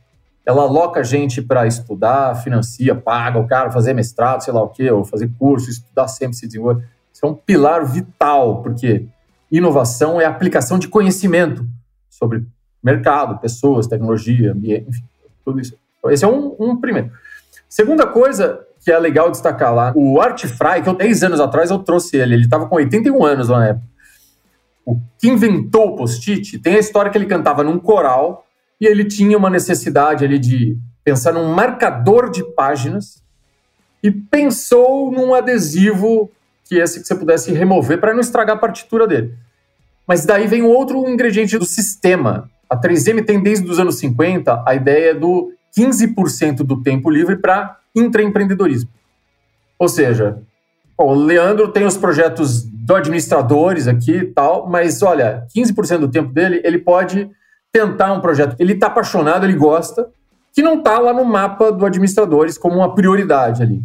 Ela 0.46 0.62
aloca 0.62 1.04
gente 1.04 1.42
para 1.42 1.68
estudar, 1.68 2.36
financia, 2.36 2.96
paga 2.96 3.38
o 3.38 3.46
cara 3.46 3.70
fazer 3.70 3.94
mestrado, 3.94 4.42
sei 4.46 4.54
lá 4.54 4.64
o 4.64 4.70
quê, 4.70 4.90
ou 4.90 5.04
fazer 5.04 5.30
curso, 5.38 5.70
estudar 5.70 6.08
sempre, 6.08 6.38
se 6.38 6.48
desenvolver 6.48 6.88
isso 7.18 7.26
é 7.26 7.30
um 7.30 7.34
pilar 7.34 7.84
vital, 7.84 8.62
porque 8.62 9.08
inovação 9.52 10.22
é 10.22 10.26
aplicação 10.26 10.78
de 10.78 10.88
conhecimento 10.88 11.66
sobre 12.12 12.46
mercado, 12.84 13.40
pessoas, 13.40 13.88
tecnologia, 13.88 14.52
ambiente, 14.52 14.88
enfim, 14.88 15.04
tudo 15.44 15.60
isso. 15.60 15.76
Então, 15.98 16.12
esse 16.12 16.24
é 16.24 16.28
um, 16.28 16.56
um 16.60 16.78
primeiro. 16.80 17.12
Segunda 17.68 18.06
coisa 18.06 18.64
que 18.86 18.92
é 18.92 19.00
legal 19.00 19.32
destacar 19.32 19.74
lá, 19.74 19.92
o 19.96 20.22
Art 20.22 20.46
Fry, 20.46 20.84
que 20.84 20.90
eu 20.90 20.94
10 20.94 21.24
anos 21.24 21.40
atrás 21.40 21.72
eu 21.72 21.80
trouxe 21.80 22.18
ele, 22.18 22.36
ele 22.36 22.44
estava 22.44 22.68
com 22.68 22.76
81 22.76 23.26
anos 23.26 23.50
na 23.50 23.70
época. 23.70 23.88
O 24.86 25.00
que 25.18 25.28
inventou 25.28 25.88
o 25.88 25.96
post-it, 25.96 26.60
tem 26.60 26.76
a 26.76 26.80
história 26.80 27.10
que 27.10 27.18
ele 27.18 27.26
cantava 27.26 27.64
num 27.64 27.80
coral 27.80 28.46
e 28.80 28.86
ele 28.86 29.04
tinha 29.04 29.36
uma 29.36 29.50
necessidade 29.50 30.24
ali 30.24 30.38
de 30.38 30.78
pensar 31.04 31.34
num 31.34 31.52
marcador 31.52 32.30
de 32.30 32.44
páginas 32.54 33.24
e 34.04 34.12
pensou 34.12 35.12
num 35.12 35.34
adesivo 35.34 36.32
que 36.68 36.76
esse 36.76 37.00
que 37.02 37.08
você 37.08 37.16
pudesse 37.16 37.52
remover 37.54 38.00
para 38.00 38.14
não 38.14 38.20
estragar 38.20 38.56
a 38.56 38.60
partitura 38.60 39.08
dele. 39.08 39.34
Mas 40.08 40.26
daí 40.26 40.48
vem 40.48 40.64
outro 40.64 41.08
ingrediente 41.10 41.58
do 41.58 41.66
sistema. 41.66 42.50
A 42.70 42.80
3M 42.80 43.26
tem 43.26 43.42
desde 43.42 43.70
os 43.70 43.80
anos 43.80 43.98
50 44.00 44.64
a 44.66 44.76
ideia 44.76 45.14
do 45.16 45.52
15% 45.78 46.58
do 46.58 46.82
tempo 46.82 47.10
livre 47.10 47.38
para 47.38 47.78
intraempreendedorismo. 47.96 48.90
Ou 49.78 49.88
seja, 49.88 50.40
o 50.98 51.14
Leandro 51.14 51.68
tem 51.70 51.86
os 51.86 51.98
projetos 51.98 52.64
do 52.64 52.96
administradores 52.96 53.88
aqui 53.88 54.12
e 54.12 54.26
tal, 54.26 54.68
mas 54.68 55.02
olha, 55.04 55.46
15% 55.56 56.00
do 56.00 56.10
tempo 56.10 56.34
dele 56.34 56.62
ele 56.64 56.80
pode 56.80 57.30
tentar 57.72 58.14
um 58.14 58.22
projeto. 58.22 58.56
Ele 58.60 58.74
está 58.74 58.88
apaixonado, 58.88 59.46
ele 59.46 59.56
gosta, 59.56 60.10
que 60.54 60.64
não 60.64 60.80
está 60.80 60.98
lá 60.98 61.14
no 61.14 61.24
mapa 61.24 61.72
do 61.72 61.86
administradores 61.86 62.58
como 62.58 62.78
uma 62.78 62.96
prioridade 62.96 63.62
ali. 63.62 63.84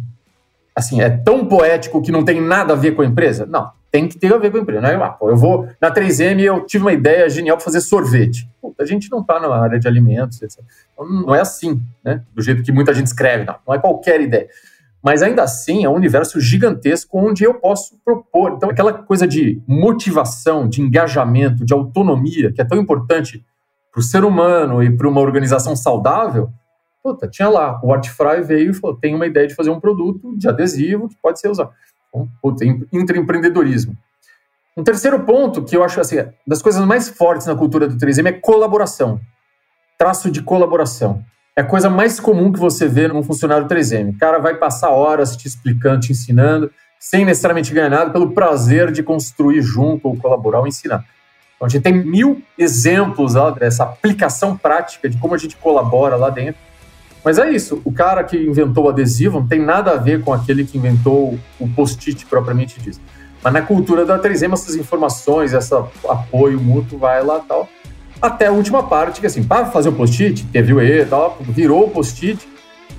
Assim, 0.75 1.01
é 1.01 1.09
tão 1.09 1.45
poético 1.45 2.01
que 2.01 2.11
não 2.11 2.25
tem 2.25 2.41
nada 2.41 2.73
a 2.73 2.75
ver 2.75 2.95
com 2.95 3.01
a 3.01 3.05
empresa? 3.05 3.45
Não, 3.45 3.71
tem 3.91 4.07
que 4.07 4.17
ter 4.17 4.33
a 4.33 4.37
ver 4.37 4.49
com 4.49 4.57
a 4.57 4.61
empresa. 4.61 4.81
Não 4.81 4.89
é, 4.89 4.95
ah, 4.95 5.15
eu 5.21 5.37
vou 5.37 5.67
na 5.79 5.93
3M 5.93 6.41
eu 6.41 6.65
tive 6.65 6.83
uma 6.83 6.93
ideia 6.93 7.29
genial 7.29 7.57
para 7.57 7.65
fazer 7.65 7.79
sorvete. 7.81 8.49
Puta, 8.59 8.81
a 8.81 8.85
gente 8.85 9.09
não 9.11 9.21
está 9.21 9.39
na 9.39 9.55
área 9.55 9.79
de 9.79 9.87
alimentos, 9.87 10.41
etc. 10.41 10.59
Então, 10.91 11.07
não 11.07 11.35
é 11.35 11.41
assim, 11.41 11.79
né? 12.03 12.23
Do 12.33 12.41
jeito 12.41 12.63
que 12.63 12.71
muita 12.71 12.93
gente 12.93 13.07
escreve, 13.07 13.45
não. 13.45 13.55
Não 13.67 13.75
é 13.75 13.79
qualquer 13.79 14.19
ideia. 14.19 14.47
Mas 15.03 15.21
ainda 15.21 15.43
assim 15.43 15.83
é 15.83 15.89
um 15.89 15.95
universo 15.95 16.39
gigantesco 16.39 17.19
onde 17.19 17.43
eu 17.43 17.53
posso 17.55 17.99
propor. 18.03 18.53
Então, 18.53 18.69
aquela 18.69 18.93
coisa 18.93 19.27
de 19.27 19.61
motivação, 19.67 20.67
de 20.67 20.81
engajamento, 20.81 21.63
de 21.63 21.73
autonomia, 21.73 22.51
que 22.51 22.61
é 22.61 22.65
tão 22.65 22.79
importante 22.79 23.45
para 23.91 23.99
o 23.99 24.03
ser 24.03 24.23
humano 24.23 24.81
e 24.81 24.89
para 24.89 25.07
uma 25.07 25.21
organização 25.21 25.75
saudável, 25.75 26.49
puta, 27.03 27.27
tinha 27.27 27.49
lá. 27.49 27.79
O 27.83 27.93
Artfry 27.93 28.41
veio 28.41 28.71
e 28.71 28.73
falou: 28.73 28.95
tem 28.95 29.13
uma 29.13 29.27
ideia 29.27 29.45
de 29.45 29.53
fazer 29.53 29.69
um 29.69 29.79
produto 29.79 30.35
de 30.37 30.47
adesivo 30.47 31.09
que 31.09 31.17
pode 31.21 31.39
ser 31.39 31.49
usado. 31.49 31.71
Então, 32.09 32.29
puta, 32.41 32.63
intraempreendedorismo. 32.91 33.95
Um 34.75 34.83
terceiro 34.83 35.19
ponto 35.19 35.63
que 35.63 35.75
eu 35.75 35.83
acho 35.83 35.99
assim, 35.99 36.17
das 36.47 36.61
coisas 36.61 36.83
mais 36.83 37.09
fortes 37.09 37.45
na 37.45 37.55
cultura 37.55 37.87
do 37.87 37.95
3M 37.95 38.27
é 38.27 38.31
colaboração. 38.31 39.19
Traço 39.99 40.31
de 40.31 40.41
colaboração. 40.41 41.23
É 41.55 41.61
a 41.61 41.65
coisa 41.65 41.89
mais 41.89 42.19
comum 42.19 42.51
que 42.51 42.59
você 42.59 42.87
vê 42.87 43.07
num 43.07 43.21
funcionário 43.21 43.67
3M. 43.67 44.15
O 44.15 44.17
cara 44.17 44.39
vai 44.39 44.55
passar 44.55 44.89
horas 44.89 45.37
te 45.37 45.47
explicando, 45.47 45.99
te 45.99 46.11
ensinando, 46.11 46.71
sem 46.99 47.23
necessariamente 47.23 47.71
ganhar 47.71 47.89
nada, 47.89 48.09
pelo 48.09 48.31
prazer 48.31 48.91
de 48.91 49.03
construir 49.03 49.61
junto 49.61 50.07
ou 50.07 50.17
colaborar 50.17 50.61
ou 50.61 50.67
ensinar. 50.67 51.05
Então, 51.55 51.67
a 51.67 51.69
gente 51.69 51.83
tem 51.83 51.93
mil 51.93 52.41
exemplos 52.57 53.35
dessa 53.59 53.83
aplicação 53.83 54.57
prática 54.57 55.07
de 55.07 55.17
como 55.17 55.35
a 55.35 55.37
gente 55.37 55.55
colabora 55.55 56.15
lá 56.15 56.31
dentro. 56.31 56.59
Mas 57.23 57.37
é 57.37 57.49
isso, 57.51 57.81
o 57.85 57.91
cara 57.91 58.23
que 58.23 58.37
inventou 58.37 58.85
o 58.85 58.89
adesivo 58.89 59.39
não 59.39 59.47
tem 59.47 59.59
nada 59.59 59.91
a 59.91 59.95
ver 59.95 60.21
com 60.21 60.33
aquele 60.33 60.65
que 60.65 60.77
inventou 60.77 61.39
o 61.59 61.69
post-it 61.69 62.25
propriamente 62.25 62.79
dito. 62.81 62.99
Mas 63.41 63.53
na 63.53 63.61
cultura 63.61 64.05
da 64.05 64.19
3M, 64.19 64.53
essas 64.53 64.75
informações, 64.75 65.53
esse 65.53 65.73
apoio 66.07 66.59
mútuo 66.59 66.99
vai 66.99 67.23
lá 67.23 67.39
tal. 67.39 67.69
Até 68.21 68.47
a 68.47 68.51
última 68.51 68.83
parte, 68.83 69.19
que 69.21 69.27
assim, 69.27 69.43
para 69.43 69.65
fazer 69.65 69.89
o 69.89 69.93
post-it, 69.93 70.45
teve 70.47 70.73
o 70.73 70.81
E 70.81 71.05
tal, 71.05 71.37
virou 71.41 71.85
o 71.85 71.89
post-it, 71.89 72.39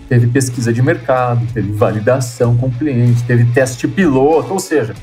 teve 0.08 0.26
pesquisa 0.26 0.72
de 0.72 0.82
mercado, 0.82 1.46
teve 1.52 1.72
validação 1.72 2.56
com 2.56 2.66
o 2.66 2.70
cliente, 2.70 3.22
teve 3.24 3.44
teste 3.52 3.88
piloto, 3.88 4.52
ou 4.52 4.58
seja, 4.58 4.94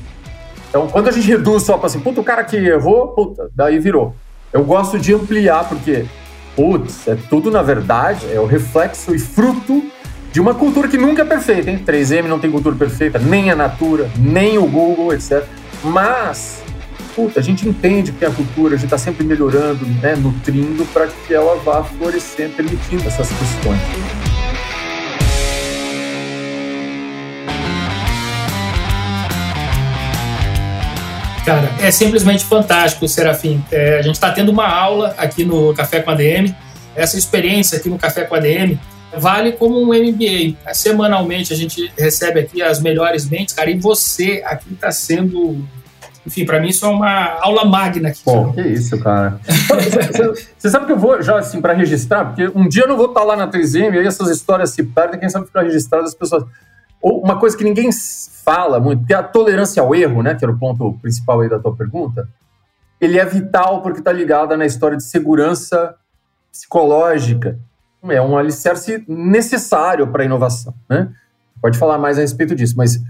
então, 0.72 0.88
quando 0.88 1.08
a 1.08 1.12
gente 1.12 1.28
reduz 1.28 1.64
só 1.64 1.76
para 1.76 1.88
assim, 1.88 2.00
puta, 2.00 2.22
o 2.22 2.24
cara 2.24 2.42
que 2.44 2.56
errou, 2.56 3.08
puta, 3.08 3.50
daí 3.54 3.78
virou. 3.78 4.16
Eu 4.50 4.64
gosto 4.64 4.98
de 4.98 5.12
ampliar, 5.12 5.68
porque, 5.68 6.06
putz, 6.54 7.08
é 7.08 7.16
tudo, 7.28 7.50
na 7.50 7.62
verdade, 7.62 8.26
é 8.32 8.38
o 8.40 8.46
reflexo 8.46 9.14
e 9.14 9.18
fruto 9.18 9.84
de 10.32 10.40
uma 10.40 10.54
cultura 10.54 10.88
que 10.88 10.96
nunca 10.96 11.22
é 11.22 11.24
perfeita, 11.24 11.70
hein? 11.70 11.82
3M 11.86 12.24
não 12.24 12.38
tem 12.38 12.50
cultura 12.50 12.74
perfeita, 12.74 13.18
nem 13.18 13.50
a 13.50 13.56
Natura, 13.56 14.10
nem 14.16 14.56
o 14.56 14.66
Google, 14.66 15.12
etc. 15.12 15.44
Mas, 15.84 16.62
puta, 17.14 17.40
a 17.40 17.42
gente 17.42 17.68
entende 17.68 18.12
que 18.12 18.24
a 18.24 18.30
cultura, 18.30 18.74
a 18.74 18.78
gente 18.78 18.86
está 18.86 18.98
sempre 18.98 19.24
melhorando, 19.24 19.84
né, 20.00 20.16
nutrindo 20.16 20.84
para 20.86 21.06
que 21.06 21.34
ela 21.34 21.56
vá 21.56 21.84
florescendo, 21.84 22.54
permitindo 22.54 23.06
essas 23.06 23.28
questões. 23.28 24.21
Cara, 31.44 31.68
é 31.80 31.90
simplesmente 31.90 32.44
fantástico, 32.44 33.08
Serafim. 33.08 33.62
É, 33.70 33.98
a 33.98 34.02
gente 34.02 34.14
está 34.14 34.30
tendo 34.30 34.50
uma 34.50 34.68
aula 34.68 35.14
aqui 35.18 35.44
no 35.44 35.74
Café 35.74 36.00
com 36.00 36.10
a 36.10 36.14
DM. 36.14 36.54
Essa 36.94 37.18
experiência 37.18 37.78
aqui 37.78 37.88
no 37.88 37.98
Café 37.98 38.24
com 38.24 38.34
a 38.34 38.38
DM 38.38 38.78
vale 39.16 39.52
como 39.52 39.80
um 39.80 39.88
MBA. 39.88 40.56
Semanalmente 40.72 41.52
a 41.52 41.56
gente 41.56 41.92
recebe 41.98 42.40
aqui 42.40 42.62
as 42.62 42.80
melhores 42.80 43.28
mentes, 43.28 43.54
cara, 43.54 43.70
e 43.70 43.78
você 43.78 44.42
aqui 44.44 44.72
está 44.72 44.90
sendo. 44.90 45.64
Enfim, 46.24 46.46
para 46.46 46.60
mim 46.60 46.68
isso 46.68 46.86
é 46.86 46.88
uma 46.88 47.38
aula 47.40 47.64
magna 47.64 48.10
aqui. 48.10 48.22
Pô, 48.24 48.52
que 48.52 48.60
isso, 48.60 48.96
cara. 49.00 49.40
Você 50.56 50.70
sabe 50.70 50.86
que 50.86 50.92
eu 50.92 50.98
vou 50.98 51.20
já, 51.20 51.40
assim, 51.40 51.60
para 51.60 51.72
registrar, 51.72 52.26
porque 52.26 52.50
um 52.54 52.68
dia 52.68 52.84
eu 52.84 52.88
não 52.88 52.96
vou 52.96 53.06
estar 53.06 53.20
tá 53.20 53.26
lá 53.26 53.36
na 53.36 53.48
3M, 53.48 53.98
aí 53.98 54.06
essas 54.06 54.30
histórias 54.30 54.70
se 54.70 54.84
perdem, 54.84 55.18
quem 55.18 55.28
sabe 55.28 55.46
ficar 55.46 55.62
registradas 55.62 56.10
as 56.10 56.14
pessoas. 56.14 56.44
Ou 57.02 57.20
uma 57.20 57.38
coisa 57.38 57.56
que 57.56 57.64
ninguém 57.64 57.90
fala 58.44 58.78
muito, 58.78 59.00
porque 59.00 59.14
a 59.14 59.22
tolerância 59.22 59.82
ao 59.82 59.94
erro, 59.94 60.22
né, 60.22 60.34
que 60.36 60.44
era 60.44 60.52
o 60.52 60.58
ponto 60.58 60.96
principal 61.02 61.40
aí 61.40 61.48
da 61.48 61.58
tua 61.58 61.74
pergunta, 61.74 62.28
ele 63.00 63.18
é 63.18 63.24
vital 63.24 63.82
porque 63.82 63.98
está 63.98 64.12
ligado 64.12 64.56
na 64.56 64.64
história 64.64 64.96
de 64.96 65.02
segurança 65.02 65.96
psicológica. 66.52 67.58
É 68.04 68.22
um 68.22 68.38
alicerce 68.38 69.04
necessário 69.08 70.06
para 70.06 70.22
a 70.22 70.26
inovação, 70.26 70.72
né? 70.88 71.10
Pode 71.60 71.78
falar 71.78 71.98
mais 71.98 72.18
a 72.18 72.20
respeito 72.20 72.54
disso, 72.54 72.74
mas 72.76 73.00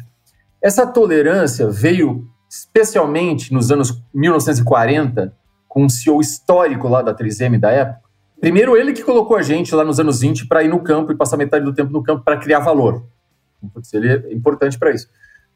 essa 0.60 0.86
tolerância 0.86 1.68
veio 1.68 2.26
especialmente 2.48 3.52
nos 3.52 3.70
anos 3.70 4.02
1940, 4.14 5.34
com 5.66 5.84
um 5.84 5.88
CEO 5.88 6.20
histórico 6.20 6.86
lá 6.86 7.00
da 7.00 7.14
3M 7.14 7.58
da 7.58 7.70
época. 7.70 8.02
Primeiro, 8.38 8.76
ele 8.76 8.92
que 8.92 9.02
colocou 9.02 9.36
a 9.36 9.42
gente 9.42 9.74
lá 9.74 9.84
nos 9.84 9.98
anos 9.98 10.20
20 10.20 10.46
para 10.46 10.62
ir 10.62 10.68
no 10.68 10.80
campo 10.80 11.12
e 11.12 11.16
passar 11.16 11.38
metade 11.38 11.64
do 11.64 11.72
tempo 11.72 11.90
no 11.90 12.02
campo 12.02 12.22
para 12.22 12.36
criar 12.36 12.58
valor. 12.60 13.02
Ele 13.92 14.08
é 14.08 14.32
importante 14.32 14.78
para 14.78 14.90
isso. 14.90 15.08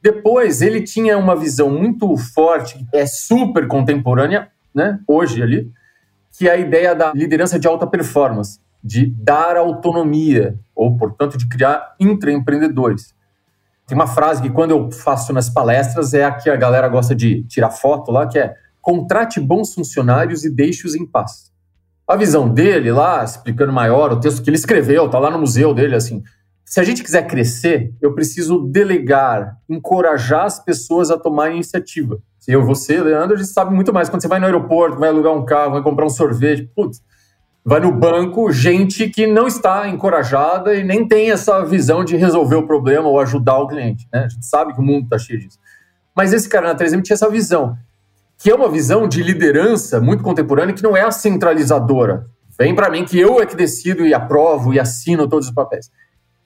Depois, 0.02 0.62
ele 0.62 0.82
tinha 0.82 1.18
uma 1.18 1.34
visão 1.34 1.70
muito 1.70 2.16
forte, 2.16 2.86
é 2.92 3.06
super 3.06 3.66
contemporânea, 3.66 4.48
né, 4.74 5.00
hoje 5.08 5.42
ali, 5.42 5.70
que 6.36 6.48
é 6.48 6.52
a 6.52 6.56
ideia 6.56 6.94
da 6.94 7.12
liderança 7.12 7.58
de 7.58 7.66
alta 7.66 7.86
performance, 7.86 8.60
de 8.84 9.06
dar 9.06 9.56
autonomia, 9.56 10.58
ou, 10.74 10.96
portanto, 10.96 11.38
de 11.38 11.48
criar 11.48 11.96
intraempreendedores. 11.98 13.14
Tem 13.86 13.96
uma 13.96 14.06
frase 14.06 14.42
que, 14.42 14.50
quando 14.50 14.72
eu 14.72 14.92
faço 14.92 15.32
nas 15.32 15.48
palestras, 15.48 16.12
é 16.12 16.24
a 16.24 16.32
que 16.32 16.50
a 16.50 16.56
galera 16.56 16.88
gosta 16.88 17.14
de 17.14 17.42
tirar 17.44 17.70
foto 17.70 18.10
lá, 18.12 18.26
que 18.26 18.38
é 18.38 18.54
contrate 18.82 19.40
bons 19.40 19.74
funcionários 19.74 20.44
e 20.44 20.50
deixe-os 20.50 20.94
em 20.94 21.06
paz. 21.06 21.50
A 22.06 22.14
visão 22.14 22.48
dele 22.48 22.92
lá, 22.92 23.24
explicando 23.24 23.72
maior, 23.72 24.12
o 24.12 24.20
texto 24.20 24.42
que 24.42 24.50
ele 24.50 24.56
escreveu, 24.56 25.08
tá 25.08 25.18
lá 25.18 25.30
no 25.30 25.40
museu 25.40 25.74
dele, 25.74 25.96
assim, 25.96 26.22
se 26.66 26.80
a 26.80 26.84
gente 26.84 27.04
quiser 27.04 27.28
crescer, 27.28 27.94
eu 28.02 28.12
preciso 28.12 28.58
delegar, 28.58 29.56
encorajar 29.68 30.46
as 30.46 30.58
pessoas 30.58 31.12
a 31.12 31.16
tomar 31.16 31.50
iniciativa. 31.50 32.18
Eu, 32.48 32.64
você, 32.64 33.00
Leandro, 33.00 33.36
a 33.36 33.38
gente 33.38 33.50
sabe 33.50 33.72
muito 33.72 33.92
mais. 33.92 34.08
Quando 34.08 34.20
você 34.20 34.26
vai 34.26 34.40
no 34.40 34.46
aeroporto, 34.46 34.98
vai 34.98 35.08
alugar 35.08 35.32
um 35.32 35.44
carro, 35.44 35.72
vai 35.72 35.82
comprar 35.82 36.04
um 36.04 36.10
sorvete, 36.10 36.68
putz, 36.74 37.00
vai 37.64 37.78
no 37.78 37.92
banco, 37.92 38.50
gente 38.50 39.08
que 39.08 39.28
não 39.28 39.46
está 39.46 39.88
encorajada 39.88 40.74
e 40.74 40.82
nem 40.82 41.06
tem 41.06 41.30
essa 41.30 41.64
visão 41.64 42.04
de 42.04 42.16
resolver 42.16 42.56
o 42.56 42.66
problema 42.66 43.08
ou 43.08 43.20
ajudar 43.20 43.58
o 43.58 43.68
cliente. 43.68 44.08
Né? 44.12 44.24
A 44.24 44.28
gente 44.28 44.44
sabe 44.44 44.74
que 44.74 44.80
o 44.80 44.84
mundo 44.84 45.04
está 45.04 45.18
cheio 45.18 45.38
disso. 45.38 45.60
Mas 46.16 46.32
esse 46.32 46.48
cara 46.48 46.66
na 46.66 46.74
3M 46.74 47.00
tinha 47.00 47.14
essa 47.14 47.30
visão, 47.30 47.78
que 48.38 48.50
é 48.50 48.54
uma 48.54 48.68
visão 48.68 49.06
de 49.06 49.22
liderança 49.22 50.00
muito 50.00 50.24
contemporânea, 50.24 50.74
que 50.74 50.82
não 50.82 50.96
é 50.96 51.02
a 51.02 51.12
centralizadora. 51.12 52.26
Vem 52.58 52.74
para 52.74 52.90
mim 52.90 53.04
que 53.04 53.18
eu 53.20 53.40
é 53.40 53.46
que 53.46 53.54
decido 53.54 54.04
e 54.04 54.12
aprovo 54.12 54.74
e 54.74 54.80
assino 54.80 55.28
todos 55.28 55.46
os 55.46 55.54
papéis. 55.54 55.90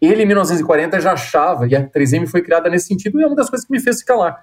Ele, 0.00 0.22
em 0.22 0.26
1940, 0.26 1.00
já 1.00 1.12
achava, 1.12 1.66
e 1.68 1.76
a 1.76 1.86
3M 1.86 2.26
foi 2.26 2.42
criada 2.42 2.70
nesse 2.70 2.86
sentido, 2.86 3.20
e 3.20 3.22
é 3.22 3.26
uma 3.26 3.36
das 3.36 3.50
coisas 3.50 3.66
que 3.66 3.72
me 3.72 3.80
fez 3.80 4.00
ficar 4.00 4.16
lá. 4.16 4.38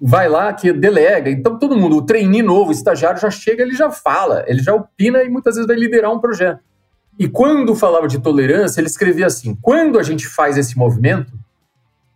Vai 0.00 0.28
lá, 0.28 0.52
que 0.52 0.72
delega. 0.72 1.30
Então, 1.30 1.58
todo 1.58 1.76
mundo, 1.76 1.96
o 1.96 2.02
trainee 2.02 2.42
novo, 2.42 2.70
o 2.70 2.72
estagiário, 2.72 3.20
já 3.20 3.30
chega, 3.30 3.62
ele 3.62 3.74
já 3.74 3.90
fala, 3.90 4.44
ele 4.46 4.62
já 4.62 4.74
opina 4.74 5.22
e 5.22 5.28
muitas 5.28 5.54
vezes 5.54 5.66
vai 5.66 5.76
liderar 5.76 6.12
um 6.12 6.18
projeto. 6.18 6.60
E 7.18 7.28
quando 7.28 7.74
falava 7.74 8.06
de 8.06 8.18
tolerância, 8.18 8.80
ele 8.80 8.88
escrevia 8.88 9.26
assim: 9.26 9.56
quando 9.60 9.98
a 9.98 10.02
gente 10.02 10.26
faz 10.26 10.58
esse 10.58 10.76
movimento 10.76 11.32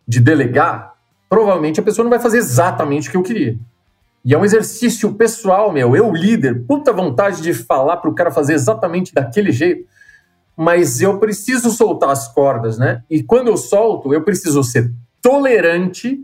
de 0.07 0.21
delegar, 0.21 0.95
provavelmente 1.29 1.81
a 1.81 1.83
pessoa 1.83 2.05
não 2.05 2.11
vai 2.11 2.19
fazer 2.19 2.39
exatamente 2.39 3.09
o 3.09 3.11
que 3.11 3.17
eu 3.17 3.23
queria. 3.23 3.57
E 4.23 4.35
é 4.35 4.39
um 4.39 4.45
exercício 4.45 5.15
pessoal 5.15 5.73
meu. 5.73 5.97
Eu, 5.97 6.13
líder, 6.13 6.67
puta 6.67 6.93
vontade 6.93 7.41
de 7.41 7.55
falar 7.55 7.97
para 7.97 8.11
o 8.11 8.15
cara 8.15 8.31
fazer 8.31 8.53
exatamente 8.53 9.15
daquele 9.15 9.51
jeito 9.51 9.89
mas 10.57 11.01
eu 11.01 11.19
preciso 11.19 11.71
soltar 11.71 12.11
as 12.11 12.29
cordas, 12.29 12.79
né? 12.79 13.03
E 13.09 13.23
quando 13.23 13.49
eu 13.49 13.57
solto, 13.57 14.13
eu 14.13 14.23
preciso 14.23 14.63
ser 14.63 14.93
tolerante, 15.23 16.19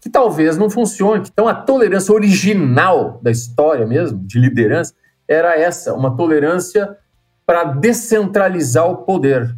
que 0.00 0.10
talvez 0.10 0.56
não 0.56 0.70
funcione. 0.70 1.24
Então, 1.30 1.48
a 1.48 1.54
tolerância 1.54 2.14
original 2.14 3.20
da 3.22 3.30
história 3.30 3.86
mesmo, 3.86 4.18
de 4.18 4.38
liderança, 4.38 4.94
era 5.28 5.58
essa, 5.58 5.94
uma 5.94 6.16
tolerância 6.16 6.96
para 7.44 7.64
descentralizar 7.64 8.88
o 8.88 8.98
poder. 8.98 9.54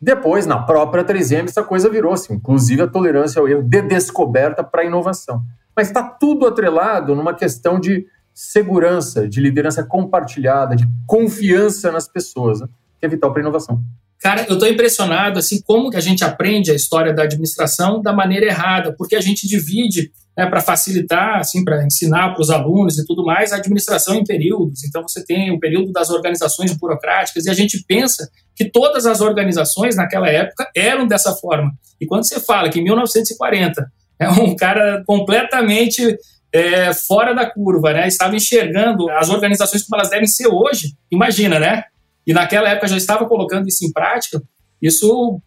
Depois, 0.00 0.46
na 0.46 0.58
própria 0.58 1.04
3M, 1.04 1.44
essa 1.44 1.62
coisa 1.62 1.88
virou-se, 1.88 2.32
inclusive 2.32 2.82
a 2.82 2.88
tolerância 2.88 3.40
ao 3.40 3.48
erro 3.48 3.62
de 3.62 3.82
descoberta 3.82 4.64
para 4.64 4.82
a 4.82 4.84
inovação. 4.84 5.42
Mas 5.76 5.88
está 5.88 6.02
tudo 6.02 6.46
atrelado 6.46 7.14
numa 7.14 7.34
questão 7.34 7.78
de 7.78 8.06
segurança, 8.34 9.28
de 9.28 9.40
liderança 9.40 9.82
compartilhada, 9.84 10.74
de 10.74 10.86
confiança 11.06 11.92
nas 11.92 12.08
pessoas, 12.08 12.60
né? 12.60 12.68
Que 13.02 13.06
é 13.06 13.08
vital 13.08 13.32
para 13.32 13.40
a 13.40 13.42
inovação. 13.42 13.80
Cara, 14.20 14.46
eu 14.48 14.54
estou 14.54 14.68
impressionado 14.68 15.40
assim 15.40 15.60
como 15.60 15.90
que 15.90 15.96
a 15.96 16.00
gente 16.00 16.22
aprende 16.22 16.70
a 16.70 16.74
história 16.74 17.12
da 17.12 17.24
administração 17.24 18.00
da 18.00 18.12
maneira 18.12 18.46
errada, 18.46 18.94
porque 18.96 19.16
a 19.16 19.20
gente 19.20 19.48
divide 19.48 20.12
né, 20.38 20.46
para 20.46 20.60
facilitar, 20.60 21.40
assim, 21.40 21.64
para 21.64 21.84
ensinar 21.84 22.32
para 22.32 22.40
os 22.40 22.48
alunos 22.48 22.96
e 22.96 23.04
tudo 23.04 23.24
mais, 23.24 23.52
a 23.52 23.56
administração 23.56 24.14
em 24.14 24.22
períodos. 24.22 24.84
Então 24.84 25.02
você 25.02 25.24
tem 25.24 25.50
o 25.50 25.58
período 25.58 25.90
das 25.90 26.08
organizações 26.10 26.72
burocráticas 26.78 27.46
e 27.46 27.50
a 27.50 27.54
gente 27.54 27.84
pensa 27.86 28.30
que 28.54 28.70
todas 28.70 29.06
as 29.06 29.20
organizações 29.20 29.96
naquela 29.96 30.28
época 30.28 30.70
eram 30.76 31.04
dessa 31.04 31.34
forma. 31.34 31.72
E 32.00 32.06
quando 32.06 32.22
você 32.22 32.38
fala 32.38 32.70
que 32.70 32.78
em 32.78 32.84
1940 32.84 33.84
é 34.20 34.28
um 34.30 34.54
cara 34.54 35.02
completamente 35.04 36.16
é, 36.52 36.94
fora 36.94 37.34
da 37.34 37.50
curva, 37.50 37.92
né, 37.92 38.06
estava 38.06 38.36
enxergando 38.36 39.10
as 39.10 39.30
organizações 39.30 39.82
como 39.82 40.00
elas 40.00 40.10
devem 40.10 40.28
ser 40.28 40.46
hoje, 40.46 40.94
imagina, 41.10 41.58
né? 41.58 41.82
E 42.26 42.32
naquela 42.32 42.68
época 42.68 42.88
já 42.88 42.96
estava 42.96 43.26
colocando 43.26 43.68
isso 43.68 43.84
em 43.84 43.92
prática, 43.92 44.42
isso 44.80 45.40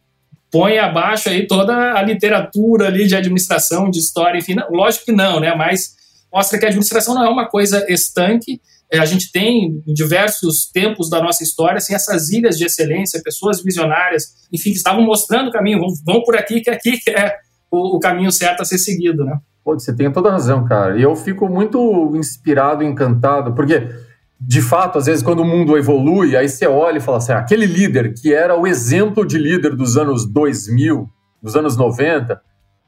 põe 0.51 0.77
abaixo 0.77 1.29
aí 1.29 1.47
toda 1.47 1.93
a 1.93 2.01
literatura 2.01 2.87
ali 2.87 3.07
de 3.07 3.15
administração, 3.15 3.89
de 3.89 3.99
história, 3.99 4.37
enfim, 4.37 4.55
lógico 4.69 5.05
que 5.05 5.11
não, 5.11 5.39
né, 5.39 5.53
mas 5.55 5.95
mostra 6.31 6.59
que 6.59 6.65
a 6.65 6.69
administração 6.69 7.13
não 7.13 7.25
é 7.25 7.29
uma 7.29 7.47
coisa 7.47 7.85
estanque, 7.89 8.61
é, 8.91 8.99
a 8.99 9.05
gente 9.05 9.31
tem 9.31 9.81
em 9.85 9.93
diversos 9.93 10.69
tempos 10.71 11.09
da 11.09 11.21
nossa 11.21 11.43
história 11.43 11.77
assim, 11.77 11.95
essas 11.95 12.29
ilhas 12.29 12.57
de 12.57 12.65
excelência, 12.65 13.21
pessoas 13.23 13.63
visionárias, 13.63 14.45
enfim, 14.51 14.71
que 14.71 14.77
estavam 14.77 15.03
mostrando 15.03 15.47
o 15.47 15.51
caminho, 15.51 15.79
vão, 15.79 15.89
vão 16.05 16.23
por 16.23 16.35
aqui, 16.35 16.61
que 16.61 16.69
aqui 16.69 16.99
é 17.09 17.35
o, 17.71 17.97
o 17.97 17.99
caminho 17.99 18.31
certo 18.31 18.61
a 18.61 18.65
ser 18.65 18.77
seguido, 18.77 19.23
né? 19.25 19.37
Pô, 19.63 19.73
você 19.73 19.95
tem 19.95 20.11
toda 20.11 20.29
razão, 20.29 20.63
cara. 20.63 20.97
E 20.97 21.01
eu 21.01 21.15
fico 21.15 21.49
muito 21.49 22.15
inspirado, 22.15 22.83
encantado, 22.83 23.53
porque 23.55 23.89
de 24.39 24.61
fato, 24.61 24.97
às 24.97 25.05
vezes, 25.05 25.23
quando 25.23 25.39
o 25.39 25.45
mundo 25.45 25.77
evolui, 25.77 26.35
aí 26.35 26.47
você 26.47 26.67
olha 26.67 26.97
e 26.97 27.01
fala 27.01 27.17
assim: 27.17 27.31
aquele 27.31 27.65
líder 27.65 28.13
que 28.13 28.33
era 28.33 28.59
o 28.59 28.67
exemplo 28.67 29.25
de 29.25 29.37
líder 29.37 29.75
dos 29.75 29.97
anos 29.97 30.25
2000, 30.25 31.09
dos 31.41 31.55
anos 31.55 31.77
90, 31.77 32.41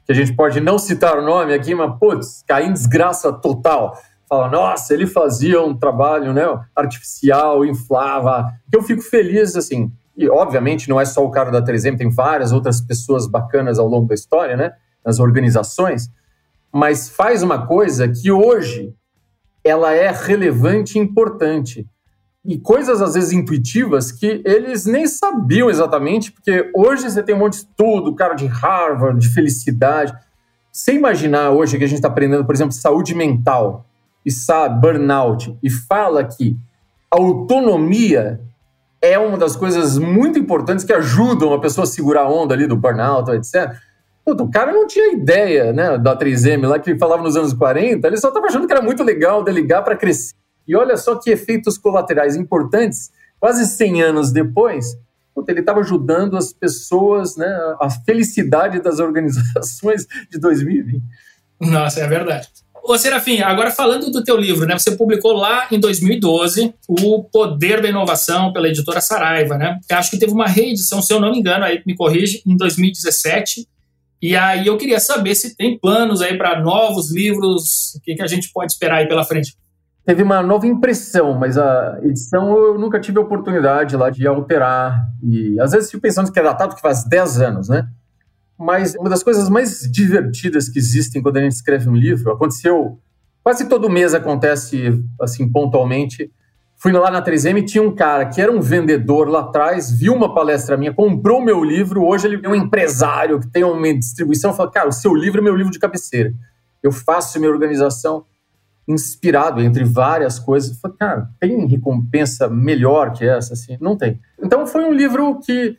que 0.05 0.11
a 0.11 0.15
gente 0.15 0.33
pode 0.33 0.59
não 0.59 0.77
citar 0.77 1.17
o 1.17 1.21
nome 1.21 1.53
aqui, 1.53 1.73
mas, 1.73 1.97
putz, 1.99 2.43
caiu 2.47 2.67
em 2.67 2.73
desgraça 2.73 3.31
total. 3.31 3.97
Fala, 4.27 4.49
nossa, 4.49 4.93
ele 4.93 5.07
fazia 5.07 5.61
um 5.61 5.73
trabalho 5.73 6.33
né, 6.33 6.43
artificial, 6.75 7.65
inflava. 7.65 8.51
Eu 8.73 8.83
fico 8.83 9.01
feliz, 9.01 9.55
assim, 9.55 9.89
e 10.17 10.27
obviamente 10.27 10.89
não 10.89 10.99
é 10.99 11.05
só 11.05 11.23
o 11.23 11.31
cara 11.31 11.49
da 11.49 11.61
3M, 11.61 11.97
tem 11.97 12.09
várias 12.09 12.51
outras 12.51 12.81
pessoas 12.81 13.27
bacanas 13.27 13.79
ao 13.79 13.87
longo 13.87 14.07
da 14.07 14.15
história, 14.15 14.57
né, 14.57 14.73
nas 15.05 15.19
organizações, 15.19 16.09
mas 16.73 17.07
faz 17.07 17.41
uma 17.41 17.65
coisa 17.65 18.07
que 18.09 18.31
hoje 18.31 18.93
ela 19.67 19.93
é 19.93 20.11
relevante 20.11 20.97
e 20.97 21.01
importante. 21.01 21.87
E 22.45 22.57
coisas, 22.57 23.01
às 23.01 23.13
vezes, 23.13 23.33
intuitivas 23.33 24.11
que 24.11 24.41
eles 24.45 24.85
nem 24.85 25.05
sabiam 25.05 25.69
exatamente, 25.69 26.31
porque 26.31 26.71
hoje 26.73 27.09
você 27.09 27.21
tem 27.21 27.35
um 27.35 27.39
monte 27.39 27.53
de 27.53 27.59
estudo, 27.59 28.15
cara 28.15 28.35
de 28.35 28.45
Harvard, 28.45 29.19
de 29.19 29.33
felicidade. 29.33 30.13
Você 30.71 30.93
imaginar 30.93 31.51
hoje 31.51 31.77
que 31.77 31.83
a 31.83 31.87
gente 31.87 31.97
está 31.97 32.07
aprendendo, 32.07 32.45
por 32.45 32.55
exemplo, 32.55 32.71
saúde 32.71 33.13
mental, 33.13 33.85
e 34.25 34.31
sabe, 34.31 34.79
burnout, 34.79 35.57
e 35.61 35.69
fala 35.69 36.23
que 36.23 36.57
autonomia 37.11 38.39
é 39.01 39.17
uma 39.19 39.37
das 39.37 39.55
coisas 39.55 39.97
muito 39.97 40.39
importantes 40.39 40.83
que 40.83 40.93
ajudam 40.93 41.53
a 41.53 41.59
pessoa 41.59 41.83
a 41.83 41.87
segurar 41.87 42.23
a 42.23 42.29
onda 42.29 42.53
ali 42.53 42.67
do 42.67 42.75
burnout, 42.75 43.29
etc. 43.31 43.75
Puta, 44.27 44.43
o 44.43 44.51
cara 44.51 44.73
não 44.73 44.85
tinha 44.85 45.13
ideia, 45.13 45.71
né, 45.71 45.97
da 45.97 46.13
3M 46.13 46.67
lá 46.67 46.77
que 46.77 46.97
falava 46.97 47.23
nos 47.23 47.37
anos 47.37 47.53
40, 47.53 48.05
ele 48.05 48.17
só 48.17 48.27
estava 48.27 48.47
achando 48.47 48.67
que 48.67 48.73
era 48.73 48.81
muito 48.81 49.01
legal 49.01 49.41
delegar 49.41 49.85
para 49.85 49.95
crescer. 49.95 50.33
E 50.67 50.75
olha 50.75 50.97
só 50.97 51.15
que 51.15 51.29
efeitos 51.29 51.77
colaterais 51.77 52.35
importantes, 52.35 53.09
quase 53.39 53.65
100 53.65 54.03
anos 54.03 54.33
depois, 54.33 54.97
puta, 55.33 55.53
ele 55.53 55.61
estava 55.61 55.79
ajudando 55.79 56.35
as 56.35 56.51
pessoas, 56.51 57.37
né, 57.37 57.47
a 57.79 57.89
felicidade 57.89 58.81
das 58.81 58.99
organizações 58.99 60.05
de 60.29 60.37
2020. 60.37 61.01
Nossa, 61.61 62.01
é 62.01 62.07
verdade. 62.09 62.49
Ô, 62.83 62.97
Serafim, 62.97 63.39
agora 63.39 63.71
falando 63.71 64.11
do 64.11 64.23
teu 64.25 64.35
livro, 64.35 64.65
né? 64.65 64.77
Você 64.77 64.91
publicou 64.91 65.31
lá 65.33 65.67
em 65.71 65.79
2012 65.79 66.73
O 66.87 67.23
Poder 67.23 67.81
da 67.81 67.87
Inovação 67.87 68.51
pela 68.51 68.67
editora 68.67 68.99
Saraiva, 68.99 69.57
né? 69.57 69.79
Eu 69.89 69.97
acho 69.97 70.11
que 70.11 70.17
teve 70.17 70.33
uma 70.33 70.47
reedição, 70.47 71.01
se 71.01 71.13
eu 71.13 71.19
não 71.19 71.31
me 71.31 71.39
engano, 71.39 71.63
aí 71.63 71.81
me 71.85 71.95
corrige, 71.95 72.41
em 72.45 72.57
2017. 72.57 73.67
E 74.21 74.35
aí 74.35 74.65
eu 74.65 74.77
queria 74.77 74.99
saber 74.99 75.35
se 75.35 75.55
tem 75.55 75.77
planos 75.77 76.21
aí 76.21 76.37
para 76.37 76.59
novos 76.61 77.11
livros, 77.11 77.93
o 77.95 78.01
que, 78.01 78.15
que 78.15 78.21
a 78.21 78.27
gente 78.27 78.51
pode 78.51 78.71
esperar 78.71 78.97
aí 78.97 79.07
pela 79.07 79.23
frente. 79.23 79.55
Teve 80.05 80.23
uma 80.23 80.41
nova 80.41 80.65
impressão, 80.65 81.33
mas 81.33 81.57
a 81.57 81.99
edição 82.01 82.57
eu 82.57 82.79
nunca 82.79 82.99
tive 82.99 83.19
a 83.19 83.21
oportunidade 83.21 83.95
lá 83.95 84.09
de 84.09 84.25
alterar. 84.25 85.05
E 85.21 85.59
às 85.59 85.71
vezes 85.71 85.91
fico 85.91 86.01
pensando 86.01 86.31
que 86.31 86.39
é 86.39 86.43
datado 86.43 86.75
que 86.75 86.81
faz 86.81 87.03
10 87.03 87.41
anos, 87.41 87.69
né? 87.69 87.87
Mas 88.57 88.95
uma 88.95 89.09
das 89.09 89.21
coisas 89.21 89.49
mais 89.49 89.81
divertidas 89.91 90.67
que 90.67 90.79
existem 90.79 91.21
quando 91.21 91.37
a 91.37 91.41
gente 91.41 91.51
escreve 91.51 91.87
um 91.87 91.95
livro, 91.95 92.31
aconteceu, 92.31 92.97
quase 93.43 93.67
todo 93.67 93.89
mês 93.89 94.15
acontece 94.15 95.03
assim 95.21 95.47
pontualmente, 95.51 96.31
Fui 96.79 96.91
lá 96.91 97.09
na 97.09 97.23
3M 97.23 97.65
tinha 97.65 97.81
um 97.81 97.93
cara 97.93 98.27
que 98.27 98.39
era 98.39 98.51
um 98.51 98.61
vendedor 98.61 99.27
lá 99.27 99.39
atrás, 99.39 99.91
viu 99.91 100.13
uma 100.13 100.33
palestra 100.33 100.77
minha, 100.77 100.93
comprou 100.93 101.41
meu 101.41 101.63
livro, 101.63 102.05
hoje 102.05 102.27
ele 102.27 102.45
é 102.45 102.47
um 102.47 102.53
empresário 102.53 103.39
que 103.39 103.47
tem 103.47 103.63
uma 103.63 103.93
distribuição, 103.93 104.53
fala, 104.53 104.69
cara, 104.69 104.87
o 104.87 104.91
seu 104.91 105.15
livro 105.15 105.41
é 105.41 105.43
meu 105.43 105.55
livro 105.55 105.71
de 105.71 105.79
cabeceira. 105.79 106.31
Eu 106.83 106.91
faço 106.91 107.39
minha 107.39 107.51
organização 107.51 108.23
inspirado 108.87 109.59
entre 109.61 109.83
várias 109.83 110.37
coisas. 110.37 110.79
Falei, 110.79 110.97
cara, 110.97 111.29
tem 111.39 111.65
recompensa 111.65 112.47
melhor 112.47 113.11
que 113.11 113.27
essa? 113.27 113.53
Assim? 113.53 113.75
Não 113.81 113.97
tem. 113.97 114.19
Então 114.41 114.65
foi 114.65 114.85
um 114.85 114.93
livro 114.93 115.39
que 115.39 115.77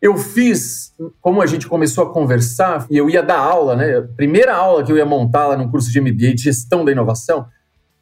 eu 0.00 0.16
fiz, 0.16 0.94
como 1.20 1.42
a 1.42 1.46
gente 1.46 1.68
começou 1.68 2.04
a 2.04 2.12
conversar, 2.12 2.86
e 2.90 2.96
eu 2.96 3.10
ia 3.10 3.22
dar 3.22 3.38
aula, 3.38 3.76
né? 3.76 4.00
Primeira 4.16 4.56
aula 4.56 4.82
que 4.82 4.90
eu 4.90 4.96
ia 4.96 5.04
montar 5.04 5.46
lá 5.46 5.56
no 5.56 5.70
curso 5.70 5.92
de 5.92 6.00
MBA 6.00 6.34
de 6.34 6.44
gestão 6.44 6.84
da 6.84 6.90
inovação, 6.90 7.46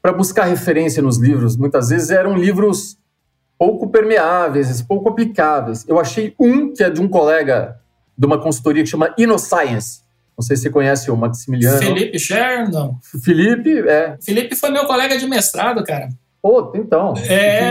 para 0.01 0.13
buscar 0.13 0.45
referência 0.45 1.03
nos 1.03 1.19
livros. 1.19 1.57
Muitas 1.57 1.89
vezes 1.89 2.11
eram 2.11 2.37
livros 2.37 2.99
pouco 3.59 3.89
permeáveis, 3.89 4.81
pouco 4.83 5.09
aplicáveis. 5.09 5.85
Eu 5.89 5.99
achei 5.99 6.35
um 6.39 6.73
que 6.73 6.83
é 6.83 6.91
de 6.91 7.01
um 7.01 7.09
colega 7.09 7.81
de 8.17 8.27
uma 8.27 8.41
consultoria 8.41 8.83
que 8.83 8.89
chama 8.89 9.15
InnoScience. 9.19 10.03
Não 10.37 10.43
sei 10.43 10.57
se 10.57 10.63
você 10.63 10.71
conhece 10.71 11.11
o 11.11 11.17
Maximiliano. 11.17 11.79
Felipe 11.79 12.19
Scher, 12.19 12.71
não. 12.71 12.99
Felipe, 13.25 13.81
é. 13.89 14.17
Felipe 14.23 14.55
foi 14.55 14.71
meu 14.71 14.87
colega 14.87 15.19
de 15.19 15.27
mestrado, 15.27 15.83
cara. 15.83 16.09
Pô, 16.41 16.73
então. 16.77 17.15
É. 17.29 17.71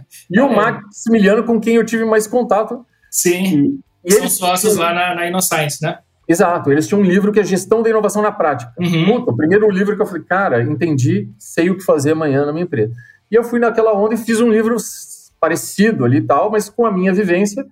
E 0.28 0.40
o 0.40 0.48
Maximiliano, 0.48 1.44
com 1.44 1.60
quem 1.60 1.76
eu 1.76 1.84
tive 1.84 2.04
mais 2.04 2.26
contato. 2.26 2.84
Sim. 3.10 3.78
E, 4.04 4.08
e 4.08 4.12
São 4.12 4.28
sócios 4.28 4.76
lá 4.76 4.92
na, 4.92 5.14
na 5.14 5.28
InnoScience, 5.28 5.80
né? 5.80 5.98
Exato, 6.28 6.72
eles 6.72 6.88
tinham 6.88 7.00
um 7.00 7.04
livro 7.04 7.30
que 7.30 7.38
é 7.38 7.44
Gestão 7.44 7.82
da 7.82 7.90
Inovação 7.90 8.20
na 8.20 8.32
Prática. 8.32 8.72
Uhum. 8.78 9.20
Puta, 9.20 9.30
o 9.30 9.36
primeiro 9.36 9.70
livro 9.70 9.94
que 9.94 10.02
eu 10.02 10.06
falei, 10.06 10.22
cara, 10.24 10.62
entendi, 10.62 11.30
sei 11.38 11.70
o 11.70 11.76
que 11.76 11.84
fazer 11.84 12.12
amanhã 12.12 12.44
na 12.44 12.52
minha 12.52 12.64
empresa. 12.64 12.92
E 13.30 13.34
eu 13.34 13.44
fui 13.44 13.60
naquela 13.60 13.92
onda 13.92 14.14
e 14.14 14.18
fiz 14.18 14.40
um 14.40 14.50
livro 14.50 14.76
parecido 15.40 16.04
ali 16.04 16.18
e 16.18 16.22
tal, 16.22 16.50
mas 16.50 16.68
com 16.68 16.84
a 16.84 16.92
minha 16.92 17.12
vivência 17.12 17.64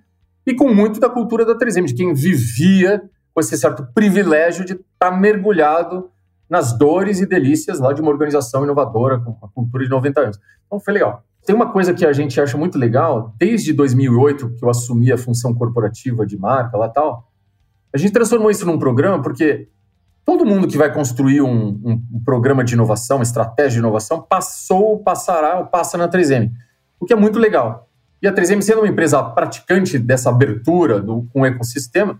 e 0.45 0.53
com 0.53 0.73
muito 0.73 0.99
da 0.99 1.09
cultura 1.09 1.45
da 1.45 1.57
3M, 1.57 1.85
de 1.85 1.93
quem 1.93 2.13
vivia 2.13 3.01
com 3.33 3.39
esse 3.41 3.57
certo 3.57 3.85
privilégio 3.93 4.63
de 4.63 4.73
estar 4.73 4.85
tá 4.97 5.11
mergulhado 5.11 6.09
nas 6.49 6.77
dores 6.77 7.19
e 7.19 7.25
delícias 7.25 7.79
lá 7.79 7.91
de 7.91 8.01
uma 8.01 8.11
organização 8.11 8.63
inovadora 8.63 9.19
com 9.19 9.31
uma 9.31 9.49
cultura 9.49 9.83
de 9.83 9.89
90 9.89 10.21
anos. 10.21 10.39
Então 10.65 10.79
foi 10.79 10.93
legal. 10.93 11.23
Tem 11.45 11.55
uma 11.55 11.71
coisa 11.71 11.93
que 11.93 12.05
a 12.05 12.13
gente 12.13 12.39
acha 12.39 12.57
muito 12.57 12.77
legal, 12.77 13.33
desde 13.37 13.73
2008 13.73 14.55
que 14.55 14.63
eu 14.63 14.69
assumi 14.69 15.11
a 15.11 15.17
função 15.17 15.53
corporativa 15.53 16.25
de 16.25 16.37
marca 16.37 16.77
lá 16.77 16.87
e 16.87 16.93
tal, 16.93 17.27
a 17.95 17.97
gente 17.97 18.11
transformou 18.11 18.51
isso 18.51 18.65
num 18.65 18.77
programa 18.77 19.23
porque 19.23 19.69
todo 20.25 20.45
mundo 20.45 20.67
que 20.67 20.77
vai 20.77 20.93
construir 20.93 21.41
um, 21.41 21.79
um, 21.81 22.01
um 22.13 22.23
programa 22.25 22.61
de 22.61 22.73
inovação, 22.73 23.17
uma 23.17 23.23
estratégia 23.23 23.71
de 23.71 23.77
inovação, 23.77 24.21
passou, 24.21 24.99
passará 24.99 25.59
ou 25.59 25.65
passa 25.67 25.97
na 25.97 26.09
3M, 26.09 26.51
o 26.99 27.05
que 27.05 27.13
é 27.13 27.15
muito 27.15 27.39
legal. 27.39 27.87
E 28.21 28.27
a 28.27 28.33
3M, 28.33 28.61
sendo 28.61 28.81
uma 28.81 28.89
empresa 28.89 29.23
praticante 29.23 29.97
dessa 29.97 30.29
abertura 30.29 30.99
do, 30.99 31.25
com 31.31 31.41
o 31.41 31.45
ecossistema, 31.45 32.19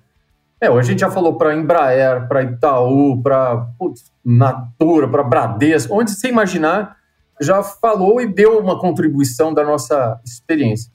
é, 0.62 0.68
a 0.68 0.82
gente 0.82 1.00
já 1.00 1.12
falou 1.12 1.38
para 1.38 1.54
Embraer, 1.54 2.26
para 2.26 2.44
Itaú, 2.44 3.22
para 3.22 3.68
Natura, 4.24 5.10
para 5.10 5.24
Bradesco, 5.24 5.94
onde 5.94 6.12
você 6.12 6.30
imaginar, 6.30 6.96
já 7.42 7.62
falou 7.62 8.22
e 8.22 8.28
deu 8.28 8.60
uma 8.60 8.80
contribuição 8.80 9.54
da 9.54 9.66
nossa 9.66 10.22
experiência. 10.24 10.90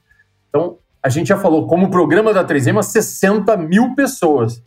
Então, 0.49 0.79
a 1.03 1.11
gente 1.11 1.27
já 1.27 1.37
falou 1.37 1.67
como 1.67 1.91
programa 1.91 2.33
da 2.33 2.43
3M 2.43 2.79
a 2.79 2.83
60 2.83 3.55
mil 3.59 3.95
pessoas. 3.95 4.63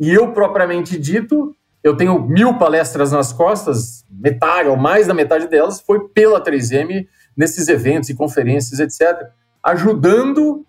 E 0.00 0.10
eu, 0.10 0.32
propriamente 0.32 0.98
dito, 0.98 1.54
eu 1.84 1.94
tenho 1.94 2.18
mil 2.26 2.54
palestras 2.54 3.12
nas 3.12 3.32
costas, 3.34 4.04
metade 4.10 4.68
ou 4.68 4.76
mais 4.76 5.06
da 5.06 5.14
metade 5.14 5.46
delas 5.46 5.80
foi 5.80 6.08
pela 6.08 6.42
3M 6.42 7.06
nesses 7.36 7.68
eventos 7.68 8.08
e 8.08 8.14
conferências, 8.14 8.80
etc. 8.80 9.28
ajudando 9.62 10.64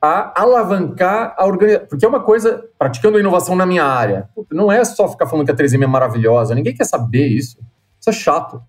a 0.00 0.42
alavancar 0.42 1.34
a 1.38 1.46
organização. 1.46 1.88
Porque 1.88 2.04
é 2.04 2.08
uma 2.08 2.20
coisa, 2.20 2.62
praticando 2.78 3.18
inovação 3.18 3.56
na 3.56 3.64
minha 3.64 3.84
área, 3.84 4.28
não 4.52 4.70
é 4.70 4.84
só 4.84 5.08
ficar 5.08 5.26
falando 5.26 5.46
que 5.46 5.52
a 5.52 5.56
3M 5.56 5.82
é 5.82 5.86
maravilhosa, 5.86 6.54
ninguém 6.54 6.74
quer 6.74 6.84
saber 6.84 7.26
isso. 7.26 7.58
Isso 7.98 8.10
é 8.10 8.12
chato. 8.12 8.62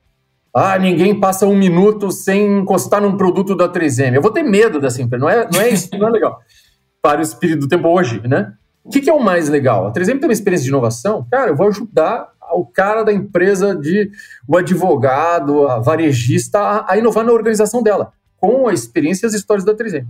Ah, 0.53 0.79
ninguém 0.79 1.19
passa 1.19 1.45
um 1.45 1.57
minuto 1.57 2.09
sem 2.09 2.59
encostar 2.59 3.01
num 3.01 3.17
produto 3.17 3.53
da 3.53 3.67
3M. 3.67 4.15
Eu 4.15 4.21
vou 4.21 4.31
ter 4.31 4.43
medo 4.43 4.79
dessa 4.79 5.01
empresa. 5.01 5.21
Não 5.21 5.29
é, 5.29 5.49
não 5.51 5.59
é 5.59 5.69
isso, 5.69 5.89
não 5.97 6.07
é 6.07 6.11
legal. 6.11 6.39
Para 7.03 7.19
o 7.19 7.21
espírito 7.21 7.59
do 7.59 7.67
tempo 7.67 7.89
hoje, 7.89 8.25
né? 8.25 8.53
O 8.85 8.89
que, 8.89 9.01
que, 9.01 9.09
é 9.09 9.13
o 9.13 9.19
mais 9.19 9.49
legal? 9.49 9.87
A 9.87 9.91
3M 9.91 10.19
tem 10.19 10.29
uma 10.29 10.33
experiência 10.33 10.63
de 10.63 10.69
inovação. 10.69 11.25
Cara, 11.31 11.49
eu 11.49 11.55
vou 11.55 11.67
ajudar 11.67 12.29
o 12.53 12.63
cara 12.63 13.03
da 13.03 13.11
empresa, 13.11 13.75
de 13.75 14.11
o 14.47 14.55
advogado, 14.55 15.67
a 15.67 15.79
varejista, 15.79 16.59
a, 16.59 16.93
a 16.93 16.97
inovar 16.97 17.25
na 17.25 17.31
organização 17.31 17.81
dela, 17.81 18.13
com 18.37 18.67
a 18.67 18.73
experiência 18.73 19.25
e 19.25 19.27
as 19.27 19.33
histórias 19.33 19.65
da 19.65 19.73
3M. 19.73 20.05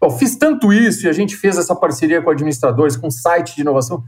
Bom, 0.00 0.10
fiz 0.10 0.34
tanto 0.34 0.72
isso 0.72 1.06
e 1.06 1.08
a 1.08 1.12
gente 1.12 1.36
fez 1.36 1.56
essa 1.56 1.76
parceria 1.76 2.20
com 2.20 2.30
administradores, 2.30 2.96
com 2.96 3.08
site 3.12 3.54
de 3.54 3.60
inovação. 3.60 4.02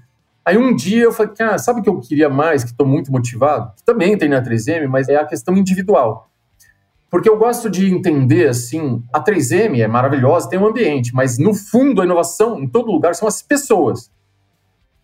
Aí 0.44 0.58
um 0.58 0.74
dia 0.74 1.04
eu 1.04 1.12
falei, 1.12 1.32
cara, 1.32 1.56
sabe 1.58 1.78
o 1.78 1.82
que 1.84 1.88
eu 1.88 2.00
queria 2.00 2.28
mais, 2.28 2.64
que 2.64 2.70
estou 2.70 2.86
muito 2.86 3.12
motivado? 3.12 3.72
Que 3.76 3.84
também 3.84 4.18
tem 4.18 4.28
na 4.28 4.42
3M, 4.42 4.88
mas 4.88 5.08
é 5.08 5.14
a 5.14 5.24
questão 5.24 5.56
individual. 5.56 6.28
Porque 7.12 7.28
eu 7.28 7.36
gosto 7.36 7.68
de 7.68 7.92
entender, 7.92 8.48
assim, 8.48 9.04
a 9.12 9.22
3M 9.22 9.78
é 9.82 9.86
maravilhosa, 9.86 10.48
tem 10.48 10.58
um 10.58 10.66
ambiente, 10.66 11.14
mas 11.14 11.36
no 11.36 11.52
fundo 11.52 12.00
a 12.00 12.06
inovação, 12.06 12.58
em 12.58 12.66
todo 12.66 12.90
lugar, 12.90 13.14
são 13.14 13.28
as 13.28 13.42
pessoas. 13.42 14.10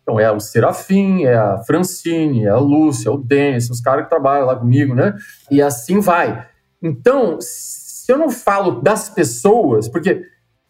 Então 0.01 0.19
é 0.19 0.33
o 0.33 0.41
Serafim, 0.41 1.25
é 1.25 1.37
a 1.37 1.59
Francine, 1.59 2.47
é 2.47 2.49
a 2.49 2.57
Lúcia, 2.57 3.11
é 3.11 3.13
o 3.13 3.19
Denis, 3.19 3.69
os 3.69 3.83
caras 3.83 4.05
que 4.05 4.09
trabalham 4.09 4.47
lá 4.47 4.57
comigo, 4.57 4.95
né? 4.95 5.15
E 5.51 5.61
assim 5.61 6.01
vai. 6.01 6.47
Então, 6.83 7.37
se 7.43 8.11
eu 8.11 8.17
não 8.17 8.31
falo 8.31 8.81
das 8.81 9.11
pessoas, 9.11 9.87
porque 9.87 10.23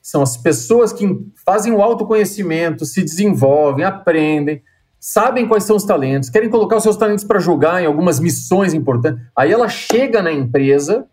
são 0.02 0.22
as 0.22 0.36
pessoas 0.36 0.92
que 0.92 1.06
fazem 1.46 1.72
o 1.72 1.80
autoconhecimento, 1.80 2.84
se 2.84 3.00
desenvolvem, 3.00 3.84
aprendem, 3.84 4.60
sabem 4.98 5.46
quais 5.46 5.62
são 5.62 5.76
os 5.76 5.84
talentos, 5.84 6.30
querem 6.30 6.50
colocar 6.50 6.78
os 6.78 6.82
seus 6.82 6.96
talentos 6.96 7.22
para 7.22 7.38
jogar 7.38 7.80
em 7.80 7.86
algumas 7.86 8.18
missões 8.18 8.74
importantes. 8.74 9.24
Aí 9.36 9.52
ela 9.52 9.68
chega 9.68 10.20
na 10.20 10.32
empresa 10.32 11.06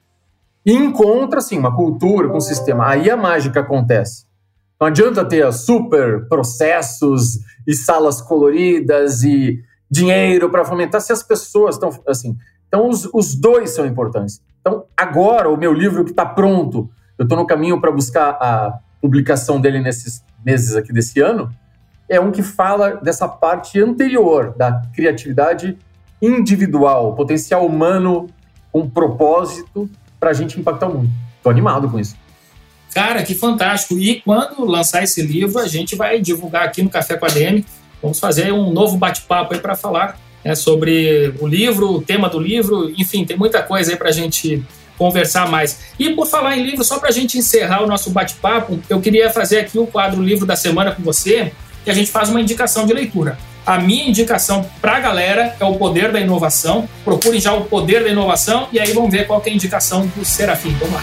e 0.65 0.73
encontra 0.73 1.39
assim 1.39 1.59
uma 1.59 1.75
cultura, 1.75 2.31
um 2.33 2.39
sistema. 2.39 2.87
Aí 2.87 3.09
a 3.09 3.15
mágica 3.15 3.59
acontece. 3.59 4.25
Não 4.79 4.87
adianta 4.87 5.23
ter 5.23 5.49
super 5.53 6.27
processos 6.27 7.39
e 7.67 7.73
salas 7.73 8.21
coloridas 8.21 9.23
e 9.23 9.61
dinheiro 9.89 10.49
para 10.49 10.65
fomentar 10.65 10.99
se 11.01 11.13
as 11.13 11.23
pessoas 11.23 11.75
estão 11.75 11.89
assim. 12.07 12.35
Então 12.67 12.89
os, 12.89 13.07
os 13.13 13.35
dois 13.35 13.69
são 13.69 13.85
importantes. 13.85 14.41
Então 14.59 14.85
agora 14.97 15.49
o 15.49 15.57
meu 15.57 15.71
livro 15.71 16.03
que 16.03 16.11
está 16.11 16.25
pronto, 16.25 16.89
eu 17.17 17.23
estou 17.23 17.37
no 17.37 17.45
caminho 17.45 17.79
para 17.79 17.91
buscar 17.91 18.31
a 18.31 18.79
publicação 18.99 19.61
dele 19.61 19.79
nesses 19.79 20.23
meses 20.43 20.75
aqui 20.75 20.91
desse 20.91 21.21
ano, 21.21 21.49
é 22.09 22.19
um 22.19 22.31
que 22.31 22.43
fala 22.43 22.95
dessa 22.95 23.27
parte 23.27 23.79
anterior 23.79 24.53
da 24.57 24.81
criatividade 24.93 25.77
individual, 26.21 27.15
potencial 27.15 27.65
humano 27.65 28.27
com 28.71 28.89
propósito 28.89 29.89
para 30.25 30.31
a 30.31 30.33
gente 30.33 30.59
impactar 30.59 30.87
o 30.87 30.93
mundo. 30.95 31.09
Estou 31.37 31.51
animado 31.51 31.87
com 31.87 31.99
isso. 31.99 32.15
Cara, 32.95 33.21
que 33.21 33.35
fantástico! 33.35 33.93
E 33.99 34.21
quando 34.21 34.65
lançar 34.65 35.03
esse 35.03 35.21
livro, 35.21 35.59
a 35.59 35.67
gente 35.67 35.95
vai 35.95 36.19
divulgar 36.19 36.63
aqui 36.63 36.81
no 36.81 36.89
Café 36.89 37.15
com 37.15 37.27
a 37.27 37.29
DM. 37.29 37.63
Vamos 38.01 38.19
fazer 38.19 38.51
um 38.51 38.73
novo 38.73 38.97
bate-papo 38.97 39.53
aí 39.53 39.59
para 39.59 39.75
falar 39.75 40.19
né, 40.43 40.55
sobre 40.55 41.31
o 41.39 41.45
livro, 41.45 41.91
o 41.91 42.01
tema 42.01 42.27
do 42.27 42.39
livro, 42.39 42.91
enfim, 42.97 43.23
tem 43.23 43.37
muita 43.37 43.61
coisa 43.61 43.91
aí 43.91 43.97
para 43.97 44.09
a 44.09 44.11
gente 44.11 44.63
conversar 44.97 45.47
mais. 45.47 45.81
E 45.99 46.09
por 46.09 46.25
falar 46.25 46.57
em 46.57 46.63
livro, 46.63 46.83
só 46.83 46.97
para 46.97 47.09
a 47.09 47.11
gente 47.11 47.37
encerrar 47.37 47.83
o 47.83 47.87
nosso 47.87 48.09
bate-papo, 48.09 48.79
eu 48.89 48.99
queria 48.99 49.29
fazer 49.29 49.59
aqui 49.59 49.77
o 49.77 49.85
quadro 49.85 50.23
Livro 50.23 50.45
da 50.45 50.55
Semana 50.55 50.91
com 50.91 51.03
você, 51.03 51.51
que 51.83 51.91
a 51.91 51.93
gente 51.93 52.09
faz 52.09 52.29
uma 52.29 52.41
indicação 52.41 52.87
de 52.87 52.93
leitura. 52.93 53.37
A 53.65 53.79
minha 53.79 54.07
indicação 54.07 54.63
para 54.79 54.97
a 54.97 54.99
galera 54.99 55.55
é 55.59 55.65
o 55.65 55.75
poder 55.75 56.11
da 56.11 56.19
inovação. 56.19 56.87
Procurem 57.03 57.41
já 57.41 57.51
o 57.51 57.65
poder 57.65 58.03
da 58.03 58.09
inovação 58.09 58.67
e 58.71 58.79
aí 58.79 58.93
vamos 58.93 59.11
ver 59.11 59.25
qual 59.25 59.41
é 59.43 59.49
a 59.49 59.53
indicação 59.53 60.05
do 60.15 60.23
Serafim. 60.23 60.69
Vamos 60.79 60.93
lá. 60.93 61.01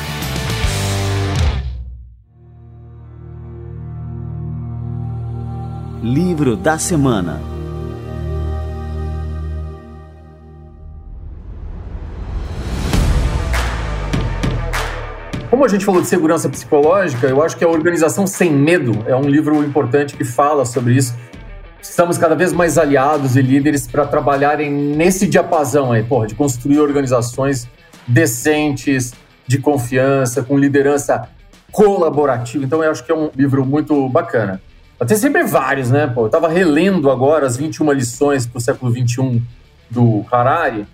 Livro 6.04 6.56
da 6.56 6.78
Semana 6.78 7.52
Como 15.62 15.66
a 15.66 15.68
gente 15.68 15.84
falou 15.84 16.00
de 16.00 16.08
segurança 16.08 16.48
psicológica, 16.48 17.26
eu 17.26 17.42
acho 17.42 17.56
que 17.56 17.62
a 17.62 17.68
Organização 17.68 18.26
Sem 18.26 18.50
Medo 18.50 19.04
é 19.06 19.14
um 19.14 19.28
livro 19.28 19.62
importante 19.62 20.16
que 20.16 20.24
fala 20.24 20.64
sobre 20.64 20.94
isso. 20.94 21.14
Estamos 21.82 22.16
cada 22.16 22.34
vez 22.34 22.52
mais 22.52 22.78
aliados 22.78 23.36
e 23.36 23.42
líderes 23.42 23.86
para 23.86 24.06
trabalharem 24.06 24.70
nesse 24.70 25.26
diapasão 25.26 25.92
aí, 25.92 26.02
porra, 26.02 26.28
de 26.28 26.34
construir 26.34 26.78
organizações 26.78 27.68
decentes, 28.06 29.12
de 29.46 29.58
confiança, 29.58 30.42
com 30.42 30.56
liderança 30.56 31.28
colaborativa. 31.70 32.64
Então, 32.64 32.82
eu 32.82 32.90
acho 32.90 33.04
que 33.04 33.12
é 33.12 33.14
um 33.14 33.30
livro 33.36 33.66
muito 33.66 34.08
bacana. 34.08 34.62
Tem 35.06 35.16
sempre 35.16 35.42
vários, 35.42 35.90
né? 35.90 36.06
Pô, 36.06 36.22
eu 36.22 36.26
estava 36.26 36.48
relendo 36.48 37.10
agora 37.10 37.44
as 37.44 37.56
21 37.56 37.90
lições 37.92 38.46
para 38.46 38.58
o 38.58 38.60
século 38.60 38.92
XXI 38.92 39.42
do 39.90 40.24
Harari 40.30 40.86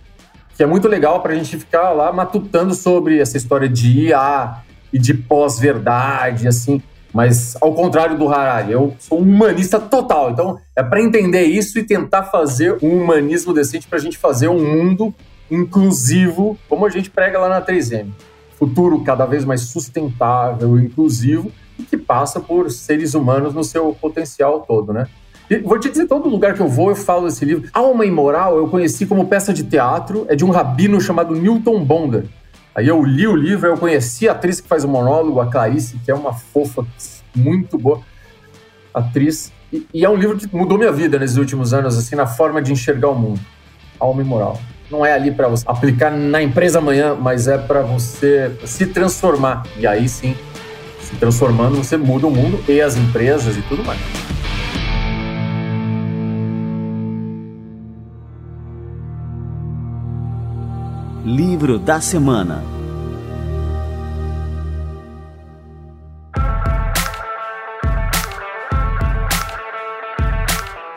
que 0.58 0.64
é 0.64 0.66
muito 0.66 0.88
legal 0.88 1.22
para 1.22 1.32
a 1.32 1.36
gente 1.36 1.56
ficar 1.56 1.92
lá 1.92 2.12
matutando 2.12 2.74
sobre 2.74 3.20
essa 3.20 3.36
história 3.36 3.68
de 3.68 4.06
IA 4.06 4.56
e 4.92 4.98
de 4.98 5.14
pós-verdade, 5.14 6.48
assim. 6.48 6.82
Mas 7.12 7.56
ao 7.60 7.74
contrário 7.74 8.18
do 8.18 8.28
Harari, 8.28 8.72
eu 8.72 8.94
sou 8.98 9.20
um 9.20 9.22
humanista 9.22 9.80
total. 9.80 10.30
Então 10.30 10.58
é 10.76 10.82
para 10.82 11.00
entender 11.00 11.44
isso 11.44 11.78
e 11.78 11.82
tentar 11.82 12.24
fazer 12.24 12.76
um 12.82 13.02
humanismo 13.02 13.52
decente 13.52 13.88
para 13.88 13.98
a 13.98 14.00
gente 14.00 14.18
fazer 14.18 14.48
um 14.48 14.60
mundo 14.60 15.14
inclusivo, 15.50 16.58
como 16.68 16.84
a 16.84 16.90
gente 16.90 17.10
prega 17.10 17.38
lá 17.38 17.48
na 17.48 17.62
3M. 17.62 18.08
Futuro 18.58 19.02
cada 19.02 19.24
vez 19.24 19.44
mais 19.44 19.62
sustentável, 19.62 20.78
inclusivo 20.78 21.50
e 21.78 21.84
que 21.84 21.96
passa 21.96 22.40
por 22.40 22.70
seres 22.70 23.14
humanos 23.14 23.54
no 23.54 23.62
seu 23.62 23.94
potencial 23.94 24.60
todo, 24.60 24.92
né? 24.92 25.06
vou 25.64 25.78
te 25.78 25.88
dizer, 25.88 26.06
todo 26.06 26.28
lugar 26.28 26.54
que 26.54 26.60
eu 26.60 26.68
vou, 26.68 26.90
eu 26.90 26.96
falo 26.96 27.26
desse 27.26 27.44
livro. 27.44 27.68
Alma 27.72 28.04
e 28.04 28.10
Moral 28.10 28.58
eu 28.58 28.68
conheci 28.68 29.06
como 29.06 29.26
peça 29.26 29.52
de 29.54 29.64
teatro, 29.64 30.26
é 30.28 30.36
de 30.36 30.44
um 30.44 30.50
rabino 30.50 31.00
chamado 31.00 31.34
Newton 31.34 31.82
Bonder. 31.82 32.24
Aí 32.78 32.86
eu 32.86 33.04
li 33.04 33.26
o 33.26 33.34
livro, 33.34 33.66
eu 33.66 33.76
conheci 33.76 34.28
a 34.28 34.32
atriz 34.32 34.60
que 34.60 34.68
faz 34.68 34.84
o 34.84 34.88
monólogo, 34.88 35.40
a 35.40 35.46
Clarice, 35.46 35.98
que 36.04 36.12
é 36.12 36.14
uma 36.14 36.32
fofa 36.32 36.86
muito 37.34 37.76
boa 37.76 38.02
atriz. 38.94 39.52
E, 39.72 39.84
e 39.92 40.04
é 40.04 40.08
um 40.08 40.14
livro 40.14 40.38
que 40.38 40.46
mudou 40.54 40.78
minha 40.78 40.92
vida 40.92 41.18
nesses 41.18 41.38
últimos 41.38 41.74
anos, 41.74 41.98
assim, 41.98 42.14
na 42.14 42.24
forma 42.24 42.62
de 42.62 42.72
enxergar 42.72 43.08
o 43.08 43.16
mundo. 43.16 43.40
Alma 43.98 44.22
e 44.22 44.24
Moral. 44.24 44.60
Não 44.88 45.04
é 45.04 45.12
ali 45.12 45.32
para 45.32 45.48
você 45.48 45.64
aplicar 45.66 46.12
na 46.12 46.40
empresa 46.40 46.78
amanhã, 46.78 47.16
mas 47.16 47.48
é 47.48 47.58
para 47.58 47.82
você 47.82 48.56
se 48.64 48.86
transformar. 48.86 49.66
E 49.76 49.84
aí 49.84 50.08
sim, 50.08 50.36
se 51.00 51.16
transformando, 51.16 51.78
você 51.78 51.96
muda 51.96 52.28
o 52.28 52.30
mundo 52.30 52.62
e 52.68 52.80
as 52.80 52.96
empresas 52.96 53.56
e 53.56 53.62
tudo 53.62 53.82
mais. 53.82 53.98
Livro 61.28 61.78
da 61.78 62.00
Semana 62.00 62.64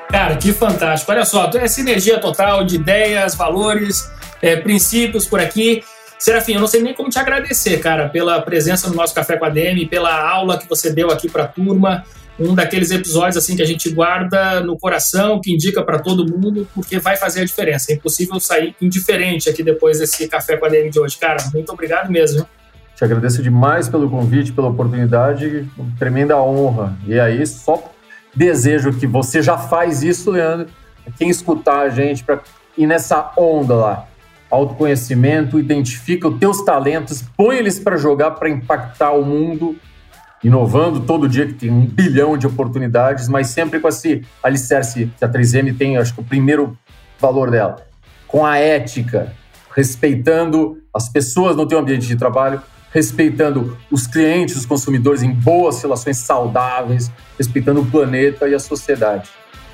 Cara, 0.10 0.38
que 0.38 0.54
fantástico. 0.54 1.12
Olha 1.12 1.26
só, 1.26 1.52
é 1.56 1.68
sinergia 1.68 2.18
total 2.18 2.64
de 2.64 2.76
ideias, 2.76 3.36
valores, 3.36 4.10
é, 4.42 4.56
princípios 4.56 5.28
por 5.28 5.42
aqui. 5.42 5.84
Serafim, 6.22 6.54
eu 6.54 6.60
não 6.60 6.68
sei 6.68 6.84
nem 6.84 6.94
como 6.94 7.10
te 7.10 7.18
agradecer, 7.18 7.80
cara, 7.80 8.08
pela 8.08 8.40
presença 8.44 8.88
no 8.88 8.94
nosso 8.94 9.12
Café 9.12 9.38
com 9.38 9.46
a 9.46 9.50
DM, 9.50 9.88
pela 9.88 10.30
aula 10.30 10.56
que 10.56 10.70
você 10.70 10.94
deu 10.94 11.10
aqui 11.10 11.28
para 11.28 11.46
a 11.46 11.48
turma 11.48 12.04
um 12.40 12.54
daqueles 12.54 12.92
episódios 12.92 13.38
assim 13.38 13.56
que 13.56 13.62
a 13.64 13.66
gente 13.66 13.90
guarda 13.90 14.62
no 14.62 14.78
coração, 14.78 15.42
que 15.42 15.52
indica 15.52 15.82
para 15.82 15.98
todo 15.98 16.32
mundo, 16.32 16.68
porque 16.76 17.00
vai 17.00 17.18
fazer 17.18 17.42
a 17.42 17.46
diferença. 17.46 17.92
É 17.92 17.96
impossível 17.96 18.40
sair 18.40 18.76
indiferente 18.80 19.50
aqui 19.50 19.64
depois 19.64 19.98
desse 19.98 20.28
café 20.28 20.58
com 20.58 20.68
a 20.68 20.70
DM 20.70 20.92
de 20.92 21.00
hoje. 21.00 21.18
Cara, 21.18 21.38
muito 21.52 21.72
obrigado 21.72 22.12
mesmo. 22.12 22.46
Te 22.96 23.04
agradeço 23.04 23.42
demais 23.42 23.90
pelo 23.90 24.08
convite, 24.08 24.54
pela 24.54 24.68
oportunidade, 24.68 25.68
tremenda 25.98 26.40
honra. 26.40 26.96
E 27.08 27.20
aí, 27.20 27.44
só 27.48 27.92
desejo 28.36 28.94
que 28.94 29.08
você 29.08 29.42
já 29.42 29.58
faz 29.58 30.04
isso, 30.04 30.30
Leandro, 30.30 30.68
quem 31.18 31.32
escutar 31.32 31.80
a 31.80 31.90
gente 31.90 32.24
para 32.24 32.42
ir 32.78 32.86
nessa 32.86 33.34
onda 33.36 33.74
lá. 33.74 34.11
Autoconhecimento, 34.52 35.58
identifica 35.58 36.28
os 36.28 36.38
teus 36.38 36.62
talentos, 36.64 37.24
põe 37.38 37.58
eles 37.58 37.80
para 37.80 37.98
jogar 37.98 38.32
para 38.32 38.50
impactar 38.50 39.12
o 39.12 39.26
mundo 39.26 39.76
inovando 40.44 41.00
todo 41.02 41.30
dia, 41.30 41.48
que 41.48 41.54
tem 41.54 41.72
um 41.72 41.86
bilhão 41.86 42.38
de 42.38 42.46
oportunidades, 42.46 43.30
mas 43.30 43.48
sempre 43.48 43.80
com 43.80 43.88
esse 43.88 44.24
alicerce 44.44 45.12
que 45.18 45.24
a 45.24 45.30
3M 45.30 45.78
tem, 45.78 45.98
acho 45.98 46.14
que 46.14 46.22
o 46.22 46.24
primeiro 46.24 46.78
valor 47.20 47.50
dela, 47.52 47.78
com 48.28 48.46
a 48.46 48.58
ética, 48.58 49.34
respeitando 49.76 50.82
as 50.94 51.08
pessoas 51.08 51.56
no 51.56 51.66
teu 51.66 51.80
ambiente 51.80 52.08
de 52.08 52.16
trabalho 52.16 52.62
respeitando 52.92 53.78
os 53.90 54.06
clientes, 54.06 54.56
os 54.56 54.66
consumidores 54.66 55.24
em 55.24 55.32
boas 55.32 55.82
relações 55.82 56.18
saudáveis, 56.18 57.10
respeitando 57.38 57.82
o 57.82 57.86
planeta 57.86 58.48
e 58.48 58.54
a 58.54 58.60
sociedade. 58.60 59.30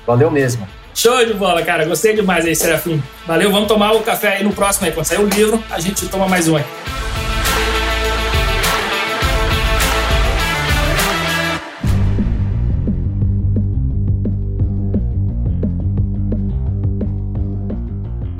Valeu 0.08 0.30
mesmo. 0.30 0.66
Show 0.94 1.22
de 1.26 1.34
bola, 1.34 1.60
cara. 1.60 1.84
Gostei 1.84 2.14
demais 2.14 2.46
aí, 2.46 2.56
Serafim. 2.56 3.02
Valeu, 3.26 3.52
vamos 3.52 3.68
tomar 3.68 3.92
o 3.92 4.00
café 4.00 4.38
aí 4.38 4.42
no 4.42 4.54
próximo 4.54 4.86
aí. 4.86 4.92
Quando 4.92 5.04
sair 5.04 5.20
o 5.20 5.28
livro, 5.28 5.62
a 5.70 5.78
gente 5.78 6.08
toma 6.08 6.26
mais 6.26 6.48
um 6.48 6.56
aí. 6.56 6.64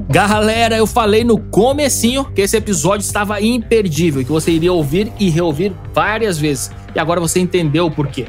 Galera, 0.09 0.75
eu 0.75 0.87
falei 0.87 1.23
no 1.23 1.39
comecinho 1.39 2.25
que 2.25 2.41
esse 2.41 2.57
episódio 2.57 3.05
estava 3.05 3.43
imperdível 3.43 4.25
que 4.25 4.33
você 4.33 4.53
iria 4.53 4.73
ouvir 4.73 5.13
e 5.21 5.29
reouvir 5.29 5.75
várias 5.93 6.39
vezes. 6.39 6.71
E 6.95 6.99
agora 6.99 7.21
você 7.21 7.41
entendeu 7.41 7.85
o 7.85 7.91
porquê. 7.91 8.25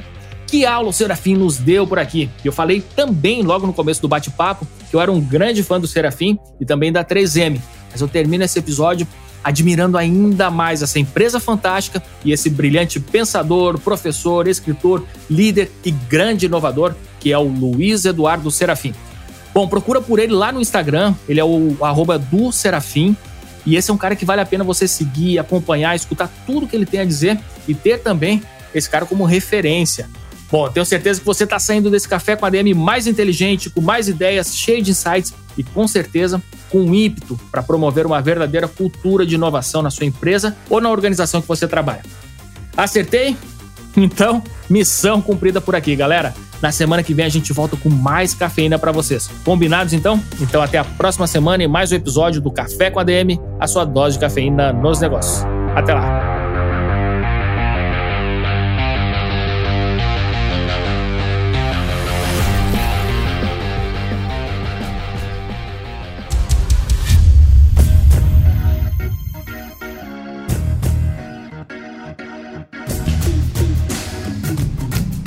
Que 0.49 0.65
aula 0.65 0.89
o 0.89 0.93
Serafim 0.93 1.35
nos 1.35 1.57
deu 1.57 1.85
por 1.85 1.99
aqui? 1.99 2.27
Eu 2.43 2.51
falei 2.51 2.81
também 2.81 3.43
logo 3.43 3.67
no 3.67 3.73
começo 3.73 4.01
do 4.01 4.07
bate-papo 4.07 4.67
que 4.89 4.95
eu 4.95 4.99
era 4.99 5.11
um 5.11 5.21
grande 5.21 5.61
fã 5.61 5.79
do 5.79 5.85
Serafim 5.85 6.39
e 6.59 6.65
também 6.65 6.91
da 6.91 7.05
3M. 7.05 7.61
Mas 7.91 8.01
eu 8.01 8.07
termino 8.07 8.43
esse 8.43 8.57
episódio 8.57 9.07
admirando 9.43 9.95
ainda 9.95 10.49
mais 10.49 10.81
essa 10.81 10.97
empresa 10.97 11.39
fantástica 11.39 12.01
e 12.25 12.31
esse 12.31 12.49
brilhante 12.49 12.99
pensador, 12.99 13.79
professor, 13.79 14.47
escritor, 14.47 15.05
líder 15.29 15.71
e 15.85 15.91
grande 15.91 16.47
inovador 16.47 16.95
que 17.19 17.31
é 17.31 17.37
o 17.37 17.43
Luiz 17.43 18.05
Eduardo 18.05 18.49
Serafim. 18.49 18.95
Bom, 19.53 19.67
procura 19.67 20.01
por 20.01 20.17
ele 20.17 20.33
lá 20.33 20.51
no 20.51 20.59
Instagram, 20.59 21.13
ele 21.27 21.39
é 21.39 21.45
o 21.45 21.77
arroba 21.81 22.17
do 22.17 22.51
Serafim. 22.51 23.15
E 23.65 23.75
esse 23.75 23.91
é 23.91 23.93
um 23.93 23.97
cara 23.97 24.15
que 24.15 24.25
vale 24.25 24.41
a 24.41 24.45
pena 24.45 24.63
você 24.63 24.87
seguir, 24.87 25.37
acompanhar, 25.37 25.95
escutar 25.95 26.27
tudo 26.47 26.65
que 26.65 26.75
ele 26.75 26.85
tem 26.87 27.01
a 27.01 27.05
dizer 27.05 27.39
e 27.67 27.75
ter 27.75 27.99
também 27.99 28.41
esse 28.73 28.89
cara 28.89 29.05
como 29.05 29.25
referência. 29.25 30.07
Bom, 30.51 30.67
tenho 30.69 30.85
certeza 30.85 31.19
que 31.19 31.25
você 31.25 31.43
está 31.43 31.59
saindo 31.59 31.89
desse 31.89 32.07
café 32.07 32.35
com 32.35 32.45
a 32.45 32.49
DM 32.49 32.73
mais 32.73 33.05
inteligente, 33.05 33.69
com 33.69 33.81
mais 33.81 34.07
ideias, 34.07 34.55
cheio 34.55 34.81
de 34.81 34.91
insights 34.91 35.33
e 35.57 35.63
com 35.63 35.87
certeza 35.87 36.41
com 36.69 36.81
um 36.81 36.95
ímpeto 36.95 37.39
para 37.51 37.61
promover 37.61 38.05
uma 38.05 38.21
verdadeira 38.21 38.67
cultura 38.67 39.25
de 39.25 39.35
inovação 39.35 39.81
na 39.81 39.89
sua 39.89 40.05
empresa 40.05 40.55
ou 40.69 40.81
na 40.81 40.89
organização 40.89 41.41
que 41.41 41.47
você 41.47 41.67
trabalha. 41.67 42.03
Acertei? 42.75 43.35
Então, 43.97 44.41
missão 44.69 45.21
cumprida 45.21 45.59
por 45.59 45.75
aqui, 45.75 45.95
galera. 45.95 46.33
Na 46.61 46.71
semana 46.71 47.03
que 47.03 47.13
vem 47.13 47.25
a 47.25 47.29
gente 47.29 47.53
volta 47.53 47.77
com 47.77 47.89
mais 47.89 48.33
cafeína 48.33 48.77
para 48.77 48.91
vocês. 48.91 49.29
Combinados 49.45 49.93
então? 49.93 50.21
Então 50.41 50.61
até 50.61 50.77
a 50.77 50.83
próxima 50.83 51.25
semana 51.25 51.63
e 51.63 51.67
mais 51.67 51.91
um 51.91 51.95
episódio 51.95 52.41
do 52.41 52.51
Café 52.51 52.91
com 52.91 52.99
a 52.99 53.03
DM, 53.03 53.39
a 53.59 53.67
sua 53.67 53.85
dose 53.85 54.15
de 54.15 54.19
cafeína 54.19 54.73
nos 54.73 54.99
negócios. 54.99 55.45
Até 55.75 55.93
lá. 55.93 56.38